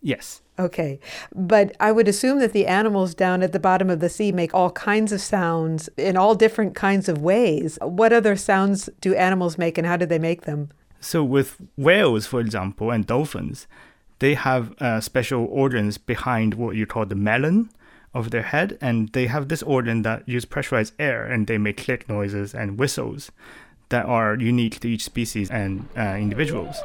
Yes. 0.00 0.42
Okay. 0.58 1.00
But 1.34 1.76
I 1.80 1.92
would 1.92 2.08
assume 2.08 2.38
that 2.38 2.52
the 2.52 2.66
animals 2.66 3.14
down 3.14 3.42
at 3.42 3.52
the 3.52 3.58
bottom 3.58 3.90
of 3.90 4.00
the 4.00 4.08
sea 4.08 4.32
make 4.32 4.54
all 4.54 4.70
kinds 4.70 5.12
of 5.12 5.20
sounds 5.20 5.88
in 5.96 6.16
all 6.16 6.34
different 6.34 6.74
kinds 6.74 7.08
of 7.08 7.20
ways. 7.20 7.78
What 7.82 8.12
other 8.12 8.36
sounds 8.36 8.88
do 9.00 9.14
animals 9.14 9.58
make 9.58 9.76
and 9.78 9.86
how 9.86 9.96
do 9.96 10.06
they 10.06 10.18
make 10.18 10.42
them? 10.42 10.70
So, 11.00 11.22
with 11.22 11.56
whales, 11.76 12.26
for 12.26 12.40
example, 12.40 12.90
and 12.90 13.06
dolphins, 13.06 13.66
they 14.18 14.34
have 14.34 14.74
uh, 14.80 15.00
special 15.00 15.46
organs 15.50 15.98
behind 15.98 16.54
what 16.54 16.74
you 16.74 16.86
call 16.86 17.04
the 17.04 17.14
melon 17.14 17.70
of 18.14 18.30
their 18.30 18.42
head, 18.42 18.78
and 18.80 19.10
they 19.10 19.26
have 19.26 19.48
this 19.48 19.62
organ 19.62 20.02
that 20.02 20.26
use 20.26 20.46
pressurized 20.46 20.94
air 20.98 21.24
and 21.26 21.46
they 21.46 21.58
make 21.58 21.76
click 21.84 22.08
noises 22.08 22.54
and 22.54 22.78
whistles 22.78 23.30
that 23.90 24.06
are 24.06 24.34
unique 24.36 24.80
to 24.80 24.88
each 24.88 25.04
species 25.04 25.50
and 25.50 25.88
uh, 25.96 26.16
individuals. 26.18 26.76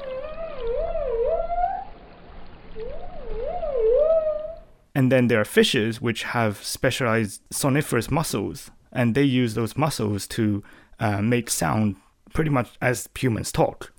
And 4.94 5.12
then 5.12 5.28
there 5.28 5.40
are 5.40 5.46
fishes 5.46 6.02
which 6.02 6.24
have 6.24 6.64
specialized 6.64 7.42
soniferous 7.50 8.12
muscles, 8.12 8.72
and 8.92 9.16
they 9.16 9.24
use 9.24 9.54
those 9.54 9.78
muscles 9.78 10.28
to 10.28 10.64
uh, 11.00 11.22
make 11.22 11.50
sound 11.50 11.96
pretty 12.34 12.50
much 12.50 12.70
as 12.82 13.08
humans 13.18 13.52
talk. 13.52 13.94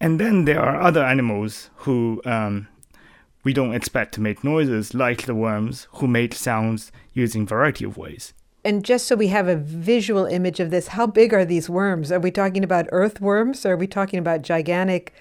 And 0.00 0.20
then 0.20 0.44
there 0.44 0.60
are 0.60 0.80
other 0.80 1.02
animals 1.02 1.70
who 1.76 2.20
um, 2.24 2.68
we 3.44 3.52
don't 3.52 3.74
expect 3.74 4.12
to 4.14 4.20
make 4.20 4.44
noises, 4.44 4.94
like 4.94 5.22
the 5.22 5.34
worms, 5.34 5.88
who 5.94 6.06
make 6.06 6.34
sounds 6.34 6.92
using 7.12 7.46
variety 7.46 7.84
of 7.84 7.96
ways. 7.96 8.34
And 8.64 8.84
just 8.84 9.06
so 9.06 9.14
we 9.14 9.28
have 9.28 9.46
a 9.46 9.54
visual 9.54 10.26
image 10.26 10.58
of 10.58 10.70
this, 10.70 10.88
how 10.88 11.06
big 11.06 11.32
are 11.32 11.44
these 11.44 11.70
worms? 11.70 12.10
Are 12.10 12.18
we 12.18 12.32
talking 12.32 12.64
about 12.64 12.88
earthworms? 12.90 13.64
Or 13.64 13.74
are 13.74 13.76
we 13.76 13.86
talking 13.86 14.18
about 14.18 14.42
gigantic 14.42 15.14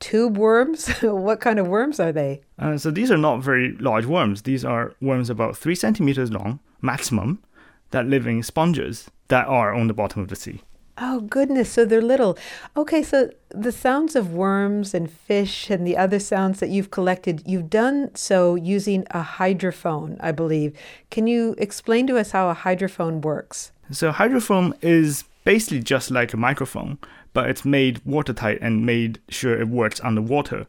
tube 0.00 0.36
worms? 0.36 0.88
what 1.02 1.40
kind 1.40 1.58
of 1.58 1.68
worms 1.68 2.00
are 2.00 2.12
they? 2.12 2.42
Uh, 2.58 2.76
so 2.76 2.90
these 2.90 3.10
are 3.10 3.18
not 3.18 3.42
very 3.42 3.72
large 3.76 4.06
worms. 4.06 4.42
These 4.42 4.64
are 4.64 4.94
worms 5.00 5.30
about 5.30 5.56
three 5.56 5.74
centimeters 5.74 6.30
long, 6.30 6.60
maximum, 6.80 7.42
that 7.90 8.06
live 8.06 8.26
in 8.26 8.42
sponges 8.42 9.10
that 9.28 9.46
are 9.46 9.74
on 9.74 9.86
the 9.86 9.94
bottom 9.94 10.22
of 10.22 10.28
the 10.28 10.36
sea. 10.36 10.60
Oh, 10.96 11.20
goodness. 11.22 11.72
So 11.72 11.84
they're 11.84 12.00
little. 12.00 12.38
Okay, 12.76 13.02
so 13.02 13.30
the 13.50 13.72
sounds 13.72 14.14
of 14.14 14.32
worms 14.32 14.94
and 14.94 15.10
fish 15.10 15.68
and 15.68 15.84
the 15.84 15.96
other 15.96 16.20
sounds 16.20 16.60
that 16.60 16.68
you've 16.68 16.92
collected, 16.92 17.42
you've 17.44 17.68
done 17.68 18.14
so 18.14 18.54
using 18.54 19.04
a 19.10 19.22
hydrophone, 19.22 20.16
I 20.20 20.30
believe. 20.30 20.76
Can 21.10 21.26
you 21.26 21.56
explain 21.58 22.06
to 22.06 22.16
us 22.16 22.30
how 22.30 22.48
a 22.48 22.54
hydrophone 22.54 23.22
works? 23.22 23.72
So, 23.90 24.12
hydrophone 24.12 24.74
is 24.82 25.24
basically 25.44 25.80
just 25.80 26.10
like 26.10 26.32
a 26.32 26.36
microphone, 26.36 26.98
but 27.34 27.50
it's 27.50 27.64
made 27.64 28.00
watertight 28.06 28.58
and 28.62 28.86
made 28.86 29.20
sure 29.28 29.60
it 29.60 29.68
works 29.68 30.00
underwater 30.02 30.66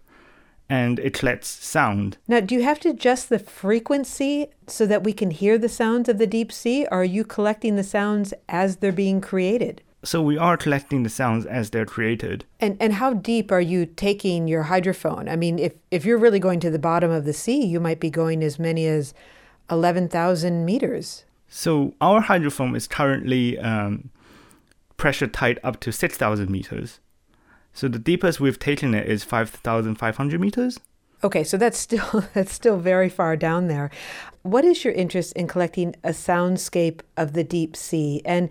and 0.70 1.00
it 1.00 1.22
lets 1.22 1.48
sound. 1.48 2.18
Now, 2.28 2.40
do 2.40 2.56
you 2.56 2.64
have 2.64 2.80
to 2.82 2.90
adjust 2.90 3.30
the 3.30 3.40
frequency 3.40 4.48
so 4.68 4.86
that 4.88 5.04
we 5.04 5.14
can 5.14 5.32
hear 5.32 5.58
the 5.58 5.70
sounds 5.70 6.10
of 6.10 6.18
the 6.18 6.28
deep 6.28 6.52
sea, 6.52 6.86
or 6.92 7.02
are 7.02 7.04
you 7.04 7.24
collecting 7.24 7.76
the 7.76 7.84
sounds 7.84 8.34
as 8.50 8.78
they're 8.78 8.92
being 8.92 9.22
created? 9.22 9.82
So 10.04 10.22
we 10.22 10.38
are 10.38 10.58
collecting 10.58 11.04
the 11.04 11.10
sounds 11.10 11.46
as 11.46 11.72
they're 11.72 11.86
created. 11.86 12.46
And 12.60 12.78
and 12.80 12.94
how 12.94 13.14
deep 13.14 13.52
are 13.52 13.62
you 13.62 13.88
taking 13.88 14.48
your 14.48 14.66
hydrophone? 14.66 15.30
I 15.30 15.36
mean, 15.36 15.58
if 15.58 15.74
if 15.90 16.06
you're 16.06 16.20
really 16.20 16.40
going 16.40 16.60
to 16.62 16.70
the 16.70 16.80
bottom 16.80 17.10
of 17.10 17.26
the 17.26 17.34
sea, 17.34 17.66
you 17.66 17.80
might 17.80 18.00
be 18.00 18.12
going 18.12 18.44
as 18.44 18.60
many 18.60 18.86
as 18.86 19.14
11,000 19.72 20.64
meters. 20.64 21.26
So 21.48 21.96
our 22.02 22.22
hydrophone 22.22 22.76
is 22.76 22.88
currently 22.88 23.58
um, 23.58 24.10
pressure 24.98 25.28
tight 25.28 25.58
up 25.64 25.80
to 25.82 25.92
6,000 25.92 26.50
meters. 26.50 27.00
So 27.74 27.88
the 27.88 28.00
deepest 28.00 28.40
we've 28.40 28.60
taken 28.60 28.94
it 28.94 29.08
is 29.08 29.24
5,500 29.24 30.40
meters. 30.40 30.80
Okay, 31.24 31.44
so 31.44 31.58
that's 31.58 31.78
still 31.78 32.24
that's 32.34 32.54
still 32.54 32.78
very 32.78 33.10
far 33.10 33.36
down 33.36 33.68
there. 33.68 33.90
What 34.44 34.64
is 34.64 34.84
your 34.84 34.94
interest 34.94 35.34
in 35.34 35.48
collecting 35.48 35.96
a 36.04 36.10
soundscape 36.10 37.02
of 37.18 37.34
the 37.34 37.44
deep 37.44 37.76
sea 37.76 38.22
and 38.26 38.50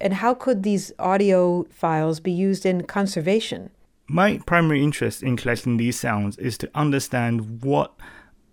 and 0.00 0.14
how 0.14 0.34
could 0.34 0.62
these 0.62 0.92
audio 0.98 1.64
files 1.70 2.20
be 2.20 2.32
used 2.32 2.66
in 2.66 2.82
conservation? 2.82 3.70
My 4.08 4.38
primary 4.44 4.82
interest 4.82 5.22
in 5.22 5.36
collecting 5.36 5.78
these 5.78 5.98
sounds 5.98 6.36
is 6.36 6.58
to 6.58 6.70
understand 6.74 7.62
what 7.62 7.94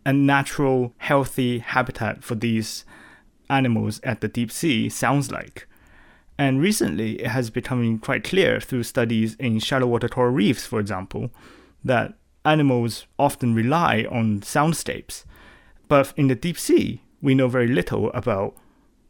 a 0.06 0.14
natural, 0.14 0.94
healthy 0.98 1.60
habitat 1.60 2.24
for 2.24 2.36
these 2.36 2.86
animals 3.50 4.00
at 4.04 4.22
the 4.22 4.28
deep 4.28 4.52
sea 4.52 4.90
sounds 4.90 5.32
like. 5.32 5.68
And 6.38 6.60
recently, 6.60 7.22
it 7.22 7.28
has 7.28 7.50
become 7.50 8.00
quite 8.00 8.24
clear 8.24 8.60
through 8.60 8.84
studies 8.84 9.36
in 9.36 9.60
shallow 9.60 9.88
water 9.88 10.10
coral 10.10 10.32
reefs, 10.32 10.66
for 10.66 10.80
example, 10.80 11.30
that 11.84 12.16
animals 12.44 13.06
often 13.20 13.54
rely 13.54 14.06
on 14.10 14.42
soundscapes. 14.42 15.26
But 15.88 16.14
in 16.18 16.28
the 16.28 16.36
deep 16.36 16.58
sea, 16.58 17.04
we 17.22 17.36
know 17.36 17.48
very 17.48 17.68
little 17.68 18.12
about 18.12 18.56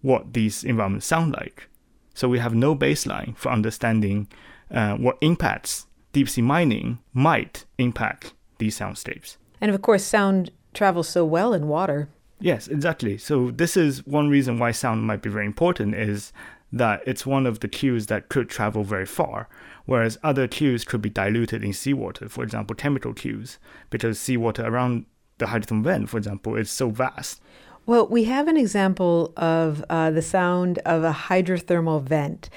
what 0.01 0.33
these 0.33 0.63
environments 0.63 1.05
sound 1.05 1.33
like. 1.33 1.69
So 2.13 2.27
we 2.27 2.39
have 2.39 2.53
no 2.53 2.75
baseline 2.75 3.35
for 3.37 3.51
understanding 3.51 4.27
uh, 4.69 4.95
what 4.95 5.17
impacts 5.21 5.87
deep 6.11 6.29
sea 6.29 6.41
mining 6.41 6.99
might 7.13 7.65
impact 7.77 8.33
these 8.59 8.77
soundscapes. 8.77 9.37
And 9.59 9.71
of 9.71 9.81
course, 9.81 10.03
sound 10.03 10.51
travels 10.73 11.07
so 11.07 11.25
well 11.25 11.53
in 11.53 11.67
water. 11.67 12.09
Yes, 12.39 12.67
exactly. 12.67 13.17
So 13.17 13.51
this 13.51 13.77
is 13.77 14.05
one 14.05 14.29
reason 14.29 14.59
why 14.59 14.71
sound 14.71 15.03
might 15.03 15.21
be 15.21 15.29
very 15.29 15.45
important 15.45 15.95
is 15.95 16.33
that 16.73 17.03
it's 17.05 17.25
one 17.25 17.45
of 17.45 17.59
the 17.59 17.67
cues 17.67 18.07
that 18.07 18.29
could 18.29 18.49
travel 18.49 18.83
very 18.83 19.05
far, 19.05 19.47
whereas 19.85 20.17
other 20.23 20.47
cues 20.47 20.83
could 20.83 21.01
be 21.01 21.09
diluted 21.09 21.63
in 21.63 21.71
seawater, 21.71 22.27
for 22.27 22.43
example, 22.43 22.75
chemical 22.75 23.13
cues, 23.13 23.59
because 23.91 24.19
seawater 24.19 24.65
around 24.65 25.05
the 25.37 25.45
hydrothermal 25.45 25.83
vent, 25.83 26.09
for 26.09 26.17
example, 26.17 26.55
is 26.55 26.71
so 26.71 26.89
vast. 26.89 27.39
Well, 27.85 28.07
we 28.07 28.23
have 28.23 28.47
an 28.47 28.57
example 28.57 29.33
of 29.37 29.85
uh, 29.89 30.09
the 30.09 30.21
sound 30.21 30.79
of 30.79 31.03
a 31.03 31.11
hydrothermal 31.11 32.01
vent. 32.01 32.49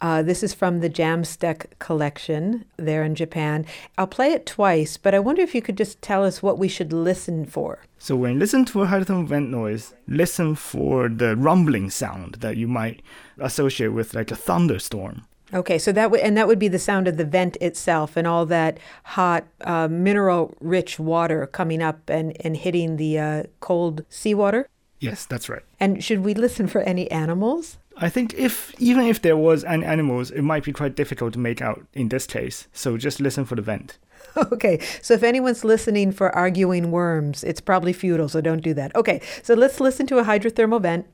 Uh, 0.00 0.22
this 0.22 0.42
is 0.42 0.54
from 0.54 0.80
the 0.80 0.88
JAMSTEC 0.88 1.78
collection 1.78 2.64
there 2.76 3.02
in 3.02 3.14
Japan. 3.14 3.66
I'll 3.98 4.06
play 4.06 4.32
it 4.32 4.46
twice, 4.46 4.96
but 4.96 5.14
I 5.14 5.18
wonder 5.18 5.42
if 5.42 5.54
you 5.54 5.60
could 5.60 5.76
just 5.76 6.00
tell 6.00 6.24
us 6.24 6.42
what 6.42 6.58
we 6.58 6.68
should 6.68 6.92
listen 6.92 7.44
for. 7.44 7.80
So 7.98 8.16
when 8.16 8.34
you 8.34 8.38
listen 8.38 8.64
to 8.66 8.82
a 8.82 8.86
hydrothermal 8.86 9.26
vent 9.26 9.50
noise, 9.50 9.94
listen 10.08 10.54
for 10.54 11.08
the 11.08 11.36
rumbling 11.36 11.90
sound 11.90 12.36
that 12.36 12.56
you 12.56 12.66
might 12.66 13.02
associate 13.38 13.88
with 13.88 14.14
like 14.14 14.30
a 14.30 14.36
thunderstorm. 14.36 15.26
Okay, 15.52 15.78
so 15.78 15.90
that 15.92 16.10
would 16.10 16.20
and 16.20 16.36
that 16.36 16.46
would 16.46 16.60
be 16.60 16.68
the 16.68 16.78
sound 16.78 17.08
of 17.08 17.16
the 17.16 17.24
vent 17.24 17.56
itself 17.56 18.16
and 18.16 18.26
all 18.26 18.46
that 18.46 18.78
hot, 19.02 19.44
uh, 19.62 19.88
mineral-rich 19.88 21.00
water 21.00 21.46
coming 21.46 21.82
up 21.82 22.08
and 22.08 22.36
and 22.44 22.56
hitting 22.56 22.96
the 22.96 23.18
uh, 23.18 23.42
cold 23.58 24.04
seawater. 24.08 24.68
Yes, 25.00 25.26
that's 25.26 25.48
right. 25.48 25.62
And 25.80 26.04
should 26.04 26.20
we 26.20 26.34
listen 26.34 26.68
for 26.68 26.82
any 26.82 27.10
animals? 27.10 27.78
I 28.02 28.08
think 28.08 28.34
if 28.34 28.74
even 28.80 29.04
if 29.04 29.20
there 29.20 29.36
was 29.36 29.62
any 29.64 29.84
animals, 29.84 30.30
it 30.30 30.42
might 30.42 30.64
be 30.64 30.72
quite 30.72 30.96
difficult 30.96 31.34
to 31.34 31.38
make 31.38 31.60
out 31.60 31.86
in 31.92 32.08
this 32.08 32.26
case. 32.26 32.66
So 32.72 32.96
just 32.96 33.20
listen 33.20 33.44
for 33.44 33.54
the 33.56 33.62
vent. 33.62 33.98
Okay, 34.52 34.78
so 35.02 35.14
if 35.14 35.22
anyone's 35.22 35.64
listening 35.64 36.12
for 36.12 36.34
arguing 36.36 36.90
worms, 36.90 37.42
it's 37.42 37.60
probably 37.60 37.92
futile, 37.92 38.28
so 38.28 38.40
don't 38.40 38.62
do 38.62 38.72
that. 38.74 38.94
Okay, 38.94 39.20
so 39.42 39.54
let's 39.54 39.80
listen 39.80 40.06
to 40.06 40.18
a 40.18 40.24
hydrothermal 40.24 40.80
vent. 40.80 41.06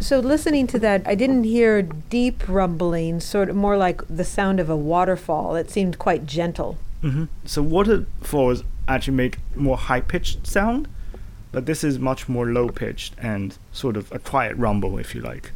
So 0.00 0.18
listening 0.18 0.66
to 0.68 0.78
that, 0.80 1.02
I 1.06 1.14
didn't 1.14 1.44
hear 1.44 1.82
deep 1.82 2.48
rumbling, 2.48 3.20
sort 3.20 3.50
of 3.50 3.56
more 3.56 3.76
like 3.76 4.02
the 4.08 4.24
sound 4.24 4.58
of 4.58 4.70
a 4.70 4.76
waterfall. 4.76 5.54
It 5.54 5.70
seemed 5.70 5.98
quite 5.98 6.26
gentle. 6.26 6.78
Mm-hmm. 7.02 7.24
So 7.44 7.62
waterfalls 7.62 8.64
actually 8.88 9.16
make 9.16 9.38
more 9.54 9.76
high 9.76 10.00
pitched 10.00 10.46
sound, 10.46 10.88
but 11.52 11.66
this 11.66 11.82
is 11.82 11.98
much 11.98 12.28
more 12.28 12.46
low 12.46 12.68
pitched 12.68 13.14
and 13.18 13.56
sort 13.72 13.96
of 13.96 14.10
a 14.12 14.18
quiet 14.18 14.56
rumble, 14.56 14.98
if 14.98 15.14
you 15.14 15.20
like. 15.20 15.52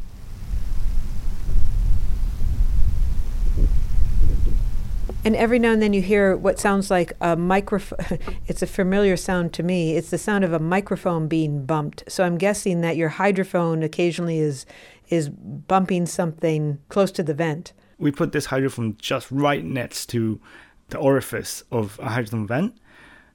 And 5.25 5.37
every 5.37 5.57
now 5.57 5.71
and 5.71 5.81
then 5.81 5.93
you 5.93 6.01
hear 6.01 6.35
what 6.35 6.59
sounds 6.59 6.91
like 6.91 7.13
a 7.21 7.37
microphone. 7.37 8.19
it's 8.47 8.61
a 8.61 8.67
familiar 8.67 9.15
sound 9.15 9.53
to 9.53 9.63
me. 9.63 9.95
It's 9.95 10.09
the 10.09 10.17
sound 10.17 10.43
of 10.43 10.51
a 10.51 10.59
microphone 10.59 11.27
being 11.27 11.65
bumped. 11.65 12.03
So 12.09 12.25
I'm 12.25 12.37
guessing 12.37 12.81
that 12.81 12.97
your 12.97 13.11
hydrophone 13.11 13.83
occasionally 13.83 14.39
is 14.39 14.65
is 15.09 15.29
bumping 15.29 16.05
something 16.05 16.79
close 16.89 17.11
to 17.11 17.23
the 17.23 17.33
vent. 17.33 17.73
We 17.99 18.11
put 18.11 18.31
this 18.31 18.47
hydrophone 18.47 18.97
just 18.97 19.31
right 19.31 19.63
next 19.63 20.07
to 20.07 20.41
the 20.89 20.97
orifice 20.97 21.63
of 21.71 21.99
a 21.99 22.07
hydrothermal 22.07 22.47
vent. 22.47 22.77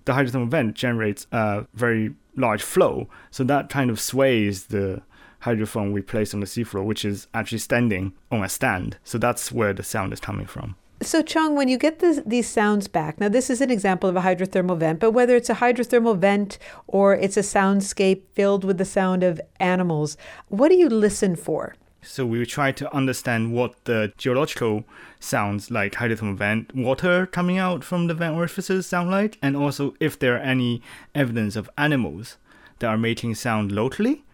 The 0.08 0.14
hydrothermal 0.14 0.48
vent 0.48 0.74
generates 0.74 1.26
a 1.32 1.66
very 1.74 2.14
large 2.34 2.62
flow, 2.62 3.10
so 3.30 3.44
that 3.44 3.68
kind 3.68 3.90
of 3.90 4.00
sways 4.00 4.68
the 4.68 5.02
hydrophone 5.42 5.92
we 5.92 6.00
place 6.00 6.32
on 6.32 6.40
the 6.40 6.46
seafloor, 6.46 6.82
which 6.82 7.04
is 7.04 7.26
actually 7.34 7.58
standing 7.58 8.14
on 8.32 8.42
a 8.42 8.48
stand. 8.48 8.96
So 9.04 9.18
that's 9.18 9.52
where 9.52 9.74
the 9.74 9.82
sound 9.82 10.14
is 10.14 10.18
coming 10.18 10.46
from. 10.46 10.76
So, 11.02 11.20
Chong, 11.20 11.56
when 11.56 11.68
you 11.68 11.76
get 11.76 11.98
this, 11.98 12.22
these 12.24 12.48
sounds 12.48 12.88
back, 12.88 13.20
now 13.20 13.28
this 13.28 13.50
is 13.50 13.60
an 13.60 13.70
example 13.70 14.08
of 14.08 14.16
a 14.16 14.22
hydrothermal 14.22 14.78
vent, 14.78 14.98
but 14.98 15.10
whether 15.10 15.36
it's 15.36 15.50
a 15.50 15.56
hydrothermal 15.56 16.16
vent 16.16 16.56
or 16.86 17.14
it's 17.14 17.36
a 17.36 17.40
soundscape 17.40 18.22
filled 18.32 18.64
with 18.64 18.78
the 18.78 18.86
sound 18.86 19.22
of 19.22 19.38
animals, 19.60 20.16
what 20.48 20.70
do 20.70 20.76
you 20.76 20.88
listen 20.88 21.36
for? 21.36 21.74
So 22.02 22.24
we 22.24 22.44
try 22.46 22.72
to 22.72 22.94
understand 22.94 23.52
what 23.52 23.84
the 23.84 24.12
geological 24.16 24.84
sounds 25.20 25.70
like 25.70 25.94
hydrothermal 25.94 26.36
vent, 26.36 26.74
water 26.74 27.26
coming 27.26 27.58
out 27.58 27.82
from 27.82 28.06
the 28.06 28.14
vent 28.14 28.36
orifices 28.36 28.86
sound 28.86 29.10
like, 29.10 29.38
and 29.42 29.56
also 29.56 29.94
if 30.00 30.18
there 30.18 30.36
are 30.36 30.40
any 30.40 30.80
evidence 31.14 31.56
of 31.56 31.68
animals 31.76 32.36
that 32.78 32.88
are 32.88 32.98
making 32.98 33.34
sound 33.34 33.72
locally. 33.72 34.24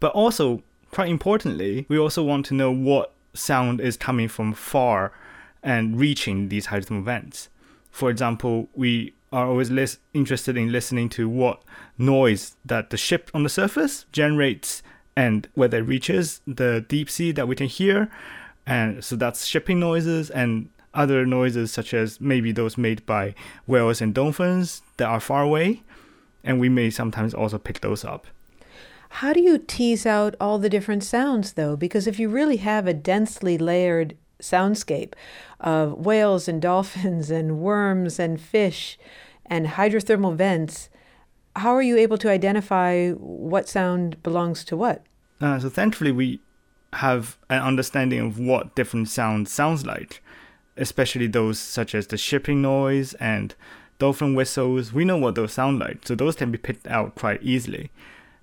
But 0.00 0.12
also, 0.12 0.62
quite 0.90 1.10
importantly, 1.10 1.86
we 1.88 1.98
also 1.98 2.22
want 2.22 2.46
to 2.46 2.54
know 2.54 2.72
what 2.72 3.12
sound 3.34 3.80
is 3.80 3.96
coming 3.96 4.28
from 4.28 4.52
far 4.52 5.12
and 5.62 5.98
reaching 5.98 6.48
these 6.48 6.68
hydrothermal 6.68 7.04
vents. 7.04 7.48
For 7.90 8.10
example, 8.10 8.68
we 8.74 9.14
are 9.32 9.46
always 9.46 9.70
lis- 9.70 9.98
interested 10.12 10.56
in 10.56 10.72
listening 10.72 11.08
to 11.10 11.28
what 11.28 11.62
noise 11.96 12.56
that 12.64 12.90
the 12.90 12.96
ship 12.96 13.30
on 13.32 13.42
the 13.42 13.48
surface 13.48 14.06
generates 14.12 14.82
and 15.16 15.48
whether 15.54 15.78
it 15.78 15.82
reaches 15.82 16.40
the 16.46 16.84
deep 16.88 17.10
sea 17.10 17.32
that 17.32 17.48
we 17.48 17.56
can 17.56 17.66
hear. 17.66 18.10
And 18.66 19.04
so 19.04 19.16
that's 19.16 19.44
shipping 19.46 19.80
noises 19.80 20.30
and 20.30 20.68
other 20.94 21.24
noises 21.26 21.72
such 21.72 21.94
as 21.94 22.20
maybe 22.20 22.52
those 22.52 22.76
made 22.76 23.04
by 23.06 23.34
whales 23.66 24.00
and 24.00 24.14
dolphins 24.14 24.82
that 24.98 25.08
are 25.08 25.20
far 25.20 25.42
away. 25.42 25.82
And 26.44 26.60
we 26.60 26.68
may 26.68 26.90
sometimes 26.90 27.34
also 27.34 27.58
pick 27.58 27.80
those 27.80 28.04
up. 28.04 28.26
How 29.16 29.32
do 29.32 29.40
you 29.40 29.58
tease 29.58 30.06
out 30.06 30.34
all 30.40 30.58
the 30.58 30.70
different 30.70 31.04
sounds, 31.04 31.52
though? 31.52 31.76
Because 31.76 32.06
if 32.06 32.18
you 32.18 32.28
really 32.28 32.56
have 32.58 32.86
a 32.86 32.94
densely 32.94 33.58
layered 33.58 34.16
soundscape 34.40 35.12
of 35.60 35.92
whales 35.92 36.48
and 36.48 36.60
dolphins 36.60 37.30
and 37.30 37.58
worms 37.58 38.18
and 38.18 38.40
fish 38.40 38.98
and 39.46 39.66
hydrothermal 39.66 40.34
vents, 40.34 40.88
how 41.56 41.74
are 41.74 41.82
you 41.82 41.96
able 41.96 42.18
to 42.18 42.30
identify 42.30 43.10
what 43.10 43.68
sound 43.68 44.22
belongs 44.22 44.64
to 44.64 44.76
what? 44.76 45.02
Uh, 45.40 45.58
so 45.58 45.68
thankfully, 45.68 46.12
we 46.12 46.40
have 46.94 47.38
an 47.48 47.62
understanding 47.62 48.20
of 48.20 48.38
what 48.38 48.74
different 48.74 49.08
sounds 49.08 49.50
sounds 49.50 49.84
like, 49.86 50.22
especially 50.76 51.26
those 51.26 51.58
such 51.58 51.94
as 51.94 52.06
the 52.06 52.16
shipping 52.16 52.62
noise 52.62 53.14
and 53.14 53.54
dolphin 53.98 54.34
whistles. 54.34 54.92
We 54.92 55.04
know 55.04 55.16
what 55.16 55.34
those 55.34 55.52
sound 55.52 55.78
like, 55.78 56.06
so 56.06 56.14
those 56.14 56.36
can 56.36 56.50
be 56.50 56.58
picked 56.58 56.86
out 56.86 57.14
quite 57.14 57.42
easily. 57.42 57.90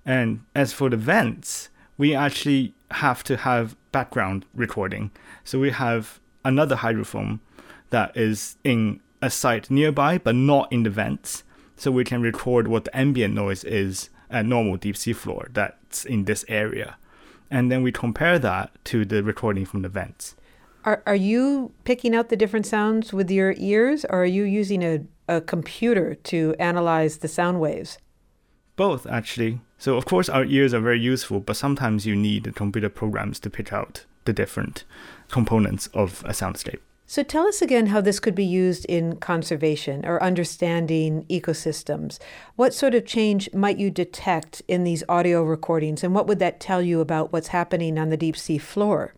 And 0.04 0.44
as 0.54 0.72
for 0.72 0.88
the 0.88 0.96
vents, 0.96 1.68
we 1.98 2.14
actually 2.14 2.74
have 2.92 3.22
to 3.24 3.36
have 3.36 3.76
background 3.92 4.46
recording. 4.54 5.10
So 5.44 5.58
we 5.58 5.70
have 5.70 6.20
another 6.44 6.76
hydrophone 6.76 7.40
that 7.90 8.16
is 8.16 8.56
in 8.64 9.00
a 9.20 9.30
site 9.30 9.70
nearby, 9.70 10.18
but 10.18 10.34
not 10.34 10.72
in 10.72 10.82
the 10.84 10.90
vents. 10.90 11.44
So 11.80 11.90
we 11.90 12.04
can 12.04 12.20
record 12.20 12.68
what 12.68 12.84
the 12.84 12.94
ambient 12.94 13.32
noise 13.32 13.64
is 13.64 14.10
at 14.28 14.44
normal 14.44 14.76
deep 14.76 14.98
sea 14.98 15.14
floor 15.14 15.48
that's 15.54 16.04
in 16.04 16.26
this 16.26 16.44
area. 16.46 16.98
And 17.50 17.72
then 17.72 17.82
we 17.82 17.90
compare 17.90 18.38
that 18.38 18.70
to 18.84 19.06
the 19.06 19.22
recording 19.22 19.64
from 19.64 19.80
the 19.80 19.88
vents. 19.88 20.36
Are, 20.84 21.02
are 21.06 21.16
you 21.16 21.72
picking 21.84 22.14
out 22.14 22.28
the 22.28 22.36
different 22.36 22.66
sounds 22.66 23.14
with 23.14 23.30
your 23.30 23.54
ears, 23.56 24.04
or 24.10 24.24
are 24.24 24.26
you 24.26 24.42
using 24.44 24.82
a, 24.84 25.00
a 25.26 25.40
computer 25.40 26.16
to 26.16 26.54
analyze 26.58 27.16
the 27.16 27.28
sound 27.28 27.60
waves? 27.60 27.96
Both, 28.76 29.06
actually. 29.06 29.62
So, 29.78 29.96
of 29.96 30.04
course, 30.04 30.28
our 30.28 30.44
ears 30.44 30.74
are 30.74 30.80
very 30.80 31.00
useful, 31.00 31.40
but 31.40 31.56
sometimes 31.56 32.04
you 32.04 32.14
need 32.14 32.54
computer 32.54 32.90
programs 32.90 33.40
to 33.40 33.48
pick 33.48 33.72
out 33.72 34.04
the 34.26 34.34
different 34.34 34.84
components 35.30 35.86
of 35.94 36.22
a 36.26 36.32
soundscape. 36.32 36.80
So 37.10 37.24
tell 37.24 37.48
us 37.48 37.60
again 37.60 37.86
how 37.86 38.00
this 38.00 38.20
could 38.20 38.36
be 38.36 38.44
used 38.44 38.84
in 38.84 39.16
conservation 39.16 40.06
or 40.06 40.22
understanding 40.22 41.26
ecosystems. 41.28 42.20
What 42.54 42.72
sort 42.72 42.94
of 42.94 43.04
change 43.04 43.52
might 43.52 43.78
you 43.78 43.90
detect 43.90 44.62
in 44.68 44.84
these 44.84 45.02
audio 45.08 45.42
recordings, 45.42 46.04
and 46.04 46.14
what 46.14 46.28
would 46.28 46.38
that 46.38 46.60
tell 46.60 46.80
you 46.80 47.00
about 47.00 47.32
what's 47.32 47.48
happening 47.48 47.98
on 47.98 48.10
the 48.10 48.16
deep 48.16 48.36
sea 48.36 48.58
floor? 48.58 49.14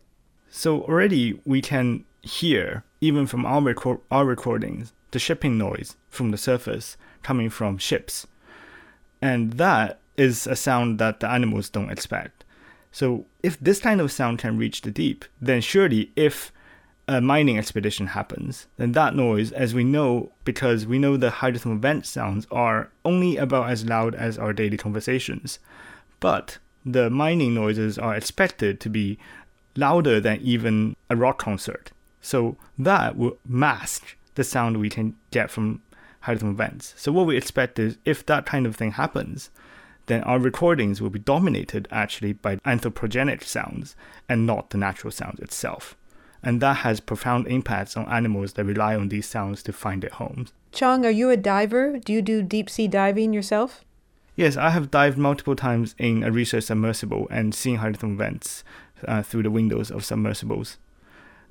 So 0.49 0.81
already 0.81 1.39
we 1.45 1.61
can 1.61 2.03
hear, 2.23 2.83
even 2.99 3.27
from 3.27 3.45
our, 3.45 3.75
our 4.09 4.25
recordings, 4.25 4.91
the 5.11 5.19
shipping 5.19 5.59
noise 5.59 5.95
from 6.09 6.31
the 6.31 6.37
surface 6.37 6.97
coming 7.21 7.51
from 7.51 7.77
ships. 7.77 8.25
And 9.21 9.53
that 9.53 9.99
is 10.17 10.47
a 10.47 10.55
sound 10.55 10.97
that 10.97 11.19
the 11.19 11.29
animals 11.29 11.69
don't 11.69 11.91
expect. 11.91 12.43
So 12.91 13.25
if 13.43 13.59
this 13.59 13.79
kind 13.79 14.01
of 14.01 14.11
sound 14.11 14.39
can 14.39 14.57
reach 14.57 14.81
the 14.81 14.89
deep, 14.89 15.25
then 15.39 15.61
surely 15.61 16.11
if 16.15 16.51
a 17.07 17.19
mining 17.19 17.57
expedition 17.57 18.07
happens, 18.07 18.67
then 18.77 18.93
that 18.93 19.15
noise, 19.15 19.51
as 19.51 19.73
we 19.73 19.83
know, 19.83 20.31
because 20.45 20.85
we 20.85 20.99
know 20.99 21.17
the 21.17 21.29
hydrothermal 21.29 21.79
vent 21.79 22.05
sounds 22.05 22.47
are 22.49 22.91
only 23.03 23.35
about 23.35 23.69
as 23.69 23.85
loud 23.85 24.15
as 24.15 24.37
our 24.37 24.53
daily 24.53 24.77
conversations. 24.77 25.59
But 26.19 26.59
the 26.85 27.09
mining 27.09 27.53
noises 27.53 27.97
are 27.97 28.15
expected 28.15 28.79
to 28.81 28.89
be 28.89 29.17
louder 29.75 30.19
than 30.19 30.39
even 30.41 30.95
a 31.09 31.15
rock 31.15 31.39
concert. 31.39 31.91
So 32.21 32.55
that 32.77 33.17
will 33.17 33.37
mask 33.45 34.15
the 34.35 34.43
sound 34.43 34.77
we 34.77 34.89
can 34.89 35.15
get 35.31 35.51
from 35.51 35.81
hydrothermal 36.23 36.55
vents. 36.55 36.93
So 36.95 37.11
what 37.11 37.25
we 37.25 37.35
expect 37.35 37.79
is 37.79 37.97
if 38.05 38.25
that 38.27 38.45
kind 38.45 38.65
of 38.65 38.77
thing 38.77 38.91
happens, 38.91 39.49
then 40.05 40.23
our 40.23 40.39
recordings 40.39 41.01
will 41.01 41.09
be 41.09 41.19
dominated 41.19 41.87
actually 41.91 42.33
by 42.33 42.57
anthropogenic 42.57 43.43
sounds 43.43 43.95
and 44.29 44.45
not 44.45 44.69
the 44.69 44.77
natural 44.77 45.11
sound 45.11 45.39
itself 45.39 45.97
and 46.43 46.61
that 46.61 46.77
has 46.77 46.99
profound 46.99 47.47
impacts 47.47 47.95
on 47.95 48.05
animals 48.07 48.53
that 48.53 48.65
rely 48.65 48.95
on 48.95 49.09
these 49.09 49.25
sounds 49.25 49.63
to 49.63 49.73
find 49.73 50.03
their 50.03 50.09
homes. 50.11 50.51
Chong, 50.71 51.05
are 51.05 51.11
you 51.11 51.29
a 51.29 51.37
diver? 51.37 51.97
Do 51.99 52.11
you 52.11 52.21
do 52.21 52.41
deep 52.41 52.69
sea 52.69 52.87
diving 52.87 53.33
yourself? 53.33 53.83
Yes, 54.35 54.57
I 54.57 54.71
have 54.71 54.91
dived 54.91 55.17
multiple 55.17 55.55
times 55.55 55.95
in 55.97 56.23
a 56.23 56.31
research 56.31 56.65
submersible 56.65 57.27
and 57.29 57.53
seen 57.53 57.77
hydrothermal 57.77 58.17
vents 58.17 58.63
uh, 59.07 59.21
through 59.21 59.43
the 59.43 59.51
windows 59.51 59.91
of 59.91 60.03
submersibles. 60.03 60.77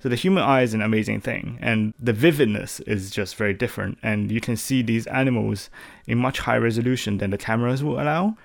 So 0.01 0.09
the 0.09 0.17
human 0.17 0.43
eye 0.43 0.63
is 0.63 0.75
an 0.75 0.83
amazing 0.83 1.21
thing, 1.21 1.59
and 1.63 1.95
the 1.97 2.13
vividness 2.13 2.81
is 2.81 3.11
just 3.11 3.37
very 3.37 3.55
different. 3.55 3.99
And 4.03 4.33
you 4.33 4.41
can 4.41 4.57
see 4.57 4.83
these 4.83 5.07
animals 5.07 5.71
in 6.09 6.19
much 6.19 6.41
higher 6.41 6.61
resolution 6.61 7.19
than 7.19 7.31
the 7.31 7.39
cameras 7.39 7.85
will 7.85 8.01
allow. 8.01 8.37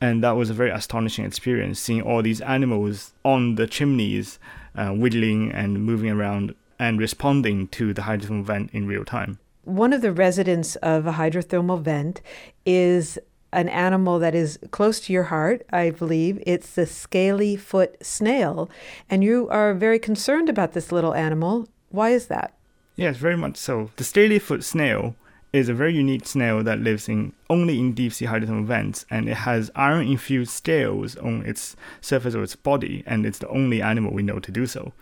And 0.00 0.24
that 0.24 0.32
was 0.32 0.50
a 0.50 0.54
very 0.54 0.70
astonishing 0.70 1.24
experience, 1.24 1.78
seeing 1.78 2.02
all 2.02 2.22
these 2.22 2.40
animals 2.40 3.12
on 3.24 3.54
the 3.54 3.68
chimneys 3.68 4.40
uh, 4.76 4.92
wiggling 4.94 5.50
and 5.52 5.84
moving 5.84 6.10
around 6.10 6.54
and 6.78 6.98
responding 6.98 7.68
to 7.68 7.92
the 7.92 8.02
hydrothermal 8.02 8.44
vent 8.44 8.70
in 8.72 8.86
real 8.86 9.04
time. 9.04 9.38
One 9.64 9.92
of 9.92 10.00
the 10.00 10.12
residents 10.12 10.76
of 10.76 11.06
a 11.06 11.12
hydrothermal 11.12 11.82
vent 11.82 12.22
is 12.64 13.18
an 13.52 13.68
animal 13.68 14.18
that 14.18 14.34
is 14.34 14.58
close 14.70 15.00
to 15.00 15.12
your 15.12 15.24
heart, 15.24 15.66
I 15.70 15.90
believe. 15.90 16.42
It's 16.46 16.74
the 16.74 16.86
scaly 16.86 17.56
foot 17.56 17.96
snail. 18.04 18.70
And 19.08 19.22
you 19.24 19.48
are 19.50 19.74
very 19.74 19.98
concerned 19.98 20.48
about 20.48 20.72
this 20.72 20.92
little 20.92 21.14
animal. 21.14 21.68
Why 21.90 22.10
is 22.10 22.26
that? 22.26 22.54
Yes, 22.96 23.16
very 23.16 23.36
much 23.36 23.56
so. 23.56 23.90
The 23.96 24.04
scaly 24.04 24.38
foot 24.38 24.64
snail 24.64 25.16
is 25.52 25.68
a 25.68 25.74
very 25.74 25.94
unique 25.94 26.26
snail 26.26 26.62
that 26.62 26.78
lives 26.78 27.08
in 27.08 27.32
only 27.48 27.78
in 27.78 27.92
deep 27.92 28.12
sea 28.12 28.26
hydrothermal 28.26 28.64
vents, 28.64 29.04
and 29.10 29.28
it 29.28 29.38
has 29.38 29.70
iron 29.74 30.06
infused 30.06 30.52
scales 30.52 31.16
on 31.16 31.44
its 31.44 31.76
surface 32.00 32.34
of 32.34 32.42
its 32.42 32.56
body, 32.56 33.02
and 33.06 33.26
it's 33.26 33.38
the 33.38 33.48
only 33.48 33.82
animal 33.82 34.12
we 34.12 34.22
know 34.22 34.38
to 34.38 34.52
do 34.52 34.66
so. 34.66 34.92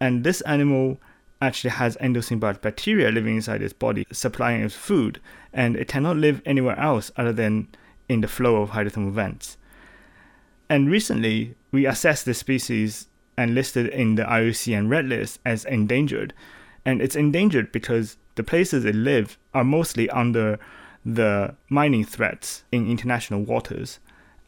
And 0.00 0.22
this 0.22 0.40
animal 0.42 0.98
actually 1.40 1.70
has 1.70 1.96
endosymbiotic 1.96 2.60
bacteria 2.60 3.10
living 3.10 3.36
inside 3.36 3.62
its 3.62 3.72
body, 3.72 4.06
supplying 4.12 4.62
its 4.62 4.74
food, 4.74 5.20
and 5.52 5.76
it 5.76 5.88
cannot 5.88 6.16
live 6.16 6.42
anywhere 6.44 6.78
else 6.78 7.10
other 7.16 7.32
than 7.32 7.68
in 8.08 8.20
the 8.20 8.28
flow 8.28 8.56
of 8.56 8.70
hydrothermal 8.70 9.12
vents. 9.12 9.56
And 10.68 10.90
recently, 10.90 11.54
we 11.72 11.86
assessed 11.86 12.26
this 12.26 12.38
species 12.38 13.08
and 13.36 13.54
listed 13.54 13.88
in 13.88 14.14
the 14.14 14.24
IUCN 14.24 14.88
Red 14.88 15.06
List 15.06 15.40
as 15.44 15.64
endangered. 15.64 16.32
And 16.84 17.02
it's 17.02 17.16
endangered 17.16 17.72
because 17.72 18.16
the 18.34 18.42
places 18.42 18.84
it 18.84 18.94
lives 18.94 19.36
are 19.52 19.64
mostly 19.64 20.08
under 20.10 20.58
the 21.04 21.54
mining 21.68 22.04
threats 22.04 22.64
in 22.72 22.90
international 22.90 23.42
waters, 23.42 23.98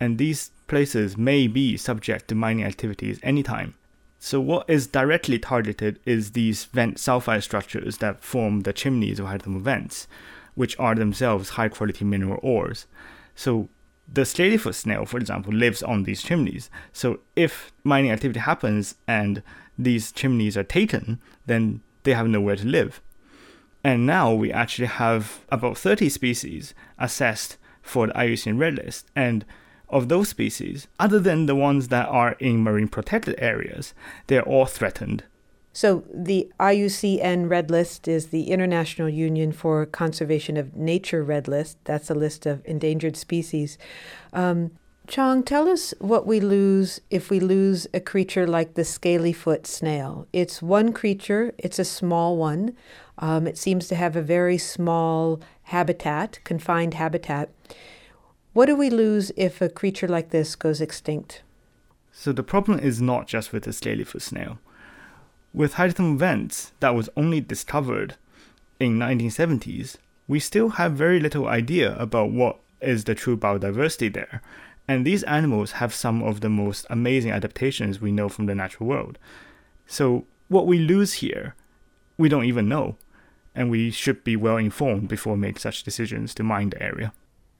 and 0.00 0.18
these 0.18 0.50
places 0.66 1.16
may 1.16 1.46
be 1.46 1.76
subject 1.76 2.28
to 2.28 2.34
mining 2.34 2.64
activities 2.64 3.20
anytime. 3.22 3.74
So, 4.18 4.40
what 4.40 4.68
is 4.68 4.86
directly 4.86 5.38
targeted 5.38 6.00
is 6.04 6.32
these 6.32 6.64
vent 6.64 6.96
sulfide 6.96 7.42
structures 7.42 7.98
that 7.98 8.22
form 8.24 8.60
the 8.60 8.72
chimneys 8.72 9.20
of 9.20 9.26
hydrothermal 9.26 9.60
vents, 9.60 10.08
which 10.54 10.78
are 10.78 10.94
themselves 10.94 11.50
high 11.50 11.68
quality 11.68 12.04
mineral 12.04 12.40
ores. 12.42 12.86
So, 13.34 13.68
the 14.10 14.22
scalyfoot 14.22 14.74
snail, 14.74 15.04
for 15.04 15.18
example, 15.18 15.52
lives 15.52 15.82
on 15.82 16.04
these 16.04 16.22
chimneys. 16.22 16.70
So, 16.92 17.20
if 17.34 17.72
mining 17.84 18.10
activity 18.10 18.40
happens 18.40 18.94
and 19.06 19.42
these 19.78 20.10
chimneys 20.12 20.56
are 20.56 20.64
taken, 20.64 21.20
then 21.44 21.82
they 22.04 22.14
have 22.14 22.28
nowhere 22.28 22.56
to 22.56 22.66
live. 22.66 23.02
And 23.86 24.04
now 24.04 24.32
we 24.32 24.50
actually 24.50 24.88
have 24.88 25.44
about 25.48 25.78
30 25.78 26.08
species 26.08 26.74
assessed 26.98 27.56
for 27.82 28.08
the 28.08 28.12
IUCN 28.14 28.58
Red 28.58 28.78
List. 28.78 29.06
And 29.14 29.44
of 29.88 30.08
those 30.08 30.28
species, 30.28 30.88
other 30.98 31.20
than 31.20 31.46
the 31.46 31.54
ones 31.54 31.86
that 31.86 32.08
are 32.08 32.32
in 32.40 32.64
marine 32.64 32.88
protected 32.88 33.36
areas, 33.38 33.94
they're 34.26 34.42
all 34.42 34.66
threatened. 34.66 35.22
So 35.72 36.02
the 36.12 36.50
IUCN 36.58 37.48
Red 37.48 37.70
List 37.70 38.08
is 38.08 38.30
the 38.30 38.50
International 38.50 39.08
Union 39.08 39.52
for 39.52 39.86
Conservation 39.86 40.56
of 40.56 40.74
Nature 40.74 41.22
Red 41.22 41.46
List. 41.46 41.78
That's 41.84 42.10
a 42.10 42.14
list 42.14 42.44
of 42.44 42.62
endangered 42.64 43.16
species. 43.16 43.78
Um, 44.32 44.72
Chong, 45.06 45.44
tell 45.44 45.68
us 45.68 45.94
what 46.00 46.26
we 46.26 46.40
lose 46.40 47.00
if 47.10 47.30
we 47.30 47.38
lose 47.38 47.86
a 47.94 48.00
creature 48.00 48.48
like 48.48 48.74
the 48.74 48.82
scalyfoot 48.82 49.64
snail. 49.64 50.26
It's 50.32 50.60
one 50.60 50.92
creature, 50.92 51.54
it's 51.58 51.78
a 51.78 51.84
small 51.84 52.36
one. 52.36 52.74
Um, 53.18 53.46
it 53.46 53.56
seems 53.56 53.88
to 53.88 53.94
have 53.94 54.14
a 54.16 54.22
very 54.22 54.58
small 54.58 55.40
habitat, 55.64 56.40
confined 56.44 56.94
habitat. 56.94 57.50
What 58.52 58.66
do 58.66 58.76
we 58.76 58.90
lose 58.90 59.32
if 59.36 59.60
a 59.60 59.68
creature 59.68 60.08
like 60.08 60.30
this 60.30 60.54
goes 60.54 60.80
extinct? 60.80 61.42
So 62.12 62.32
the 62.32 62.42
problem 62.42 62.78
is 62.78 63.00
not 63.00 63.26
just 63.26 63.52
with 63.52 63.64
the 63.64 63.70
scalyfoot 63.70 64.22
snail. 64.22 64.58
With 65.52 65.74
hydrothermal 65.74 66.18
vents 66.18 66.72
that 66.80 66.94
was 66.94 67.10
only 67.16 67.40
discovered 67.40 68.16
in 68.80 68.98
1970s, 68.98 69.96
we 70.28 70.40
still 70.40 70.70
have 70.70 70.92
very 70.92 71.20
little 71.20 71.46
idea 71.46 71.96
about 71.96 72.30
what 72.30 72.58
is 72.80 73.04
the 73.04 73.14
true 73.14 73.36
biodiversity 73.36 74.12
there. 74.12 74.42
And 74.88 75.04
these 75.04 75.22
animals 75.24 75.72
have 75.72 75.94
some 75.94 76.22
of 76.22 76.40
the 76.40 76.48
most 76.48 76.86
amazing 76.90 77.32
adaptations 77.32 78.00
we 78.00 78.12
know 78.12 78.28
from 78.28 78.46
the 78.46 78.54
natural 78.54 78.88
world. 78.88 79.18
So 79.86 80.24
what 80.48 80.66
we 80.66 80.78
lose 80.78 81.14
here, 81.14 81.54
we 82.18 82.28
don't 82.28 82.44
even 82.44 82.68
know 82.68 82.96
and 83.56 83.70
we 83.70 83.90
should 83.90 84.22
be 84.22 84.36
well 84.36 84.58
informed 84.58 85.08
before 85.08 85.32
we 85.32 85.40
make 85.40 85.58
such 85.58 85.82
decisions 85.82 86.34
to 86.34 86.42
mine 86.44 86.70
the 86.70 86.82
area. 86.82 87.12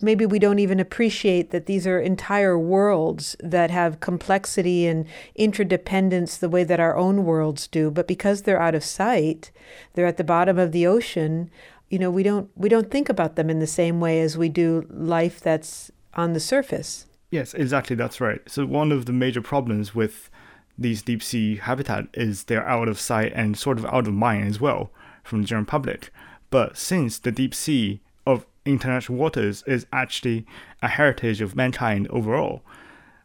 Maybe 0.03 0.27
we 0.27 0.39
don't 0.39 0.59
even 0.59 0.79
appreciate 0.79 1.53
that 1.53 1.65
these 1.65 1.87
are 1.87 1.99
entire 1.99 2.59
worlds 2.59 3.35
that 3.41 3.71
have 3.71 4.01
complexity 4.01 4.87
and 4.87 5.07
interdependence 5.35 6.37
the 6.37 6.51
way 6.51 6.65
that 6.65 6.79
our 6.79 6.95
own 6.95 7.25
worlds 7.25 7.67
do. 7.67 7.91
But 7.91 8.07
because 8.07 8.43
they're 8.43 8.61
out 8.61 8.75
of 8.75 8.85
sight, 8.85 9.51
they're 9.95 10.07
at 10.07 10.19
the 10.19 10.25
bottom 10.25 10.59
of 10.59 10.73
the 10.73 10.87
ocean. 10.87 11.51
You 11.89 11.99
know, 11.99 12.11
we 12.11 12.23
don't 12.23 12.51
we 12.55 12.69
don't 12.69 12.91
think 12.91 13.09
about 13.09 13.37
them 13.37 13.49
in 13.49 13.59
the 13.59 13.67
same 13.67 13.99
way 13.99 14.21
as 14.21 14.37
we 14.37 14.51
do 14.51 14.87
life 14.91 15.41
that's 15.41 15.91
on 16.13 16.35
the 16.35 16.41
surface. 16.41 17.07
Yes, 17.31 17.55
exactly. 17.55 17.97
That's 17.97 18.21
right. 18.21 18.43
So 18.47 18.67
one 18.67 18.93
of 18.93 19.07
the 19.07 19.13
major 19.15 19.41
problems 19.41 19.95
with 19.95 20.29
these 20.77 21.01
deep 21.01 21.23
sea 21.23 21.57
habitat 21.57 22.09
is 22.13 22.45
they're 22.45 22.69
out 22.69 22.89
of 22.89 23.01
sight 23.01 23.33
and 23.35 23.57
sort 23.57 23.79
of 23.79 23.87
out 23.87 24.07
of 24.07 24.13
mind 24.13 24.47
as 24.47 24.61
well 24.61 24.91
from 25.27 25.43
the 25.43 25.49
general 25.49 25.67
public. 25.67 26.11
But 26.51 26.77
since 26.77 27.19
the 27.19 27.33
deep 27.33 27.55
sea 27.55 28.01
of 28.27 28.47
international 28.65 29.19
waters 29.19 29.63
is 29.67 29.87
actually 29.93 30.47
a 30.83 30.89
heritage 30.89 31.41
of 31.41 31.57
mankind 31.57 32.09
overall, 32.09 32.63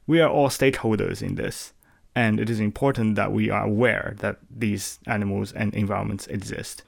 we 0.08 0.20
are 0.20 0.30
all 0.30 0.50
stakeholders 0.50 1.22
in 1.22 1.36
this. 1.36 1.74
And 2.14 2.40
it 2.40 2.50
is 2.50 2.60
important 2.60 3.16
that 3.16 3.32
we 3.32 3.50
are 3.50 3.64
aware 3.64 4.16
that 4.20 4.40
these 4.50 5.00
animals 5.06 5.54
and 5.54 5.74
environments 5.74 6.28
exist. 6.28 6.84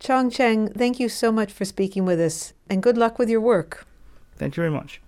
Chong 0.00 0.30
Chen, 0.30 0.72
thank 0.72 0.98
you 0.98 1.08
so 1.08 1.30
much 1.30 1.52
for 1.52 1.64
speaking 1.64 2.04
with 2.04 2.18
us, 2.18 2.54
and 2.68 2.82
good 2.82 2.96
luck 2.96 3.18
with 3.18 3.28
your 3.28 3.40
work. 3.40 3.86
Thank 4.36 4.56
you 4.56 4.62
very 4.62 4.72
much. 4.72 5.00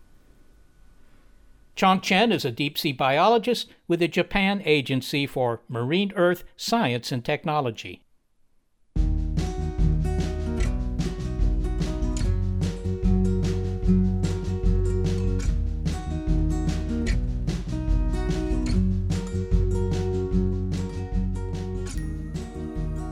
Chong 1.74 2.03
Chen 2.03 2.30
is 2.30 2.45
a 2.45 2.51
deep 2.51 2.76
sea 2.76 2.93
biologist 2.93 3.70
with 3.89 4.01
the 4.01 4.09
Japan 4.09 4.62
Agency 4.66 5.26
for 5.26 5.62
Marine 5.68 6.12
Earth 6.14 6.45
Science 6.57 7.11
and 7.11 7.24
Technology. 7.24 8.01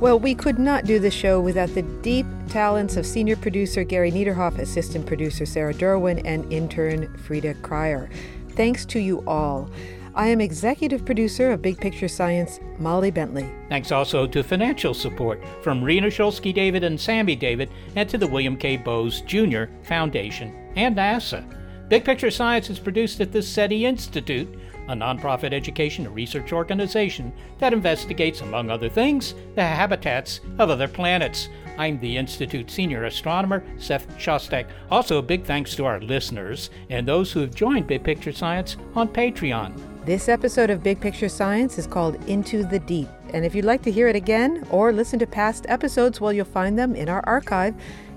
Well, 0.00 0.18
we 0.18 0.34
could 0.34 0.58
not 0.58 0.86
do 0.86 0.98
the 0.98 1.10
show 1.10 1.42
without 1.42 1.74
the 1.74 1.82
deep 1.82 2.24
talents 2.48 2.96
of 2.96 3.04
senior 3.04 3.36
producer 3.36 3.84
Gary 3.84 4.10
Niederhoff, 4.10 4.58
assistant 4.58 5.04
producer 5.04 5.44
Sarah 5.44 5.74
Derwin, 5.74 6.22
and 6.24 6.50
intern 6.50 7.14
Frida 7.18 7.52
Cryer. 7.56 8.08
Thanks 8.52 8.86
to 8.86 8.98
you 8.98 9.22
all. 9.26 9.68
I 10.14 10.28
am 10.28 10.40
executive 10.40 11.04
producer 11.04 11.50
of 11.50 11.60
Big 11.60 11.78
Picture 11.78 12.08
Science, 12.08 12.60
Molly 12.78 13.10
Bentley. 13.10 13.52
Thanks 13.68 13.92
also 13.92 14.26
to 14.26 14.42
financial 14.42 14.94
support 14.94 15.44
from 15.62 15.84
Rena 15.84 16.06
Shulsky 16.06 16.54
David 16.54 16.82
and 16.82 16.98
Sammy 16.98 17.36
David, 17.36 17.68
and 17.94 18.08
to 18.08 18.16
the 18.16 18.26
William 18.26 18.56
K. 18.56 18.78
Bowes 18.78 19.20
Jr. 19.20 19.64
Foundation 19.82 20.72
and 20.76 20.96
NASA. 20.96 21.44
Big 21.90 22.06
Picture 22.06 22.30
Science 22.30 22.70
is 22.70 22.78
produced 22.78 23.20
at 23.20 23.32
the 23.32 23.42
SETI 23.42 23.84
Institute 23.84 24.48
a 24.90 24.94
nonprofit 24.94 25.52
education 25.52 26.04
and 26.04 26.14
research 26.14 26.52
organization 26.52 27.32
that 27.58 27.72
investigates, 27.72 28.40
among 28.40 28.70
other 28.70 28.88
things, 28.88 29.34
the 29.54 29.62
habitats 29.62 30.40
of 30.58 30.68
other 30.68 30.88
planets. 30.88 31.48
I'm 31.78 31.98
the 32.00 32.16
Institute 32.16 32.70
Senior 32.70 33.04
Astronomer, 33.04 33.62
Seth 33.78 34.08
Shostak. 34.18 34.66
Also, 34.90 35.18
a 35.18 35.22
big 35.22 35.44
thanks 35.44 35.74
to 35.76 35.86
our 35.86 36.00
listeners 36.00 36.70
and 36.90 37.06
those 37.06 37.32
who 37.32 37.40
have 37.40 37.54
joined 37.54 37.86
Big 37.86 38.02
Picture 38.02 38.32
Science 38.32 38.76
on 38.94 39.08
Patreon. 39.08 39.80
This 40.04 40.28
episode 40.28 40.70
of 40.70 40.82
Big 40.82 41.00
Picture 41.00 41.28
Science 41.28 41.78
is 41.78 41.86
called 41.86 42.16
Into 42.28 42.64
the 42.64 42.80
Deep. 42.80 43.08
And 43.32 43.44
if 43.44 43.54
you'd 43.54 43.64
like 43.64 43.82
to 43.82 43.92
hear 43.92 44.08
it 44.08 44.16
again 44.16 44.66
or 44.70 44.92
listen 44.92 45.18
to 45.20 45.26
past 45.26 45.66
episodes, 45.68 46.20
well, 46.20 46.32
you'll 46.32 46.46
find 46.46 46.78
them 46.78 46.96
in 46.96 47.08
our 47.08 47.22
archive 47.26 47.74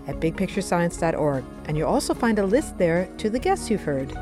at 0.08 0.20
bigpicturescience.org. 0.20 1.44
And 1.66 1.78
you'll 1.78 1.90
also 1.90 2.14
find 2.14 2.40
a 2.40 2.46
list 2.46 2.78
there 2.78 3.08
to 3.18 3.30
the 3.30 3.40
guests 3.40 3.70
you've 3.70 3.84
heard. 3.84 4.18